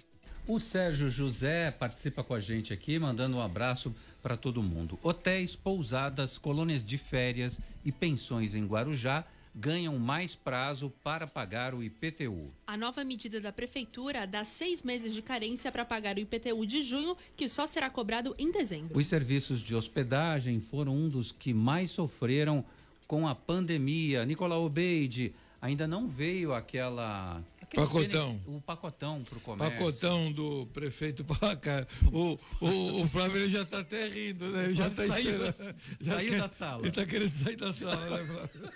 O 0.48 0.60
Sérgio 0.60 1.10
José 1.10 1.72
participa 1.72 2.24
com 2.24 2.34
a 2.34 2.40
gente 2.40 2.72
aqui, 2.72 3.00
mandando 3.00 3.38
um 3.38 3.42
abraço 3.42 3.94
para 4.22 4.38
todo 4.38 4.62
mundo. 4.62 5.00
Hotéis, 5.02 5.56
pousadas, 5.56 6.38
colônias 6.38 6.84
de 6.84 6.98
férias 6.98 7.60
e 7.84 7.92
pensões 7.92 8.54
em 8.54 8.66
Guarujá 8.66 9.26
ganham 9.56 9.98
mais 9.98 10.36
prazo 10.36 10.92
para 11.02 11.26
pagar 11.26 11.74
o 11.74 11.82
IPTU. 11.82 12.52
A 12.68 12.76
nova 12.76 13.06
medida 13.06 13.40
da 13.40 13.54
Prefeitura 13.54 14.28
dá 14.28 14.44
seis 14.44 14.84
meses 14.84 15.14
de 15.14 15.22
carência 15.22 15.72
para 15.72 15.86
pagar 15.86 16.18
o 16.18 16.20
IPTU 16.20 16.66
de 16.66 16.82
junho, 16.82 17.16
que 17.38 17.48
só 17.48 17.66
será 17.66 17.90
cobrado 17.90 18.36
em 18.38 18.52
dezembro. 18.52 18.98
Os 19.00 19.08
serviços 19.08 19.62
de 19.62 19.74
hospedagem 19.74 20.60
foram 20.60 20.96
um 20.96 21.08
dos 21.08 21.32
que 21.32 21.54
mais 21.54 21.92
sofreram 21.92 22.66
com 23.08 23.28
a 23.28 23.34
pandemia. 23.34 24.26
Nicolau 24.26 24.66
Obeide, 24.66 25.34
ainda 25.62 25.88
não 25.88 26.08
veio 26.08 26.54
aquela 26.54 27.42
Pacotão. 27.74 28.42
O 28.46 28.62
pacotão 28.62 29.24
para 29.24 29.38
o 29.38 29.42
comércio. 29.42 29.78
Pacotão 29.78 30.32
do 30.32 30.68
prefeito 30.68 31.24
Paca. 31.26 31.88
O, 32.12 32.38
o, 32.62 33.02
o 33.02 33.08
Flávio 33.08 33.50
já 33.50 33.62
está 33.62 33.80
até 33.80 34.08
rindo, 34.08 34.48
né? 34.50 34.66
Ele 34.66 34.76
já 34.76 34.88
está 34.88 35.06
esperando. 35.06 35.46
Da, 35.46 35.54
saiu 35.54 36.30
quer, 36.30 36.40
da 36.40 36.50
sala. 36.50 36.82
Ele 36.82 36.90
está 36.90 37.06
querendo 37.06 37.34
sair 37.34 37.56
da 37.56 37.74
sala, 37.74 38.18
né, 38.18 38.26
Flávio? 38.26 38.72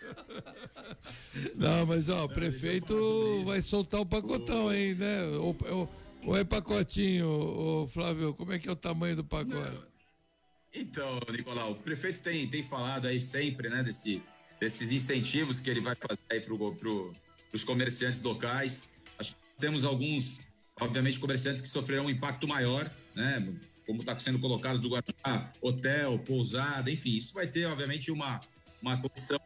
Não, 1.56 1.86
mas 1.86 2.10
ó, 2.10 2.26
o 2.26 2.30
prefeito 2.30 3.44
vai 3.46 3.62
soltar 3.62 4.02
o 4.02 4.06
pacotão 4.06 4.70
aí, 4.70 4.96
né? 4.96 5.24
Ou, 5.38 5.56
ou, 5.70 5.90
ou 6.26 6.38
é 6.38 6.44
pacotinho, 6.44 7.28
o 7.28 7.88
Flávio? 7.88 8.34
Como 8.34 8.52
é 8.54 8.60
que 8.60 8.68
é 8.68 8.72
o 8.72 8.76
tamanho 8.76 9.16
do 9.16 9.24
pacote? 9.24 9.76
Não. 9.76 9.90
Então, 10.74 11.20
Nicolau, 11.32 11.72
o 11.72 11.76
prefeito 11.76 12.22
tem, 12.22 12.48
tem 12.48 12.62
falado 12.62 13.08
aí 13.08 13.20
sempre, 13.20 13.70
né, 13.70 13.82
desse, 13.82 14.22
desses 14.60 14.92
incentivos 14.92 15.60
que 15.60 15.70
ele 15.70 15.82
vai 15.82 15.96
fazer 15.96 16.20
aí 16.30 16.40
pro, 16.40 16.76
pro, 16.76 17.14
os 17.54 17.64
comerciantes 17.64 18.22
locais. 18.22 18.90
Acho 19.18 19.34
que 19.34 19.40
temos 19.60 19.86
alguns, 19.86 20.42
obviamente, 20.80 21.20
comerciantes 21.20 21.62
que 21.62 21.68
sofrerão 21.68 22.06
um 22.06 22.10
impacto 22.10 22.48
maior, 22.48 22.90
né? 23.16 23.48
Como 23.86 24.02
está 24.02 24.18
sendo 24.20 24.40
colocado 24.40 24.80
do 24.80 24.90
Guarujá, 24.90 25.52
hotel, 25.62 26.20
pousada, 26.20 26.92
enfim, 26.92 27.18
isso 27.18 27.34
vai 27.34 27.48
ter, 27.48 27.66
obviamente, 27.66 28.12
uma, 28.12 28.40
uma 28.82 28.96
condição 28.98 29.40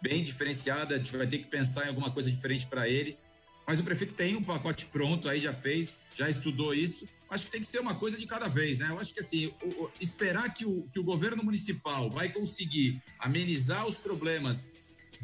bem 0.00 0.22
diferenciada. 0.22 0.94
A 0.94 0.98
gente 0.98 1.16
vai 1.16 1.26
ter 1.26 1.38
que 1.38 1.46
pensar 1.46 1.86
em 1.86 1.88
alguma 1.88 2.10
coisa 2.10 2.30
diferente 2.30 2.66
para 2.66 2.88
eles. 2.88 3.26
Mas 3.66 3.78
o 3.78 3.84
prefeito 3.84 4.14
tem 4.14 4.34
um 4.34 4.42
pacote 4.42 4.86
pronto 4.86 5.28
aí, 5.28 5.40
já 5.40 5.52
fez, 5.52 6.00
já 6.16 6.28
estudou 6.28 6.74
isso. 6.74 7.06
Acho 7.28 7.44
que 7.46 7.52
tem 7.52 7.60
que 7.60 7.66
ser 7.68 7.78
uma 7.78 7.94
coisa 7.94 8.18
de 8.18 8.26
cada 8.26 8.48
vez, 8.48 8.78
né? 8.78 8.88
Eu 8.90 8.98
acho 8.98 9.14
que 9.14 9.20
assim, 9.20 9.46
o, 9.62 9.84
o, 9.84 9.92
esperar 10.00 10.52
que 10.52 10.66
o, 10.66 10.88
que 10.92 10.98
o 10.98 11.04
governo 11.04 11.44
municipal 11.44 12.10
vai 12.10 12.32
conseguir 12.32 13.00
amenizar 13.18 13.86
os 13.86 13.96
problemas 13.96 14.68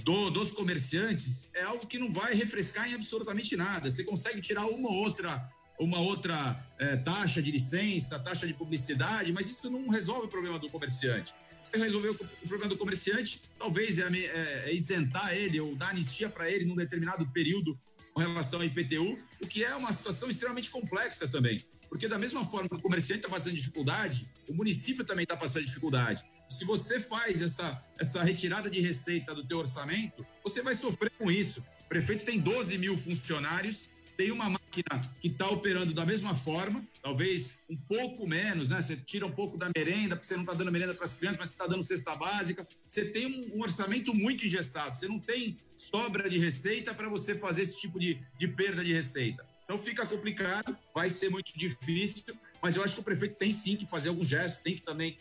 do, 0.03 0.31
dos 0.31 0.53
comerciantes 0.53 1.49
é 1.55 1.63
algo 1.63 1.87
que 1.87 1.99
não 1.99 2.13
vai 2.13 2.35
refrescar 2.35 2.91
em 2.91 2.95
absolutamente 2.95 3.57
nada. 3.57 3.89
Você 3.89 4.05
consegue 4.05 4.41
tirar 4.41 4.67
uma 4.67 4.91
outra 4.91 5.51
uma 5.79 5.99
outra 5.99 6.59
é, 6.79 6.97
taxa 6.97 7.43
de 7.43 7.51
licença, 7.51 8.19
taxa 8.19 8.47
de 8.47 8.55
publicidade, 8.55 9.33
mas 9.33 9.49
isso 9.49 9.71
não 9.71 9.89
resolve 9.89 10.27
o 10.27 10.29
problema 10.29 10.59
do 10.59 10.71
comerciante. 10.71 11.35
Resolver 11.75 12.09
o, 12.09 12.13
o 12.13 12.49
problema 12.49 12.69
do 12.69 12.79
comerciante, 12.79 13.43
talvez 13.59 13.99
é, 13.99 14.09
é, 14.09 14.71
é 14.71 14.75
isentar 14.75 15.35
ele 15.35 15.61
ou 15.61 15.77
dar 15.77 15.91
anistia 15.91 16.31
para 16.31 16.51
ele 16.51 16.65
num 16.65 16.77
determinado 16.77 17.27
período 17.27 17.79
com 18.15 18.21
relação 18.21 18.61
ao 18.61 18.65
IPTU, 18.65 19.19
o 19.43 19.47
que 19.47 19.63
é 19.63 19.75
uma 19.75 19.93
situação 19.93 20.31
extremamente 20.31 20.71
complexa 20.71 21.29
também. 21.29 21.63
Porque 21.89 22.09
da 22.09 22.19
mesma 22.19 22.45
forma 22.45 22.69
que 22.69 22.77
o 22.77 22.81
comerciante 22.81 23.21
está 23.21 23.29
passando 23.29 23.55
dificuldade, 23.55 24.27
o 24.49 24.55
município 24.55 25.05
também 25.05 25.25
está 25.25 25.37
passando 25.37 25.67
dificuldade. 25.67 26.25
Se 26.49 26.65
você 26.65 27.01
faz 27.01 27.43
essa, 27.43 27.85
essa 27.99 28.23
retirada 28.23 28.71
de 28.71 28.81
receita 28.81 29.35
do 29.35 29.47
teu 29.47 29.59
orçamento, 29.59 30.27
você 30.43 30.63
vai 30.63 30.75
sofrer 30.75 31.11
com 31.19 31.31
isso. 31.31 31.61
O 31.85 31.89
prefeito 31.89 32.25
tem 32.25 32.39
12 32.39 32.79
mil 32.79 32.97
funcionários, 32.97 33.91
tem 34.17 34.31
uma 34.31 34.49
máquina 34.49 35.01
que 35.21 35.29
está 35.29 35.49
operando 35.49 35.93
da 35.93 36.07
mesma 36.07 36.35
forma, 36.35 36.83
talvez 37.03 37.59
um 37.69 37.77
pouco 37.77 38.27
menos, 38.27 38.71
né? 38.71 38.81
Você 38.81 38.97
tira 38.97 39.27
um 39.27 39.31
pouco 39.31 39.59
da 39.59 39.71
merenda, 39.77 40.17
porque 40.17 40.27
você 40.27 40.35
não 40.35 40.43
está 40.43 40.55
dando 40.55 40.73
merenda 40.73 40.95
para 40.95 41.05
as 41.05 41.15
crianças, 41.15 41.39
mas 41.39 41.51
você 41.51 41.55
está 41.55 41.67
dando 41.67 41.83
cesta 41.83 42.15
básica. 42.17 42.67
Você 42.87 43.05
tem 43.05 43.27
um, 43.27 43.57
um, 43.57 43.63
orçamento 43.63 44.15
muito 44.15 44.47
engessado, 44.47 44.97
você 44.97 45.07
não 45.07 45.19
tem 45.19 45.57
sobra 45.77 46.31
de 46.31 46.39
receita 46.39 46.95
para 46.95 47.09
você 47.09 47.35
fazer 47.35 47.63
esse 47.63 47.79
tipo 47.79 48.01
de, 48.01 48.21
de 48.39 48.49
perda 48.49 48.83
de 48.83 48.93
receita. 48.93 49.47
Então 49.65 49.79
fica 49.79 50.07
complicado, 50.07 50.77
vai 50.95 51.11
ser 51.11 51.29
muito 51.29 51.53
difícil, 51.57 52.37
mas 52.63 52.77
eu 52.77 52.85
acho 52.85 52.95
que 52.95 53.01
o 53.01 53.05
prefeito 53.05 53.35
tem 53.35 53.53
sim 53.53 53.77
que 53.77 53.85
fazer 53.85 54.09
algum 54.09 54.25
gesto, 54.25 54.63
tem 54.63 54.77
que 54.77 54.83
também 54.83 55.17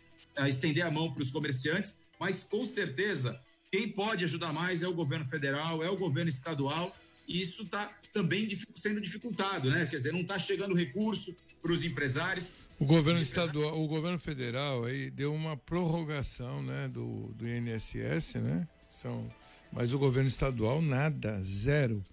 estender 0.47 0.85
a 0.85 0.91
mão 0.91 1.13
para 1.13 1.23
os 1.23 1.31
comerciantes, 1.31 1.97
mas 2.19 2.43
com 2.43 2.65
certeza 2.65 3.39
quem 3.71 3.89
pode 3.89 4.23
ajudar 4.23 4.53
mais 4.53 4.83
é 4.83 4.87
o 4.87 4.93
governo 4.93 5.25
federal, 5.25 5.83
é 5.83 5.89
o 5.89 5.97
governo 5.97 6.29
estadual, 6.29 6.95
e 7.27 7.41
isso 7.41 7.63
está 7.63 7.91
também 8.13 8.47
sendo 8.75 9.01
dificultado, 9.01 9.69
né? 9.69 9.85
Quer 9.85 9.97
dizer, 9.97 10.13
não 10.13 10.21
está 10.21 10.39
chegando 10.39 10.75
recurso 10.75 11.35
para 11.61 11.71
os 11.71 11.83
empresários. 11.83 12.51
O 12.79 12.85
governo 12.85 13.21
estadual, 13.21 13.81
o 13.81 13.87
governo 13.87 14.19
federal 14.19 14.85
aí 14.85 15.09
deu 15.09 15.33
uma 15.33 15.57
prorrogação, 15.57 16.61
né, 16.61 16.87
do, 16.87 17.33
do 17.35 17.47
INSS, 17.47 18.35
né? 18.35 18.67
São, 18.89 19.29
mas 19.71 19.93
o 19.93 19.99
governo 19.99 20.29
estadual 20.29 20.81
nada, 20.81 21.41
zero. 21.41 22.03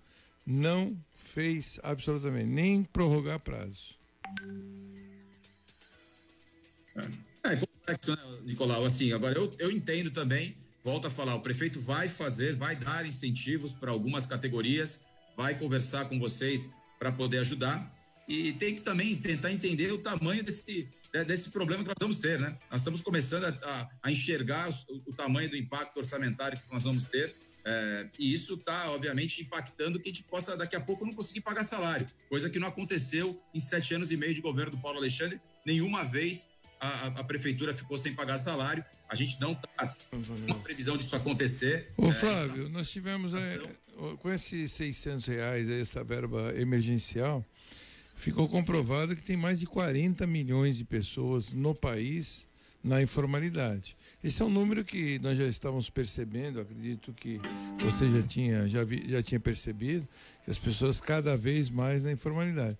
Não 0.44 0.96
fez 1.16 1.78
absolutamente 1.82 2.46
nem 2.46 2.82
prorrogar 2.82 3.38
prazo. 3.38 3.94
É, 6.96 7.31
é 7.44 7.56
complexo, 7.56 8.12
né, 8.12 8.22
Nicolau? 8.44 8.84
Assim, 8.84 9.12
agora 9.12 9.38
eu, 9.38 9.52
eu 9.58 9.70
entendo 9.70 10.10
também, 10.10 10.56
volto 10.82 11.06
a 11.06 11.10
falar, 11.10 11.34
o 11.34 11.40
prefeito 11.40 11.80
vai 11.80 12.08
fazer, 12.08 12.54
vai 12.54 12.76
dar 12.76 13.06
incentivos 13.06 13.74
para 13.74 13.90
algumas 13.90 14.26
categorias, 14.26 15.04
vai 15.36 15.58
conversar 15.58 16.06
com 16.06 16.18
vocês 16.18 16.72
para 16.98 17.10
poder 17.10 17.38
ajudar 17.38 17.92
e 18.28 18.52
tem 18.52 18.74
que 18.74 18.82
também 18.82 19.16
tentar 19.16 19.50
entender 19.52 19.90
o 19.92 19.98
tamanho 19.98 20.44
desse, 20.44 20.88
desse 21.26 21.50
problema 21.50 21.82
que 21.82 21.88
nós 21.88 21.96
vamos 22.00 22.20
ter, 22.20 22.38
né? 22.38 22.56
Nós 22.70 22.80
estamos 22.80 23.00
começando 23.00 23.44
a, 23.44 23.90
a 24.02 24.10
enxergar 24.10 24.68
o, 24.88 25.10
o, 25.10 25.12
tamanho 25.12 25.50
do 25.50 25.56
impacto 25.56 25.96
orçamentário 25.96 26.58
que 26.58 26.72
nós 26.72 26.84
vamos 26.84 27.06
ter 27.06 27.34
é, 27.64 28.08
e 28.18 28.32
isso 28.32 28.54
está, 28.54 28.90
obviamente, 28.90 29.40
impactando 29.40 30.00
que 30.00 30.08
a 30.08 30.12
gente 30.12 30.24
possa 30.24 30.56
daqui 30.56 30.74
a 30.74 30.80
pouco 30.80 31.04
não 31.04 31.12
conseguir 31.12 31.40
pagar 31.40 31.64
salário, 31.64 32.06
coisa 32.28 32.50
que 32.50 32.58
não 32.58 32.68
aconteceu 32.68 33.40
em 33.54 33.60
sete 33.60 33.94
anos 33.94 34.10
e 34.10 34.16
meio 34.16 34.34
de 34.34 34.40
governo 34.40 34.72
do 34.72 34.78
Paulo 34.78 34.98
Alexandre. 34.98 35.40
Nenhuma 35.64 36.04
vez 36.04 36.48
a, 36.82 37.06
a 37.06 37.24
prefeitura 37.24 37.72
ficou 37.72 37.96
sem 37.96 38.12
pagar 38.12 38.38
salário. 38.38 38.84
A 39.08 39.14
gente 39.14 39.40
não 39.40 39.52
está 39.52 39.94
com 40.48 40.60
previsão 40.60 40.96
disso 40.96 41.14
acontecer. 41.14 41.92
Ô, 41.96 42.08
é, 42.08 42.12
Flávio, 42.12 42.68
nós 42.68 42.90
tivemos 42.90 43.32
é, 43.32 43.58
com 44.18 44.30
esses 44.30 44.72
600 44.72 45.26
reais, 45.26 45.70
essa 45.70 46.02
verba 46.02 46.52
emergencial, 46.56 47.44
ficou 48.16 48.48
comprovado 48.48 49.14
que 49.14 49.22
tem 49.22 49.36
mais 49.36 49.60
de 49.60 49.66
40 49.66 50.26
milhões 50.26 50.76
de 50.76 50.84
pessoas 50.84 51.52
no 51.52 51.72
país 51.74 52.48
na 52.82 53.00
informalidade. 53.00 53.96
Esse 54.24 54.42
é 54.42 54.44
um 54.44 54.50
número 54.50 54.84
que 54.84 55.20
nós 55.20 55.38
já 55.38 55.46
estávamos 55.46 55.88
percebendo, 55.88 56.60
acredito 56.60 57.12
que 57.12 57.40
você 57.78 58.10
já 58.10 58.22
tinha, 58.22 58.66
já, 58.66 58.82
vi, 58.82 59.08
já 59.08 59.22
tinha 59.22 59.38
percebido, 59.38 60.06
que 60.44 60.50
as 60.50 60.58
pessoas 60.58 61.00
cada 61.00 61.36
vez 61.36 61.70
mais 61.70 62.02
na 62.02 62.10
informalidade. 62.10 62.76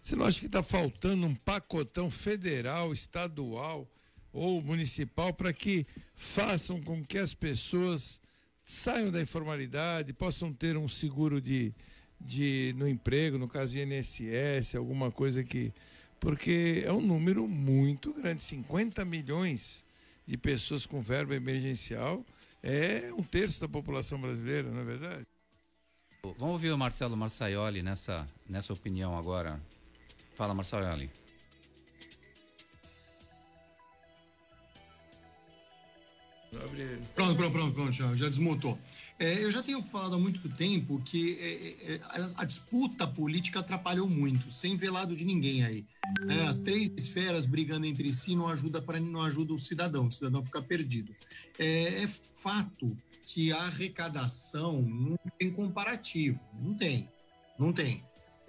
Você 0.00 0.16
não 0.16 0.26
acha 0.26 0.40
que 0.40 0.46
está 0.46 0.62
faltando 0.62 1.26
um 1.26 1.34
pacotão 1.34 2.10
federal, 2.10 2.92
estadual 2.92 3.88
ou 4.32 4.62
municipal 4.62 5.32
para 5.32 5.52
que 5.52 5.86
façam 6.14 6.80
com 6.80 7.04
que 7.04 7.18
as 7.18 7.34
pessoas 7.34 8.20
saiam 8.64 9.10
da 9.10 9.20
informalidade, 9.20 10.12
possam 10.12 10.52
ter 10.52 10.76
um 10.76 10.88
seguro 10.88 11.40
de, 11.40 11.74
de 12.20 12.74
no 12.78 12.88
emprego, 12.88 13.38
no 13.38 13.48
caso 13.48 13.72
de 13.72 13.82
INSS, 13.82 14.74
alguma 14.74 15.10
coisa 15.10 15.42
que. 15.44 15.72
Porque 16.18 16.82
é 16.84 16.92
um 16.92 17.00
número 17.00 17.48
muito 17.48 18.12
grande, 18.12 18.42
50 18.42 19.04
milhões 19.06 19.86
de 20.26 20.36
pessoas 20.36 20.84
com 20.84 21.00
verba 21.00 21.34
emergencial 21.34 22.24
é 22.62 23.10
um 23.16 23.22
terço 23.22 23.60
da 23.60 23.68
população 23.68 24.20
brasileira, 24.20 24.70
não 24.70 24.80
é 24.80 24.84
verdade? 24.84 25.26
Vamos 26.22 26.52
ouvir 26.52 26.70
o 26.70 26.78
Marcelo 26.78 27.16
Marçaioli 27.16 27.82
nessa, 27.82 28.28
nessa 28.48 28.72
opinião 28.72 29.16
agora. 29.16 29.60
Fala, 30.40 30.54
Marçaioli. 30.54 31.10
Pronto, 37.14 37.36
pronto, 37.36 37.52
pronto, 37.52 37.74
pronto, 37.74 37.92
já, 37.92 38.16
já 38.16 38.26
desmutou. 38.26 38.78
É, 39.18 39.44
eu 39.44 39.52
já 39.52 39.62
tenho 39.62 39.82
falado 39.82 40.14
há 40.14 40.18
muito 40.18 40.48
tempo 40.48 40.98
que 41.04 41.36
é, 41.38 41.92
é, 41.92 42.00
a, 42.02 42.40
a, 42.40 42.44
disputa 42.46 43.06
política 43.06 43.60
atrapalhou 43.60 44.08
muito, 44.08 44.50
sem 44.50 44.78
velado 44.78 45.14
de 45.14 45.26
ninguém 45.26 45.62
aí. 45.62 45.84
É, 46.30 46.46
as 46.46 46.60
três 46.60 46.90
esferas 46.96 47.44
brigando 47.44 47.84
entre 47.84 48.10
si 48.10 48.34
não 48.34 48.48
ajuda 48.48 48.80
para 48.80 48.98
não 48.98 49.20
ajuda 49.20 49.52
o 49.52 49.58
cidadão, 49.58 50.06
o 50.06 50.10
cidadão 50.10 50.42
fica 50.42 50.62
perdido. 50.62 51.14
É, 51.58 52.02
é 52.02 52.08
fato 52.08 52.96
que 53.26 53.52
a 53.52 53.58
arrecadação 53.58 54.80
não 54.80 55.18
tem 55.38 55.52
comparativo, 55.52 56.40
não 56.58 56.72
tem, 56.72 57.10
não 57.58 57.74
tem. 57.74 58.02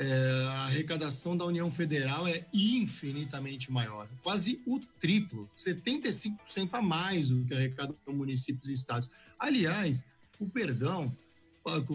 É, 0.04 0.48
a 0.48 0.64
arrecadação 0.64 1.38
da 1.38 1.46
União 1.46 1.70
Federal 1.70 2.28
é 2.28 2.44
infinitamente 2.52 3.72
maior, 3.72 4.08
quase 4.24 4.60
o 4.66 4.80
triplo, 5.00 5.48
75% 5.56 6.70
a 6.72 6.82
mais 6.82 7.30
do 7.30 7.46
que 7.46 7.54
arrecada 7.54 7.94
municípios 8.08 8.68
e 8.68 8.74
estados. 8.74 9.12
Aliás, 9.38 10.04
o 10.40 10.50
perdão, 10.50 11.16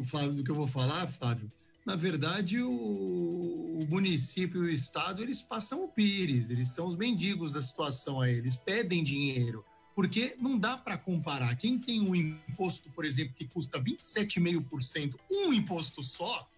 Flávio, 0.04 0.34
do 0.34 0.44
que 0.44 0.50
eu 0.52 0.54
vou 0.54 0.68
falar, 0.68 1.08
Flávio, 1.08 1.50
na 1.84 1.96
verdade, 1.96 2.60
o, 2.62 2.70
o, 2.70 3.86
município 3.88 4.64
e 4.64 4.68
o 4.68 4.72
estado, 4.72 5.20
eles 5.20 5.42
passam 5.42 5.82
o 5.82 5.88
pires, 5.88 6.48
eles 6.48 6.68
são 6.68 6.86
os 6.86 6.94
mendigos 6.94 7.52
da 7.52 7.60
situação 7.60 8.20
aí, 8.20 8.36
eles 8.36 8.54
pedem 8.54 9.02
dinheiro. 9.02 9.64
Porque 9.96 10.36
não 10.38 10.56
dá 10.58 10.76
para 10.76 10.96
comparar. 10.96 11.56
Quem 11.56 11.76
tem 11.78 12.00
um 12.00 12.14
imposto, 12.14 12.88
por 12.90 13.04
exemplo, 13.04 13.34
que 13.34 13.46
custa 13.46 13.80
27,5%, 13.80 15.14
um 15.28 15.52
imposto 15.52 16.02
só, 16.02 16.48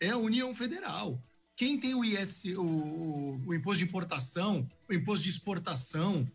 é 0.00 0.10
a 0.10 0.16
União 0.16 0.54
Federal. 0.54 1.22
Quem 1.56 1.78
tem 1.78 1.94
o 1.94 2.04
IS, 2.04 2.44
o, 2.56 3.40
o, 3.46 3.54
imposto 3.54 3.78
de 3.78 3.84
importação, 3.84 4.68
o 4.88 4.92
imposto 4.92 5.24
de 5.24 5.30
exportação, 5.30 6.30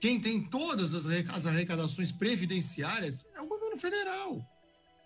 quem 0.00 0.20
tem 0.20 0.42
todas 0.42 0.94
as, 0.94 1.06
as 1.06 1.46
arrecadações 1.46 2.12
previdenciárias 2.12 3.24
é 3.34 3.40
o 3.40 3.48
governo 3.48 3.76
federal. 3.76 4.44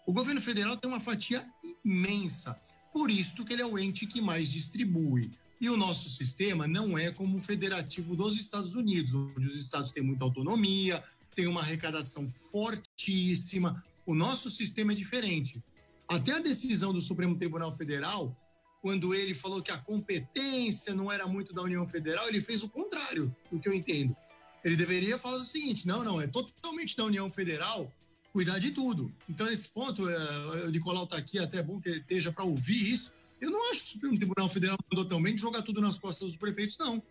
O 0.07 0.13
governo 0.13 0.41
federal 0.41 0.77
tem 0.77 0.91
uma 0.91 1.01
fatia 1.01 1.47
imensa. 1.85 2.61
Por 2.93 3.11
isso 3.11 3.45
que 3.45 3.53
ele 3.53 3.63
é 3.63 3.67
o 3.67 3.79
ente 3.79 4.07
que 4.07 4.21
mais 4.21 4.51
distribui. 4.51 5.31
E 5.61 5.71
o 5.71 5.77
nosso 5.77 6.11
sistema 6.11 6.67
não 6.67 6.99
é 6.99 7.11
como 7.11 7.39
o 7.39 7.43
federativo 7.43 8.17
dos 8.17 8.37
Estados 8.37 8.75
Unidos, 8.75 9.15
onde 9.15 9.47
os 9.47 9.55
estados 9.55 9.91
têm 9.91 10.03
muita 10.03 10.25
autonomia, 10.25 11.03
tem 11.35 11.47
uma 11.47 11.61
arrecadação 11.61 12.29
fortíssima. 12.29 13.85
O 14.05 14.15
nosso 14.15 14.51
sistema 14.51 14.93
é 14.93 14.95
diferente. 14.95 15.63
Até 16.09 16.33
a 16.33 16.39
decisão 16.39 16.93
do 16.93 17.01
Supremo 17.01 17.37
Tribunal 17.37 17.77
Federal, 17.77 18.37
quando 18.81 19.15
ele 19.15 19.35
falou 19.35 19.63
que 19.63 19.73
a 19.73 19.79
competência 19.79 20.95
não 20.95 21.11
era 21.11 21.27
muito 21.27 21.53
da 21.53 21.63
União 21.63 21.87
Federal, 21.89 22.29
ele 22.29 22.41
fez 22.41 22.63
o 22.63 22.69
contrário 22.69 23.35
do 23.51 23.59
que 23.59 23.69
eu 23.69 23.73
entendo. 23.73 24.17
Ele 24.65 24.77
deveria 24.77 25.19
falar 25.19 25.37
o 25.37 25.45
seguinte: 25.45 25.87
não, 25.87 26.05
não, 26.05 26.21
é 26.21 26.27
totalmente 26.27 26.97
da 26.97 27.05
União 27.05 27.31
Federal 27.31 27.93
cuidar 28.33 28.59
de 28.59 28.71
tudo. 28.71 29.11
Então, 29.29 29.47
nesse 29.47 29.69
ponto, 29.69 30.09
é, 30.09 30.65
o 30.67 30.71
Nicolau 30.71 31.05
está 31.05 31.17
aqui, 31.17 31.39
até 31.39 31.59
é 31.59 31.63
bom 31.63 31.81
que 31.81 31.89
ele 31.89 32.01
esteja 32.01 32.31
para 32.31 32.45
ouvir 32.45 32.93
isso 32.93 33.13
eu 33.41 33.51
não 33.51 33.71
acho 33.71 33.83
que 33.83 33.89
o 33.89 33.93
Supremo 33.93 34.17
Tribunal 34.17 34.49
Federal 34.49 34.79
mandou 34.91 35.05
tão 35.05 35.23
bem 35.23 35.35
de 35.35 35.41
jogar 35.41 35.63
tudo 35.63 35.81
nas 35.81 35.99
costas 35.99 36.29
dos 36.29 36.37
prefeitos, 36.37 36.79
não. 36.79 37.03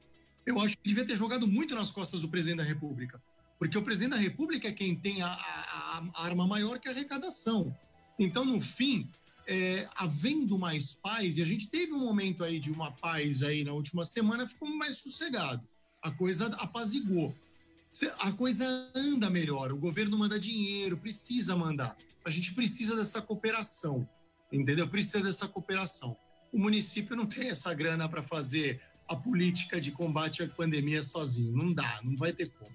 Eu 0.45 0.59
acho 0.59 0.77
que 0.77 0.83
devia 0.83 1.05
ter 1.05 1.15
jogado 1.15 1.47
muito 1.47 1.75
nas 1.75 1.91
costas 1.91 2.21
do 2.21 2.29
presidente 2.29 2.57
da 2.57 2.63
República. 2.63 3.21
Porque 3.59 3.77
o 3.77 3.81
presidente 3.81 4.11
da 4.11 4.17
República 4.17 4.67
é 4.67 4.71
quem 4.71 4.95
tem 4.95 5.21
a, 5.21 5.27
a, 5.27 6.03
a 6.13 6.25
arma 6.25 6.47
maior 6.47 6.79
que 6.79 6.87
a 6.87 6.91
arrecadação. 6.91 7.75
Então, 8.18 8.45
no 8.45 8.61
fim, 8.61 9.09
é, 9.47 9.88
havendo 9.95 10.57
mais 10.57 10.93
paz, 10.93 11.38
e 11.38 11.41
a 11.41 11.45
gente 11.45 11.68
teve 11.68 11.93
um 11.93 11.99
momento 11.99 12.43
aí 12.43 12.59
de 12.59 12.72
uma 12.72 12.91
paz 12.91 13.43
aí 13.43 13.63
na 13.63 13.74
última 13.74 14.05
semana, 14.05 14.47
ficou 14.47 14.70
mais 14.76 14.97
sossegado. 14.97 15.61
A 16.01 16.11
coisa 16.11 16.47
apazigou. 16.57 17.36
A 18.20 18.32
coisa 18.34 18.91
anda 18.93 19.30
melhor, 19.30 19.72
o 19.72 19.78
governo 19.78 20.18
manda 20.18 20.39
dinheiro, 20.39 20.97
precisa 20.97 21.55
mandar. 21.55 21.95
A 22.26 22.30
gente 22.30 22.53
precisa 22.53 22.95
dessa 22.95 23.22
cooperação 23.22 24.07
entendeu? 24.51 24.88
Precisa 24.88 25.22
dessa 25.22 25.47
cooperação. 25.47 26.18
O 26.51 26.59
município 26.59 27.16
não 27.16 27.26
tem 27.26 27.49
essa 27.49 27.74
grana 27.74 28.07
para 28.07 28.24
fazer 28.24 28.82
a 29.07 29.16
política 29.16 29.80
de 29.80 29.91
combate 29.91 30.43
à 30.43 30.47
pandemia 30.47 31.03
sozinho. 31.03 31.55
Não 31.55 31.74
dá, 31.74 31.99
não 32.03 32.16
vai 32.16 32.32
ter 32.32 32.49
como. 32.49 32.72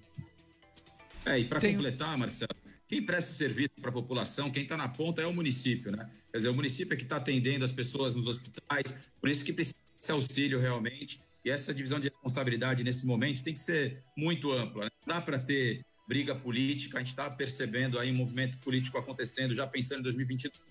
É, 1.25 1.39
e 1.39 1.45
para 1.45 1.61
completar, 1.61 2.17
Marcelo, 2.17 2.55
quem 2.91 3.01
presta 3.01 3.33
serviço 3.33 3.81
para 3.81 3.91
a 3.91 3.93
população, 3.93 4.51
quem 4.51 4.65
está 4.65 4.77
na 4.77 4.89
ponta 4.89 5.23
é 5.23 5.27
o 5.27 5.33
município, 5.33 5.93
né? 5.93 6.11
Quer 6.31 6.39
dizer, 6.39 6.49
o 6.49 6.55
município 6.55 6.93
é 6.93 6.97
que 6.97 7.05
está 7.05 7.17
atendendo 7.17 7.65
as 7.65 7.73
pessoas 7.73 8.15
nos 8.15 8.27
hospitais, 8.27 8.93
por 9.21 9.31
isso 9.31 9.45
que 9.45 9.53
precisa 9.53 9.77
desse 9.97 10.11
auxílio 10.11 10.59
realmente. 10.59 11.21
E 11.45 11.51
essa 11.51 11.73
divisão 11.73 12.01
de 12.01 12.09
responsabilidade 12.09 12.85
nesse 12.85 13.07
momento 13.07 13.43
tem 13.43 13.55
que 13.55 13.61
ser 13.61 14.03
muito 14.17 14.53
ampla. 14.53 14.85
Né? 14.85 14.91
Não 15.07 15.15
dá 15.15 15.21
para 15.21 15.39
ter 15.39 15.87
briga 16.07 16.35
política, 16.35 16.99
a 16.99 17.01
gente 17.01 17.13
está 17.13 17.31
percebendo 17.31 17.99
aí 17.99 18.11
um 18.11 18.17
movimento 18.17 18.59
político 18.59 18.99
acontecendo, 18.99 19.55
já 19.55 19.67
pensando 19.67 20.01
em 20.01 20.03
2022 20.03 20.71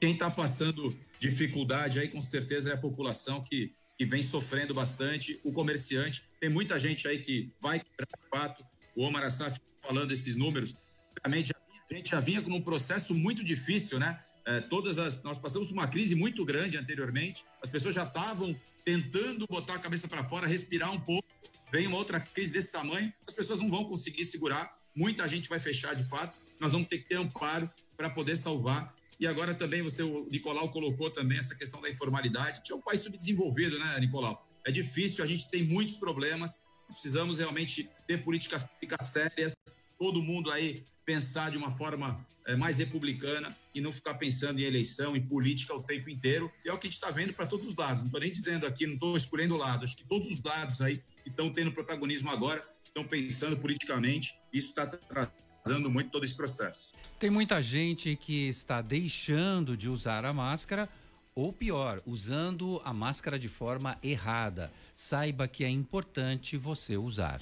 quem 0.00 0.12
está 0.12 0.30
passando 0.30 0.96
dificuldade 1.18 1.98
aí, 1.98 2.08
com 2.08 2.20
certeza, 2.20 2.70
é 2.70 2.74
a 2.74 2.76
população 2.76 3.42
que, 3.42 3.72
que 3.96 4.04
vem 4.04 4.22
sofrendo 4.22 4.74
bastante, 4.74 5.40
o 5.42 5.50
comerciante. 5.52 6.24
Tem 6.38 6.50
muita 6.50 6.78
gente 6.78 7.08
aí 7.08 7.18
que 7.20 7.50
vai 7.60 7.80
quebrar 7.80 8.06
o 8.12 8.28
fato. 8.28 8.64
O 8.94 9.02
Omar 9.02 9.24
Assaf 9.24 9.58
falando 9.80 10.12
esses 10.12 10.36
números. 10.36 10.74
A 11.22 11.94
gente 11.94 12.10
já 12.10 12.20
vinha 12.20 12.42
com 12.42 12.50
um 12.50 12.60
processo 12.60 13.14
muito 13.14 13.44
difícil, 13.44 13.98
né? 13.98 14.20
É, 14.46 14.60
todas 14.60 14.98
as. 14.98 15.22
Nós 15.22 15.38
passamos 15.38 15.70
uma 15.70 15.86
crise 15.86 16.14
muito 16.14 16.44
grande 16.44 16.76
anteriormente, 16.76 17.44
as 17.62 17.70
pessoas 17.70 17.94
já 17.94 18.04
estavam 18.04 18.54
tentando 18.84 19.46
botar 19.46 19.74
a 19.74 19.78
cabeça 19.78 20.06
para 20.06 20.22
fora, 20.22 20.46
respirar 20.46 20.92
um 20.92 21.00
pouco. 21.00 21.26
Vem 21.72 21.86
uma 21.86 21.96
outra 21.96 22.20
crise 22.20 22.52
desse 22.52 22.70
tamanho, 22.70 23.12
as 23.26 23.34
pessoas 23.34 23.60
não 23.60 23.70
vão 23.70 23.84
conseguir 23.84 24.24
segurar, 24.24 24.76
muita 24.94 25.26
gente 25.26 25.48
vai 25.48 25.58
fechar 25.58 25.94
de 25.94 26.04
fato. 26.04 26.38
Nós 26.60 26.72
vamos 26.72 26.88
ter 26.88 26.98
que 26.98 27.08
ter 27.08 27.16
amparo 27.16 27.70
para 27.96 28.10
poder 28.10 28.36
salvar 28.36 28.94
e 29.18 29.26
agora 29.26 29.54
também 29.54 29.82
você, 29.82 30.02
o 30.02 30.28
Nicolau 30.30 30.70
colocou 30.70 31.10
também 31.10 31.38
essa 31.38 31.54
questão 31.54 31.80
da 31.80 31.88
informalidade. 31.88 32.62
Tinha 32.62 32.76
um 32.76 32.80
país 32.80 33.00
subdesenvolvido, 33.00 33.78
né, 33.78 33.98
Nicolau? 34.00 34.46
É 34.64 34.70
difícil, 34.70 35.22
a 35.22 35.26
gente 35.26 35.48
tem 35.48 35.62
muitos 35.62 35.94
problemas, 35.94 36.62
precisamos 36.88 37.38
realmente 37.38 37.88
ter 38.06 38.18
políticas 38.18 38.64
públicas 38.64 39.06
sérias, 39.08 39.54
todo 39.98 40.22
mundo 40.22 40.50
aí 40.50 40.84
pensar 41.04 41.50
de 41.50 41.56
uma 41.56 41.70
forma 41.70 42.24
é, 42.46 42.56
mais 42.56 42.78
republicana 42.78 43.54
e 43.74 43.80
não 43.80 43.92
ficar 43.92 44.14
pensando 44.14 44.60
em 44.60 44.64
eleição, 44.64 45.16
em 45.16 45.20
política 45.20 45.74
o 45.74 45.82
tempo 45.82 46.10
inteiro. 46.10 46.50
E 46.64 46.68
é 46.68 46.72
o 46.72 46.78
que 46.78 46.86
a 46.86 46.90
gente 46.90 46.98
está 46.98 47.10
vendo 47.10 47.32
para 47.32 47.46
todos 47.46 47.66
os 47.66 47.76
lados. 47.76 48.02
Não 48.02 48.06
estou 48.06 48.20
nem 48.20 48.32
dizendo 48.32 48.66
aqui, 48.66 48.86
não 48.86 48.94
estou 48.94 49.16
escolhendo 49.16 49.56
lado. 49.56 49.84
Acho 49.84 49.96
que 49.96 50.04
todos 50.04 50.30
os 50.30 50.42
lados 50.42 50.80
aí 50.80 51.02
que 51.22 51.28
estão 51.28 51.50
tendo 51.50 51.72
protagonismo 51.72 52.30
agora 52.30 52.64
estão 52.84 53.04
pensando 53.04 53.56
politicamente. 53.56 54.34
Isso 54.52 54.68
está 54.68 54.86
trazendo 54.86 55.90
muito 55.90 56.10
todo 56.10 56.24
esse 56.24 56.34
processo. 56.34 56.92
Tem 57.18 57.30
muita 57.30 57.60
gente 57.60 58.16
que 58.16 58.48
está 58.48 58.80
deixando 58.82 59.76
de 59.76 59.88
usar 59.88 60.24
a 60.24 60.32
máscara 60.32 60.88
ou 61.34 61.52
pior, 61.52 62.00
usando 62.06 62.80
a 62.84 62.92
máscara 62.92 63.38
de 63.38 63.48
forma 63.48 63.98
errada. 64.02 64.72
Saiba 64.94 65.48
que 65.48 65.64
é 65.64 65.68
importante 65.68 66.56
você 66.56 66.96
usar. 66.96 67.40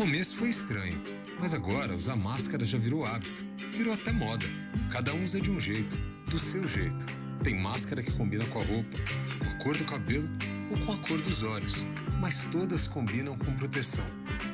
Começo 0.00 0.34
foi 0.36 0.48
estranho, 0.48 0.98
mas 1.38 1.52
agora 1.52 1.94
usar 1.94 2.16
máscara 2.16 2.64
já 2.64 2.78
virou 2.78 3.04
hábito, 3.04 3.44
virou 3.70 3.92
até 3.92 4.10
moda. 4.10 4.46
Cada 4.90 5.12
um 5.12 5.22
usa 5.22 5.38
de 5.38 5.50
um 5.50 5.60
jeito, 5.60 5.94
do 6.30 6.38
seu 6.38 6.66
jeito. 6.66 7.04
Tem 7.44 7.54
máscara 7.54 8.02
que 8.02 8.10
combina 8.12 8.46
com 8.46 8.62
a 8.62 8.64
roupa, 8.64 8.96
com 9.44 9.50
a 9.50 9.54
cor 9.62 9.76
do 9.76 9.84
cabelo 9.84 10.26
ou 10.70 10.86
com 10.86 10.92
a 10.92 10.96
cor 11.06 11.20
dos 11.20 11.42
olhos, 11.42 11.84
mas 12.18 12.44
todas 12.44 12.88
combinam 12.88 13.36
com 13.36 13.54
proteção, 13.56 14.06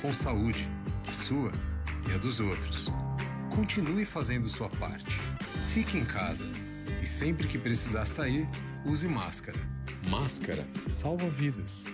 com 0.03 0.12
saúde, 0.12 0.68
a 1.07 1.12
sua 1.12 1.53
e 2.11 2.12
a 2.12 2.18
dos 2.18 2.40
outros. 2.40 2.90
Continue 3.55 4.05
fazendo 4.05 4.49
sua 4.49 4.68
parte. 4.68 5.20
Fique 5.68 5.97
em 5.97 6.05
casa 6.05 6.49
e 7.01 7.07
sempre 7.07 7.47
que 7.47 7.57
precisar 7.57 8.05
sair, 8.07 8.49
use 8.84 9.07
máscara. 9.07 9.61
Máscara 10.11 10.66
salva 10.88 11.30
vidas. 11.30 11.86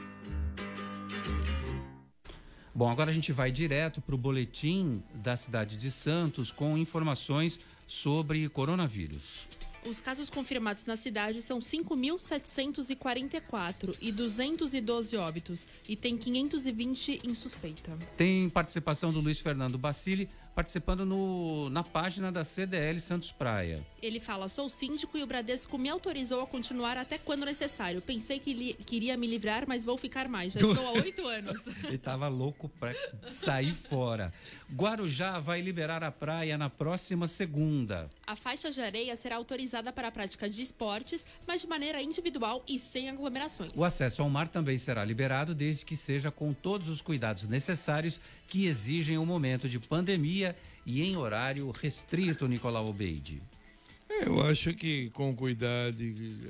Bom, 2.75 2.91
agora 2.91 3.11
a 3.11 3.15
gente 3.15 3.33
vai 3.33 3.53
direto 3.53 4.01
para 4.01 4.15
o 4.15 4.19
boletim 4.19 5.03
da 5.15 5.37
cidade 5.37 5.77
de 5.77 5.91
Santos 5.91 6.51
com 6.51 6.79
informações 6.79 7.61
sobre 7.87 8.49
coronavírus. 8.49 9.47
Os 9.85 10.01
casos 10.01 10.31
confirmados 10.31 10.87
na 10.87 10.97
cidade 10.97 11.43
são 11.43 11.59
5.744 11.59 13.97
e 14.01 14.13
212 14.13 15.17
óbitos 15.17 15.67
e 15.89 15.97
tem 15.97 16.17
520 16.17 17.23
em 17.25 17.35
suspeita. 17.35 17.99
Tem 18.17 18.49
participação 18.49 19.13
do 19.13 19.19
Luiz 19.21 19.41
Fernando 19.41 19.77
Bacili, 19.77 20.31
participando 20.55 21.05
no, 21.05 21.71
na 21.71 21.83
página 21.83 22.31
da 22.31 22.45
CDL 22.45 23.01
Santos 23.01 23.33
Praia. 23.33 23.85
Ele 24.01 24.21
fala: 24.21 24.49
sou 24.49 24.69
síndico 24.69 25.17
e 25.17 25.23
o 25.23 25.27
Bradesco 25.27 25.79
me 25.79 25.89
autorizou 25.89 26.43
a 26.43 26.47
continuar 26.47 26.97
até 26.97 27.19
quando 27.19 27.45
necessário. 27.45 28.01
Pensei 28.01 28.39
que 28.39 28.53
li, 28.53 28.75
queria 28.75 29.17
me 29.17 29.27
livrar, 29.27 29.65
mas 29.67 29.85
vou 29.85 29.97
ficar 29.97 30.29
mais. 30.29 30.53
Já 30.53 30.61
estou 30.67 30.87
há 30.87 30.93
oito 30.93 31.27
anos. 31.27 31.67
Ele 31.85 31.97
estava 31.97 32.29
louco 32.29 32.69
para 32.69 32.95
sair 33.27 33.75
fora. 33.75 34.33
Guarujá 34.75 35.39
vai 35.39 35.61
liberar 35.61 36.03
a 36.03 36.11
praia 36.11 36.57
na 36.57 36.71
próxima 36.71 37.29
segunda. 37.29 38.09
A 38.27 38.35
faixa 38.35 38.71
de 38.71 38.81
areia 38.81 39.15
será 39.15 39.37
autorizada 39.37 39.93
para 39.93 40.09
a 40.09 40.11
prática 40.11 40.49
de 40.49 40.63
esportes, 40.63 41.27
mas 41.47 41.61
de 41.61 41.67
maneira 41.67 42.03
individual 42.03 42.65
e 42.67 42.79
sem 42.79 43.11
aglomerações. 43.11 43.73
O 43.77 43.85
acesso 43.85 44.23
ao 44.23 44.31
mar 44.31 44.49
também 44.49 44.79
será 44.79 45.05
liberado, 45.05 45.55
desde 45.55 45.85
que 45.85 45.95
seja 45.95 46.31
com 46.31 46.55
todos 46.55 46.89
os 46.89 47.03
cuidados 47.03 47.47
necessários 47.47 48.19
que 48.49 48.65
exigem 48.65 49.19
o 49.19 49.23
um 49.23 49.27
momento 49.27 49.69
de 49.69 49.79
pandemia 49.79 50.57
e 50.87 51.03
em 51.03 51.19
horário 51.19 51.71
restrito, 51.71 52.49
Nicolau 52.49 52.89
Obeide. 52.89 53.43
É, 54.09 54.27
eu 54.27 54.43
acho 54.47 54.73
que 54.73 55.11
com 55.11 55.37
cuidado 55.37 55.97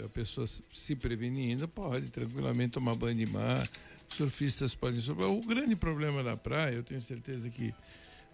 a 0.04 0.08
pessoa 0.08 0.46
se 0.46 0.94
prevenindo 0.94 1.66
pode 1.66 2.08
tranquilamente 2.10 2.72
tomar 2.74 2.94
banho 2.94 3.16
de 3.16 3.26
mar. 3.26 3.68
Surfistas 4.08 4.74
podem 4.76 5.00
sobrar. 5.00 5.28
O 5.28 5.40
grande 5.40 5.74
problema 5.74 6.22
da 6.22 6.36
praia, 6.36 6.74
eu 6.74 6.82
tenho 6.82 7.00
certeza 7.00 7.50
que 7.50 7.74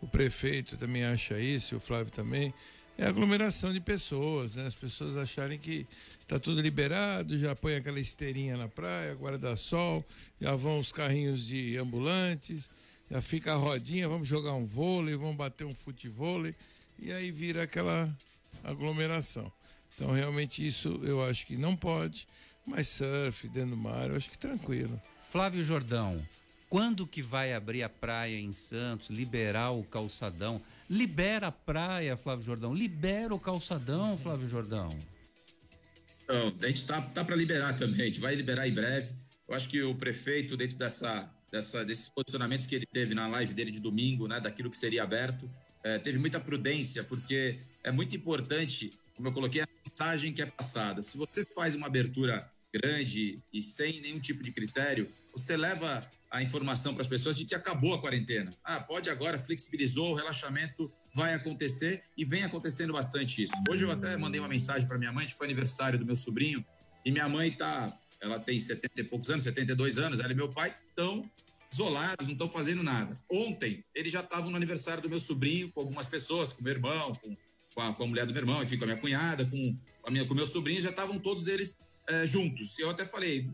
o 0.00 0.06
prefeito 0.06 0.76
também 0.76 1.04
acha 1.04 1.40
isso, 1.40 1.76
o 1.76 1.80
Flávio 1.80 2.12
também, 2.12 2.52
é 2.96 3.06
aglomeração 3.06 3.72
de 3.72 3.80
pessoas, 3.80 4.54
né? 4.54 4.66
As 4.66 4.74
pessoas 4.74 5.16
acharem 5.16 5.58
que 5.58 5.86
está 6.20 6.38
tudo 6.38 6.60
liberado, 6.60 7.38
já 7.38 7.54
põe 7.54 7.76
aquela 7.76 8.00
esteirinha 8.00 8.56
na 8.56 8.68
praia, 8.68 9.14
guarda-sol, 9.14 10.04
já 10.40 10.54
vão 10.56 10.78
os 10.78 10.92
carrinhos 10.92 11.46
de 11.46 11.76
ambulantes 11.76 12.68
já 13.10 13.22
fica 13.22 13.52
a 13.52 13.56
rodinha, 13.56 14.08
vamos 14.08 14.28
jogar 14.28 14.52
um 14.54 14.64
vôlei, 14.64 15.16
vamos 15.16 15.36
bater 15.36 15.64
um 15.64 15.74
futevôlei, 15.74 16.54
e 16.98 17.12
aí 17.12 17.30
vira 17.30 17.62
aquela 17.62 18.14
aglomeração. 18.62 19.50
Então, 19.94 20.12
realmente, 20.12 20.64
isso 20.64 21.00
eu 21.02 21.24
acho 21.24 21.46
que 21.46 21.56
não 21.56 21.74
pode, 21.74 22.28
mas 22.66 22.88
surf 22.88 23.48
dentro 23.48 23.70
do 23.70 23.76
mar, 23.76 24.10
eu 24.10 24.16
acho 24.16 24.30
que 24.30 24.38
tranquilo. 24.38 25.00
Flávio 25.30 25.64
Jordão, 25.64 26.22
Quando 26.68 27.06
que 27.06 27.22
vai 27.22 27.54
abrir 27.54 27.82
a 27.82 27.88
praia 27.88 28.38
em 28.38 28.52
Santos, 28.52 29.08
liberar 29.08 29.70
o 29.70 29.82
calçadão? 29.84 30.60
Libera 30.88 31.46
a 31.46 31.52
praia, 31.52 32.16
Flávio 32.16 32.44
Jordão. 32.44 32.74
Libera 32.74 33.34
o 33.34 33.40
calçadão, 33.40 34.18
Flávio 34.18 34.48
Jordão. 34.48 34.96
Então, 36.24 36.52
a 36.60 36.66
gente 36.66 36.84
tá, 36.84 37.00
tá 37.00 37.24
para 37.24 37.34
liberar 37.34 37.74
também, 37.74 38.02
a 38.02 38.04
gente 38.04 38.20
vai 38.20 38.34
liberar 38.34 38.68
em 38.68 38.74
breve. 38.74 39.14
Eu 39.48 39.54
acho 39.54 39.66
que 39.66 39.82
o 39.82 39.94
prefeito, 39.94 40.58
dentro 40.58 40.76
dessa, 40.76 41.32
dessa, 41.50 41.82
desses 41.86 42.10
posicionamentos 42.10 42.66
que 42.66 42.74
ele 42.74 42.84
teve 42.84 43.14
na 43.14 43.26
live 43.28 43.54
dele 43.54 43.70
de 43.70 43.80
domingo, 43.80 44.28
né, 44.28 44.38
daquilo 44.38 44.68
que 44.68 44.76
seria 44.76 45.02
aberto, 45.02 45.50
eh, 45.82 45.98
teve 45.98 46.18
muita 46.18 46.38
prudência, 46.38 47.02
porque 47.02 47.58
é 47.82 47.90
muito 47.90 48.14
importante, 48.14 48.92
como 49.16 49.28
eu 49.28 49.32
coloquei, 49.32 49.62
a 49.62 49.68
mensagem 49.86 50.34
que 50.34 50.42
é 50.42 50.46
passada. 50.46 51.00
Se 51.00 51.16
você 51.16 51.46
faz 51.46 51.74
uma 51.74 51.86
abertura 51.86 52.46
grande 52.70 53.38
e 53.50 53.62
sem 53.62 54.02
nenhum 54.02 54.20
tipo 54.20 54.42
de 54.42 54.52
critério, 54.52 55.08
você 55.32 55.56
leva 55.56 56.06
a 56.30 56.42
informação 56.42 56.92
para 56.92 57.02
as 57.02 57.08
pessoas 57.08 57.36
de 57.36 57.44
que 57.44 57.54
acabou 57.54 57.94
a 57.94 58.00
quarentena. 58.00 58.50
Ah, 58.62 58.80
pode 58.80 59.08
agora, 59.08 59.38
flexibilizou, 59.38 60.12
o 60.12 60.14
relaxamento 60.14 60.92
vai 61.14 61.34
acontecer 61.34 62.02
e 62.16 62.24
vem 62.24 62.44
acontecendo 62.44 62.92
bastante 62.92 63.42
isso. 63.42 63.54
Hoje 63.68 63.84
eu 63.84 63.90
até 63.90 64.16
mandei 64.16 64.40
uma 64.40 64.48
mensagem 64.48 64.86
para 64.86 64.98
minha 64.98 65.12
mãe, 65.12 65.28
foi 65.28 65.46
aniversário 65.46 65.98
do 65.98 66.04
meu 66.04 66.16
sobrinho, 66.16 66.64
e 67.04 67.10
minha 67.10 67.28
mãe 67.28 67.50
tá, 67.50 67.92
ela 68.20 68.38
tem 68.38 68.58
70 68.58 69.00
e 69.00 69.04
poucos 69.04 69.30
anos, 69.30 69.44
72 69.44 69.98
anos, 69.98 70.20
ela 70.20 70.32
e 70.32 70.34
meu 70.34 70.50
pai 70.50 70.76
estão 70.88 71.28
isolados, 71.72 72.26
não 72.26 72.32
estão 72.32 72.48
fazendo 72.50 72.82
nada. 72.82 73.18
Ontem, 73.30 73.84
eles 73.94 74.12
já 74.12 74.20
estavam 74.20 74.50
no 74.50 74.56
aniversário 74.56 75.02
do 75.02 75.08
meu 75.08 75.18
sobrinho, 75.18 75.70
com 75.72 75.80
algumas 75.80 76.06
pessoas, 76.06 76.52
com 76.52 76.62
meu 76.62 76.72
irmão, 76.72 77.14
com, 77.14 77.36
com, 77.74 77.80
a, 77.80 77.94
com 77.94 78.02
a 78.02 78.06
mulher 78.06 78.26
do 78.26 78.32
meu 78.32 78.42
irmão, 78.42 78.62
enfim, 78.62 78.76
com 78.76 78.84
a 78.84 78.88
minha 78.88 79.00
cunhada, 79.00 79.44
com, 79.44 79.78
a 80.04 80.10
minha, 80.10 80.26
com 80.26 80.34
meu 80.34 80.46
sobrinho, 80.46 80.80
já 80.80 80.90
estavam 80.90 81.18
todos 81.18 81.46
eles 81.46 81.87
é, 82.08 82.26
juntos. 82.26 82.78
Eu 82.78 82.90
até 82.90 83.04
falei, 83.04 83.50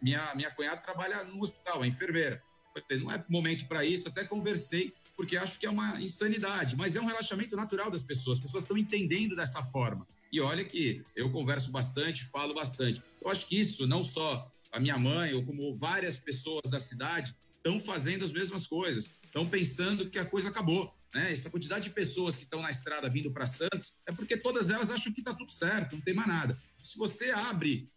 minha, 0.00 0.34
minha 0.34 0.50
cunhada 0.50 0.80
trabalha 0.80 1.24
no 1.24 1.42
hospital, 1.42 1.84
é 1.84 1.86
enfermeira. 1.86 2.42
Falei, 2.88 3.02
não 3.02 3.10
é 3.12 3.24
momento 3.28 3.66
para 3.66 3.84
isso, 3.84 4.08
até 4.08 4.24
conversei, 4.24 4.92
porque 5.16 5.36
acho 5.36 5.58
que 5.58 5.66
é 5.66 5.70
uma 5.70 6.00
insanidade, 6.00 6.76
mas 6.76 6.96
é 6.96 7.00
um 7.00 7.06
relaxamento 7.06 7.56
natural 7.56 7.90
das 7.90 8.02
pessoas, 8.02 8.38
as 8.38 8.44
pessoas 8.44 8.62
estão 8.62 8.78
entendendo 8.78 9.34
dessa 9.34 9.62
forma. 9.62 10.06
E 10.32 10.40
olha 10.40 10.64
que 10.64 11.04
eu 11.16 11.30
converso 11.30 11.72
bastante, 11.72 12.24
falo 12.24 12.54
bastante. 12.54 13.02
Eu 13.20 13.28
acho 13.28 13.46
que 13.46 13.58
isso, 13.58 13.86
não 13.86 14.02
só 14.02 14.50
a 14.70 14.78
minha 14.78 14.96
mãe, 14.96 15.34
ou 15.34 15.44
como 15.44 15.76
várias 15.76 16.16
pessoas 16.16 16.62
da 16.70 16.78
cidade, 16.78 17.34
estão 17.56 17.80
fazendo 17.80 18.24
as 18.24 18.32
mesmas 18.32 18.66
coisas, 18.66 19.12
estão 19.24 19.46
pensando 19.46 20.08
que 20.08 20.18
a 20.18 20.24
coisa 20.24 20.48
acabou. 20.48 20.94
Né? 21.12 21.32
Essa 21.32 21.50
quantidade 21.50 21.84
de 21.84 21.90
pessoas 21.90 22.36
que 22.36 22.44
estão 22.44 22.62
na 22.62 22.70
estrada 22.70 23.08
vindo 23.08 23.32
para 23.32 23.44
Santos 23.44 23.92
é 24.06 24.12
porque 24.12 24.36
todas 24.36 24.70
elas 24.70 24.92
acham 24.92 25.12
que 25.12 25.20
está 25.20 25.34
tudo 25.34 25.50
certo, 25.50 25.96
não 25.96 26.02
tem 26.02 26.14
mais 26.14 26.28
nada. 26.28 26.56
Se 26.82 26.96
você 26.98 27.30
abre, 27.30 27.88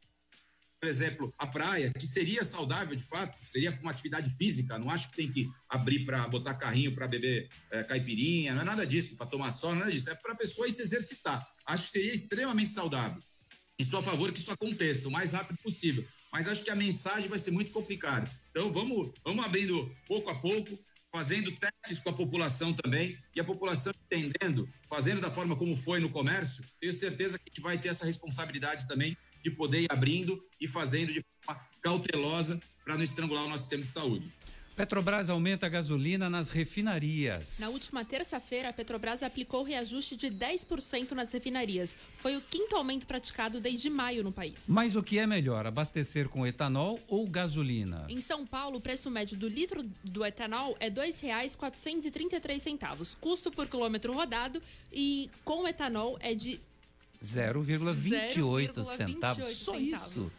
por 0.80 0.90
exemplo, 0.90 1.34
a 1.38 1.48
praia, 1.48 1.94
que 1.94 2.06
seria 2.06 2.44
saudável 2.44 2.96
de 2.96 3.04
fato, 3.04 3.38
seria 3.44 3.72
uma 3.82 3.92
atividade 3.92 4.30
física, 4.30 4.78
não 4.78 4.90
acho 4.90 5.10
que 5.10 5.18
tem 5.18 5.32
que 5.32 5.50
abrir 5.70 6.06
para 6.06 6.28
botar 6.28 6.54
carrinho 6.56 6.94
para 6.94 7.08
beber 7.08 7.50
é, 7.72 7.84
caipirinha, 7.84 8.54
não 8.54 8.62
é 8.62 8.66
nada 8.66 8.86
disso, 8.86 9.16
para 9.16 9.28
tomar 9.28 9.52
sol, 9.52 9.76
nada 9.76 9.92
disso, 9.92 10.10
é 10.10 10.16
para 10.16 10.34
a 10.34 10.38
pessoa 10.38 10.68
ir 10.68 10.72
se 10.72 10.82
exercitar. 10.82 11.46
Acho 11.66 11.86
que 11.86 11.92
seria 11.92 12.14
extremamente 12.14 12.72
saudável. 12.72 13.22
E 13.80 13.84
sou 13.84 14.00
a 14.00 14.04
favor 14.04 14.32
que 14.32 14.40
isso 14.40 14.52
aconteça 14.52 15.08
o 15.08 15.12
mais 15.12 15.34
rápido 15.34 15.58
possível. 15.64 16.06
Mas 16.32 16.48
acho 16.48 16.64
que 16.64 16.72
a 16.72 16.76
mensagem 16.76 17.30
vai 17.30 17.40
ser 17.40 17.52
muito 17.52 17.72
complicada. 17.72 18.30
Então 18.50 18.72
vamos, 18.72 19.14
vamos 19.24 19.46
abrindo 19.46 19.96
pouco 20.08 20.30
a 20.30 20.36
pouco, 20.36 20.78
fazendo 21.14 21.52
testes 21.52 22.00
com 22.00 22.10
a 22.10 22.14
população 22.14 22.74
também, 22.74 23.20
e 23.36 23.40
a 23.40 23.44
população 23.44 23.94
entendendo, 24.06 24.68
fazendo 24.90 25.22
da 25.22 25.30
forma 25.30 25.56
como 25.56 25.76
foi 25.76 26.00
no 26.00 26.10
comércio, 26.10 26.66
tenho 26.80 26.92
certeza 26.92 27.38
que 27.38 27.44
a 27.46 27.50
gente 27.50 27.62
vai 27.62 27.78
ter 27.78 27.90
essa 27.90 28.04
responsabilidade 28.04 28.88
também 28.88 29.16
de 29.44 29.52
poder 29.52 29.82
ir 29.82 29.92
abrindo 29.92 30.44
e 30.60 30.68
fazendo 30.68 31.14
de 31.14 31.22
forma 31.46 31.62
cautelosa 31.84 32.60
para 32.84 32.96
não 32.96 33.04
estrangular 33.04 33.46
o 33.46 33.48
nosso 33.48 33.64
sistema 33.64 33.84
de 33.84 33.90
saúde. 33.90 34.34
Petrobras 34.76 35.30
aumenta 35.30 35.68
a 35.68 35.70
gasolina 35.70 36.28
nas 36.32 36.50
refinarias. 36.50 37.60
Na 37.60 37.70
última 37.70 38.04
terça-feira, 38.04 38.70
a 38.70 38.74
Petrobras 38.74 39.22
aplicou 39.22 39.62
reajuste 39.62 40.16
de 40.16 40.32
10% 40.32 41.12
nas 41.12 41.32
refinarias. 41.32 41.96
Foi 42.18 42.36
o 42.36 42.42
quinto 42.42 42.76
aumento 42.76 43.06
praticado 43.06 43.62
desde 43.62 43.88
maio 43.88 44.24
no 44.24 44.32
país. 44.32 44.66
Mas 44.68 44.96
o 44.96 45.04
que 45.04 45.20
é 45.20 45.28
melhor, 45.28 45.68
abastecer 45.68 46.28
com 46.28 46.48
etanol 46.48 47.00
ou 47.08 47.28
gasolina? 47.28 48.08
Em 48.10 48.20
São 48.20 48.48
Paulo, 48.48 48.78
o 48.78 48.82
preço 48.82 49.12
médio 49.12 49.38
do 49.38 49.48
litro 49.48 49.84
do 50.04 50.26
etanol 50.26 50.76
é 50.80 50.86
R$ 50.86 50.92
2,433. 50.92 53.14
Custo 53.22 53.52
por 53.52 53.68
quilômetro 53.68 54.12
rodado 54.12 54.60
e 54.92 55.30
com 55.46 55.68
etanol 55.68 56.18
é 56.20 56.34
de 56.34 56.60
0,28 57.24 58.84
centavos. 58.84 59.56
Só 59.56 59.80
isso. 59.80 60.30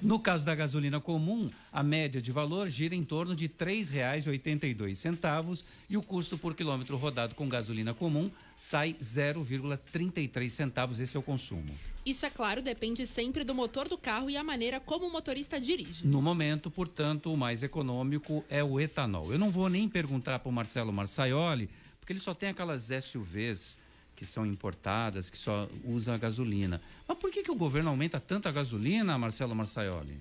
No 0.00 0.18
caso 0.18 0.46
da 0.46 0.54
gasolina 0.54 0.98
comum, 0.98 1.50
a 1.70 1.82
média 1.82 2.20
de 2.20 2.32
valor 2.32 2.70
gira 2.70 2.94
em 2.94 3.04
torno 3.04 3.36
de 3.36 3.44
R$ 3.44 3.52
3,82 3.58 5.64
e 5.90 5.96
o 5.96 6.02
custo 6.02 6.38
por 6.38 6.54
quilômetro 6.54 6.96
rodado 6.96 7.34
com 7.34 7.48
gasolina 7.48 7.92
comum 7.92 8.30
sai 8.56 8.94
0,33 8.94 10.48
centavos. 10.48 10.98
Esse 10.98 11.16
é 11.16 11.20
o 11.20 11.22
consumo. 11.22 11.74
Isso, 12.06 12.26
é 12.26 12.30
claro, 12.30 12.62
depende 12.62 13.06
sempre 13.06 13.44
do 13.44 13.54
motor 13.54 13.88
do 13.88 13.96
carro 13.96 14.28
e 14.28 14.36
a 14.36 14.44
maneira 14.44 14.80
como 14.80 15.06
o 15.06 15.12
motorista 15.12 15.60
dirige. 15.60 16.06
No 16.06 16.20
momento, 16.20 16.70
portanto, 16.70 17.32
o 17.32 17.36
mais 17.36 17.62
econômico 17.62 18.44
é 18.48 18.62
o 18.62 18.80
etanol. 18.80 19.32
Eu 19.32 19.38
não 19.38 19.50
vou 19.50 19.68
nem 19.68 19.88
perguntar 19.88 20.38
para 20.38 20.48
o 20.48 20.52
Marcelo 20.52 20.92
Marçaioli, 20.92 21.68
porque 21.98 22.12
ele 22.12 22.20
só 22.20 22.34
tem 22.34 22.50
aquelas 22.50 22.90
SUVs 23.02 23.76
que 24.24 24.32
são 24.32 24.46
importadas, 24.46 25.28
que 25.28 25.36
só 25.36 25.68
usa 25.84 26.16
gasolina. 26.16 26.80
Mas 27.06 27.18
por 27.18 27.30
que, 27.30 27.42
que 27.42 27.50
o 27.50 27.54
governo 27.54 27.90
aumenta 27.90 28.18
tanto 28.18 28.48
a 28.48 28.52
gasolina, 28.52 29.18
Marcelo 29.18 29.54
Marçaioli? 29.54 30.18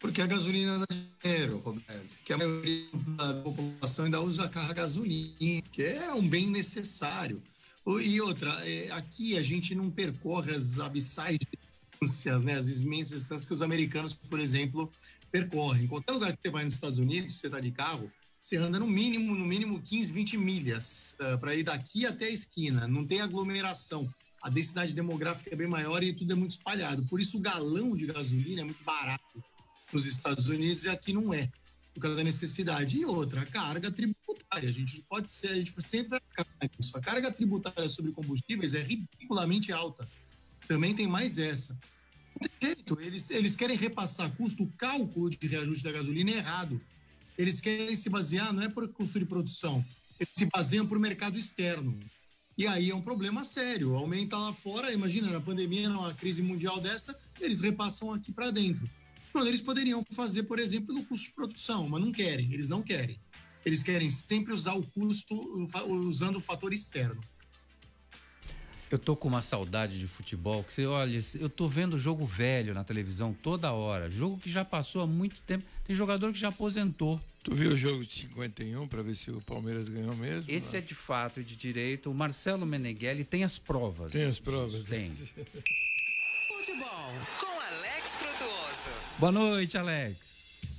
Porque 0.00 0.20
a 0.20 0.26
gasolina 0.26 0.80
dá 0.80 0.86
dinheiro, 1.22 1.58
Roberto. 1.58 2.18
Que 2.24 2.32
a 2.32 2.38
maioria 2.38 2.88
da 3.16 3.34
população 3.34 4.04
ainda 4.04 4.20
usa 4.20 4.50
a 4.52 4.72
gasolina, 4.72 5.62
que 5.70 5.82
é 5.82 6.12
um 6.12 6.26
bem 6.26 6.50
necessário. 6.50 7.40
E 7.86 8.20
outra, 8.20 8.50
é, 8.68 8.90
aqui 8.90 9.36
a 9.36 9.42
gente 9.42 9.74
não 9.74 9.88
percorre 9.88 10.52
as 10.52 10.80
abissais 10.80 11.38
distâncias, 12.00 12.42
né, 12.42 12.54
as 12.54 12.66
imensas 12.66 13.20
distâncias 13.20 13.44
que 13.44 13.52
os 13.52 13.62
americanos, 13.62 14.12
por 14.14 14.40
exemplo, 14.40 14.92
percorrem. 15.30 15.84
Em 15.84 15.86
qualquer 15.86 16.12
lugar 16.12 16.32
que 16.32 16.38
você 16.42 16.50
vai 16.50 16.64
nos 16.64 16.74
Estados 16.74 16.98
Unidos, 16.98 17.34
você 17.34 17.46
está 17.46 17.60
de 17.60 17.70
carro, 17.70 18.10
você 18.42 18.56
anda 18.56 18.76
no 18.76 18.88
mínimo, 18.88 19.36
no 19.36 19.46
mínimo 19.46 19.80
15, 19.80 20.12
20 20.12 20.36
milhas 20.36 21.14
uh, 21.20 21.38
para 21.38 21.54
ir 21.54 21.62
daqui 21.62 22.04
até 22.04 22.24
a 22.24 22.30
esquina. 22.30 22.88
Não 22.88 23.06
tem 23.06 23.20
aglomeração. 23.20 24.12
A 24.42 24.50
densidade 24.50 24.92
demográfica 24.92 25.54
é 25.54 25.56
bem 25.56 25.68
maior 25.68 26.02
e 26.02 26.12
tudo 26.12 26.32
é 26.32 26.34
muito 26.34 26.50
espalhado. 26.50 27.04
Por 27.04 27.20
isso 27.20 27.38
o 27.38 27.40
galão 27.40 27.94
de 27.94 28.04
gasolina 28.04 28.62
é 28.62 28.64
muito 28.64 28.82
barato 28.82 29.44
nos 29.92 30.06
Estados 30.06 30.46
Unidos 30.46 30.82
e 30.82 30.88
aqui 30.88 31.12
não 31.12 31.32
é, 31.32 31.48
por 31.94 32.00
causa 32.00 32.16
da 32.16 32.24
necessidade. 32.24 32.98
E 32.98 33.04
outra, 33.04 33.42
a 33.42 33.46
carga 33.46 33.92
tributária. 33.92 34.68
A 34.68 34.72
gente 34.72 35.00
pode 35.08 35.28
ser, 35.28 35.50
a 35.50 35.54
gente 35.54 35.72
sempre 35.80 36.08
vai 36.10 36.70
isso. 36.80 36.96
A 36.96 37.00
carga 37.00 37.30
tributária 37.30 37.88
sobre 37.88 38.10
combustíveis 38.10 38.74
é 38.74 38.80
ridiculamente 38.80 39.72
alta. 39.72 40.08
Também 40.66 40.92
tem 40.92 41.06
mais 41.06 41.38
essa. 41.38 41.78
Jeito, 42.60 42.98
eles, 43.00 43.30
eles 43.30 43.54
querem 43.54 43.76
repassar 43.76 44.32
custo, 44.32 44.64
o 44.64 44.72
cálculo 44.72 45.30
de 45.30 45.46
reajuste 45.46 45.84
da 45.84 45.92
gasolina 45.92 46.32
é 46.32 46.38
errado 46.38 46.80
eles 47.36 47.60
querem 47.60 47.94
se 47.96 48.08
basear, 48.08 48.52
não 48.52 48.62
é 48.62 48.68
por 48.68 48.88
custo 48.88 49.18
de 49.18 49.24
produção, 49.24 49.84
eles 50.18 50.32
se 50.34 50.44
baseiam 50.46 50.86
por 50.86 50.98
mercado 50.98 51.38
externo. 51.38 51.98
E 52.56 52.66
aí 52.66 52.90
é 52.90 52.94
um 52.94 53.00
problema 53.00 53.42
sério. 53.44 53.94
Aumenta 53.94 54.36
lá 54.36 54.52
fora, 54.52 54.92
imagina, 54.92 55.30
na 55.30 55.40
pandemia, 55.40 55.88
numa 55.88 56.12
crise 56.12 56.42
mundial 56.42 56.80
dessa, 56.80 57.18
eles 57.40 57.60
repassam 57.60 58.12
aqui 58.12 58.30
para 58.30 58.50
dentro. 58.50 58.88
Quando 59.32 59.48
eles 59.48 59.62
poderiam 59.62 60.04
fazer, 60.10 60.42
por 60.42 60.58
exemplo, 60.58 60.94
no 60.94 61.04
custo 61.04 61.28
de 61.28 61.34
produção, 61.34 61.88
mas 61.88 62.00
não 62.00 62.12
querem, 62.12 62.52
eles 62.52 62.68
não 62.68 62.82
querem. 62.82 63.18
Eles 63.64 63.82
querem 63.82 64.10
sempre 64.10 64.52
usar 64.52 64.74
o 64.74 64.82
custo 64.82 65.34
usando 65.86 66.36
o 66.36 66.40
fator 66.40 66.72
externo. 66.72 67.22
Eu 68.92 68.98
tô 68.98 69.16
com 69.16 69.26
uma 69.26 69.40
saudade 69.40 69.98
de 69.98 70.06
futebol, 70.06 70.62
que 70.62 70.74
você 70.74 70.84
olha, 70.84 71.18
eu 71.40 71.48
tô 71.48 71.66
vendo 71.66 71.96
jogo 71.96 72.26
velho 72.26 72.74
na 72.74 72.84
televisão 72.84 73.32
toda 73.32 73.72
hora, 73.72 74.10
jogo 74.10 74.36
que 74.36 74.50
já 74.50 74.66
passou 74.66 75.00
há 75.00 75.06
muito 75.06 75.40
tempo. 75.46 75.64
Tem 75.86 75.96
jogador 75.96 76.30
que 76.30 76.38
já 76.38 76.48
aposentou. 76.48 77.18
Tu 77.42 77.54
viu 77.54 77.70
o 77.70 77.76
jogo 77.76 78.04
de 78.04 78.12
51 78.12 78.86
para 78.86 79.02
ver 79.02 79.16
se 79.16 79.30
o 79.30 79.40
Palmeiras 79.40 79.88
ganhou 79.88 80.14
mesmo? 80.14 80.44
Esse 80.46 80.76
é 80.76 80.82
de 80.82 80.94
fato 80.94 81.40
e 81.40 81.42
de 81.42 81.56
direito. 81.56 82.10
O 82.10 82.14
Marcelo 82.14 82.66
Meneghelli 82.66 83.24
tem 83.24 83.44
as 83.44 83.58
provas. 83.58 84.12
Tem 84.12 84.24
as 84.24 84.38
provas. 84.38 84.82
Tem. 84.82 85.08
Futebol 85.08 87.14
com 87.40 87.46
Alex 87.46 88.18
Frutuoso. 88.18 88.90
Boa 89.18 89.32
noite, 89.32 89.78
Alex. 89.78 90.31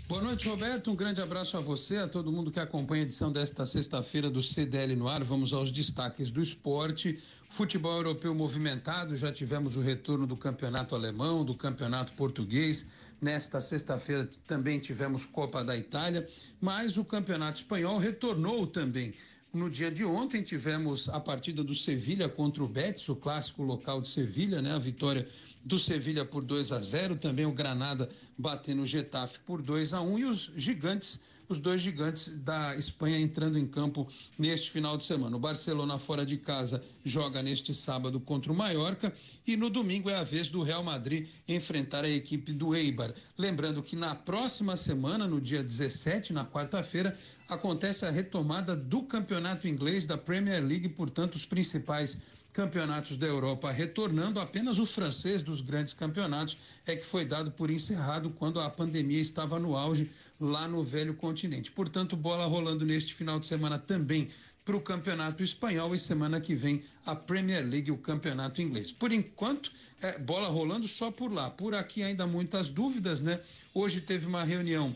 Boa 0.05 0.21
noite, 0.21 0.49
Roberto. 0.49 0.91
Um 0.91 0.95
grande 0.95 1.21
abraço 1.21 1.55
a 1.55 1.61
você, 1.61 1.97
a 1.97 2.07
todo 2.07 2.29
mundo 2.29 2.51
que 2.51 2.59
acompanha 2.59 3.03
a 3.03 3.05
edição 3.05 3.31
desta 3.31 3.65
sexta-feira 3.65 4.29
do 4.29 4.43
CDL 4.43 4.97
no 4.97 5.07
ar. 5.07 5.23
Vamos 5.23 5.53
aos 5.53 5.71
destaques 5.71 6.29
do 6.29 6.43
esporte. 6.43 7.19
Futebol 7.49 7.95
europeu 7.95 8.35
movimentado, 8.35 9.15
já 9.15 9.31
tivemos 9.31 9.77
o 9.77 9.81
retorno 9.81 10.27
do 10.27 10.35
campeonato 10.35 10.93
alemão, 10.93 11.45
do 11.45 11.55
campeonato 11.55 12.11
português. 12.13 12.85
Nesta 13.21 13.61
sexta-feira 13.61 14.29
também 14.45 14.77
tivemos 14.77 15.25
Copa 15.25 15.63
da 15.63 15.77
Itália, 15.77 16.27
mas 16.59 16.97
o 16.97 17.05
campeonato 17.05 17.59
espanhol 17.59 17.97
retornou 17.97 18.67
também. 18.67 19.13
No 19.53 19.69
dia 19.69 19.91
de 19.91 20.03
ontem 20.03 20.41
tivemos 20.41 21.07
a 21.09 21.19
partida 21.19 21.63
do 21.63 21.75
Sevilha 21.75 22.27
contra 22.27 22.63
o 22.63 22.67
Betis, 22.67 23.07
o 23.07 23.15
clássico 23.15 23.61
local 23.61 24.01
de 24.01 24.07
Sevilha, 24.07 24.63
né? 24.63 24.73
A 24.73 24.79
vitória 24.79 25.27
do 25.63 25.77
Sevilha 25.77 26.25
por 26.25 26.43
2 26.43 26.71
a 26.71 26.81
0, 26.81 27.17
também 27.17 27.45
o 27.45 27.51
Granada 27.51 28.09
batendo 28.35 28.81
o 28.81 28.85
Getafe 28.85 29.37
por 29.45 29.61
2 29.61 29.93
a 29.93 30.01
1 30.01 30.17
e 30.17 30.25
os 30.25 30.51
gigantes 30.55 31.19
os 31.53 31.59
dois 31.59 31.81
gigantes 31.81 32.29
da 32.39 32.75
Espanha 32.75 33.19
entrando 33.19 33.59
em 33.59 33.67
campo 33.67 34.07
neste 34.39 34.71
final 34.71 34.97
de 34.97 35.03
semana. 35.03 35.35
O 35.35 35.39
Barcelona 35.39 35.99
fora 35.99 36.25
de 36.25 36.35
casa 36.35 36.83
joga 37.05 37.43
neste 37.43 37.73
sábado 37.75 38.19
contra 38.19 38.51
o 38.51 38.55
Mallorca 38.55 39.13
e 39.45 39.55
no 39.55 39.69
domingo 39.69 40.09
é 40.09 40.15
a 40.15 40.23
vez 40.23 40.49
do 40.49 40.63
Real 40.63 40.83
Madrid 40.83 41.27
enfrentar 41.47 42.03
a 42.03 42.09
equipe 42.09 42.51
do 42.53 42.75
Eibar. 42.75 43.13
Lembrando 43.37 43.83
que 43.83 43.95
na 43.95 44.15
próxima 44.15 44.75
semana, 44.75 45.27
no 45.27 45.39
dia 45.39 45.63
17, 45.63 46.33
na 46.33 46.43
quarta-feira, 46.43 47.15
acontece 47.47 48.03
a 48.03 48.09
retomada 48.09 48.75
do 48.75 49.03
campeonato 49.03 49.67
inglês 49.67 50.07
da 50.07 50.17
Premier 50.17 50.63
League, 50.63 50.89
portanto, 50.89 51.35
os 51.35 51.45
principais 51.45 52.17
campeonatos 52.53 53.17
da 53.17 53.25
Europa 53.25 53.71
retornando, 53.71 54.39
apenas 54.39 54.77
o 54.77 54.85
francês 54.85 55.41
dos 55.41 55.59
grandes 55.59 55.93
campeonatos 55.93 56.55
é 56.85 56.95
que 56.95 57.03
foi 57.03 57.25
dado 57.25 57.51
por 57.51 57.71
encerrado 57.71 58.29
quando 58.29 58.61
a 58.61 58.69
pandemia 58.69 59.19
estava 59.19 59.57
no 59.57 59.75
auge 59.75 60.09
lá 60.43 60.67
no 60.67 60.83
velho 60.83 61.13
continente. 61.13 61.71
Portanto, 61.71 62.15
bola 62.15 62.45
rolando 62.45 62.85
neste 62.85 63.13
final 63.13 63.39
de 63.39 63.45
semana 63.45 63.79
também 63.79 64.27
para 64.65 64.75
o 64.75 64.81
campeonato 64.81 65.43
espanhol 65.43 65.93
e 65.93 65.99
semana 65.99 66.39
que 66.39 66.55
vem 66.55 66.83
a 67.05 67.15
Premier 67.15 67.65
League, 67.65 67.91
o 67.91 67.97
campeonato 67.97 68.61
inglês. 68.61 68.91
Por 68.91 69.11
enquanto, 69.11 69.71
é, 70.01 70.17
bola 70.19 70.47
rolando 70.47 70.87
só 70.87 71.11
por 71.11 71.31
lá. 71.31 71.49
Por 71.49 71.73
aqui 71.73 72.03
ainda 72.03 72.25
muitas 72.25 72.69
dúvidas, 72.69 73.21
né? 73.21 73.39
Hoje 73.73 74.01
teve 74.01 74.25
uma 74.25 74.43
reunião 74.43 74.93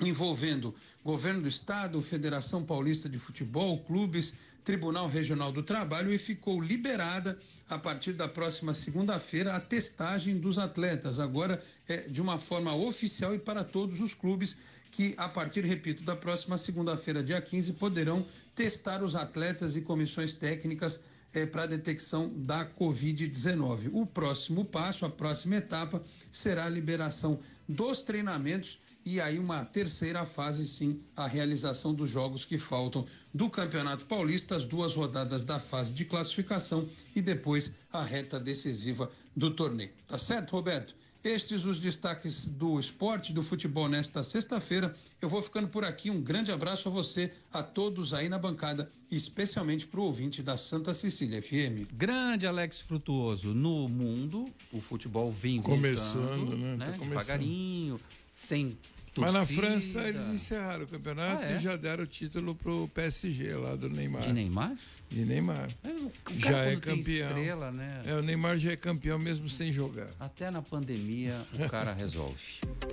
envolvendo 0.00 0.74
governo 1.04 1.42
do 1.42 1.48
estado, 1.48 2.00
Federação 2.00 2.64
Paulista 2.64 3.08
de 3.08 3.18
Futebol, 3.18 3.78
clubes, 3.80 4.34
Tribunal 4.64 5.06
Regional 5.06 5.52
do 5.52 5.62
Trabalho 5.62 6.12
e 6.12 6.16
ficou 6.16 6.60
liberada 6.60 7.38
a 7.68 7.78
partir 7.78 8.14
da 8.14 8.26
próxima 8.26 8.72
segunda-feira 8.72 9.54
a 9.54 9.60
testagem 9.60 10.38
dos 10.38 10.58
atletas, 10.58 11.20
agora 11.20 11.62
é, 11.86 12.08
de 12.08 12.22
uma 12.22 12.38
forma 12.38 12.74
oficial 12.74 13.34
e 13.34 13.38
para 13.38 13.62
todos 13.62 14.00
os 14.00 14.14
clubes 14.14 14.56
que 14.94 15.14
a 15.16 15.28
partir, 15.28 15.64
repito, 15.64 16.04
da 16.04 16.14
próxima 16.14 16.56
segunda-feira, 16.56 17.22
dia 17.22 17.40
15, 17.40 17.72
poderão 17.74 18.24
testar 18.54 19.02
os 19.02 19.16
atletas 19.16 19.76
e 19.76 19.80
comissões 19.80 20.34
técnicas 20.34 21.00
é, 21.34 21.44
para 21.44 21.64
a 21.64 21.66
detecção 21.66 22.32
da 22.34 22.64
Covid-19. 22.64 23.90
O 23.92 24.06
próximo 24.06 24.64
passo, 24.64 25.04
a 25.04 25.10
próxima 25.10 25.56
etapa, 25.56 26.00
será 26.30 26.66
a 26.66 26.68
liberação 26.68 27.40
dos 27.68 28.02
treinamentos 28.02 28.78
e 29.04 29.20
aí 29.20 29.38
uma 29.38 29.64
terceira 29.64 30.24
fase, 30.24 30.66
sim, 30.66 31.00
a 31.14 31.26
realização 31.26 31.92
dos 31.92 32.08
jogos 32.08 32.44
que 32.44 32.56
faltam 32.56 33.04
do 33.34 33.50
Campeonato 33.50 34.06
Paulista, 34.06 34.56
as 34.56 34.64
duas 34.64 34.94
rodadas 34.94 35.44
da 35.44 35.58
fase 35.58 35.92
de 35.92 36.04
classificação 36.04 36.88
e 37.14 37.20
depois 37.20 37.72
a 37.92 38.02
reta 38.02 38.40
decisiva 38.40 39.10
do 39.36 39.50
torneio. 39.50 39.90
Tá 40.06 40.16
certo, 40.16 40.52
Roberto? 40.52 40.94
Estes 41.24 41.64
os 41.64 41.80
destaques 41.80 42.46
do 42.46 42.78
esporte, 42.78 43.32
do 43.32 43.42
futebol 43.42 43.88
nesta 43.88 44.22
sexta-feira. 44.22 44.94
Eu 45.22 45.28
vou 45.30 45.40
ficando 45.40 45.66
por 45.68 45.82
aqui. 45.82 46.10
Um 46.10 46.20
grande 46.20 46.52
abraço 46.52 46.86
a 46.86 46.90
você, 46.90 47.32
a 47.50 47.62
todos 47.62 48.12
aí 48.12 48.28
na 48.28 48.38
bancada, 48.38 48.90
especialmente 49.10 49.86
para 49.86 50.00
o 50.00 50.04
ouvinte 50.04 50.42
da 50.42 50.54
Santa 50.58 50.92
Cecília 50.92 51.40
FM. 51.40 51.88
Grande 51.94 52.46
Alex 52.46 52.80
Frutuoso. 52.80 53.54
No 53.54 53.88
mundo, 53.88 54.46
o 54.70 54.82
futebol 54.82 55.32
vem 55.32 55.62
Começando, 55.62 56.58
né? 56.58 56.76
né? 56.76 56.84
Tá 56.86 56.92
começando. 56.92 57.08
Devagarinho, 57.08 57.98
sem 58.30 58.76
Mas 59.16 59.32
na 59.32 59.38
torcida. 59.38 59.62
França 59.62 60.00
eles 60.06 60.26
encerraram 60.26 60.84
o 60.84 60.88
campeonato 60.88 61.42
Ah, 61.42 61.52
é? 61.52 61.56
e 61.56 61.58
já 61.58 61.74
deram 61.74 62.04
o 62.04 62.06
título 62.06 62.54
pro 62.54 62.86
PSG 62.92 63.54
lá 63.54 63.74
do 63.76 63.88
Neymar. 63.88 64.20
De 64.22 64.32
Neymar? 64.34 64.76
De 65.10 65.24
Neymar. 65.24 65.68
o 65.84 66.40
já 66.40 66.58
é 66.64 66.76
campeão. 66.76 67.28
estrela, 67.28 67.70
né? 67.70 68.02
É, 68.04 68.14
o 68.14 68.22
Neymar 68.22 68.56
já 68.56 68.72
é 68.72 68.76
campeão 68.76 69.18
mesmo 69.18 69.48
sem 69.48 69.72
jogar. 69.72 70.08
Até 70.18 70.50
na 70.50 70.60
pandemia 70.60 71.40
o 71.52 71.68
cara 71.70 71.92
resolve. 71.92 72.36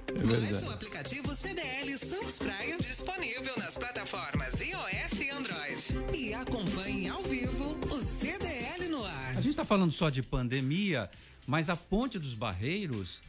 É 0.09 0.19
verdade. 0.19 0.65
o 0.65 0.69
aplicativo 0.71 1.35
CDL 1.35 1.97
Santos 1.97 2.37
Praia, 2.37 2.77
disponível 2.77 3.53
nas 3.57 3.77
plataformas 3.77 4.61
iOS 4.61 5.19
e 5.19 5.29
Android. 5.31 6.15
E 6.15 6.33
acompanhe 6.33 7.09
ao 7.09 7.23
vivo 7.23 7.77
o 7.91 7.99
CDL 7.99 8.87
no 8.89 9.03
ar. 9.03 9.31
A 9.31 9.41
gente 9.41 9.49
está 9.49 9.65
falando 9.65 9.91
só 9.91 10.09
de 10.09 10.21
pandemia, 10.21 11.09
mas 11.47 11.69
a 11.69 11.75
Ponte 11.75 12.19
dos 12.19 12.35
Barreiros 12.35 13.19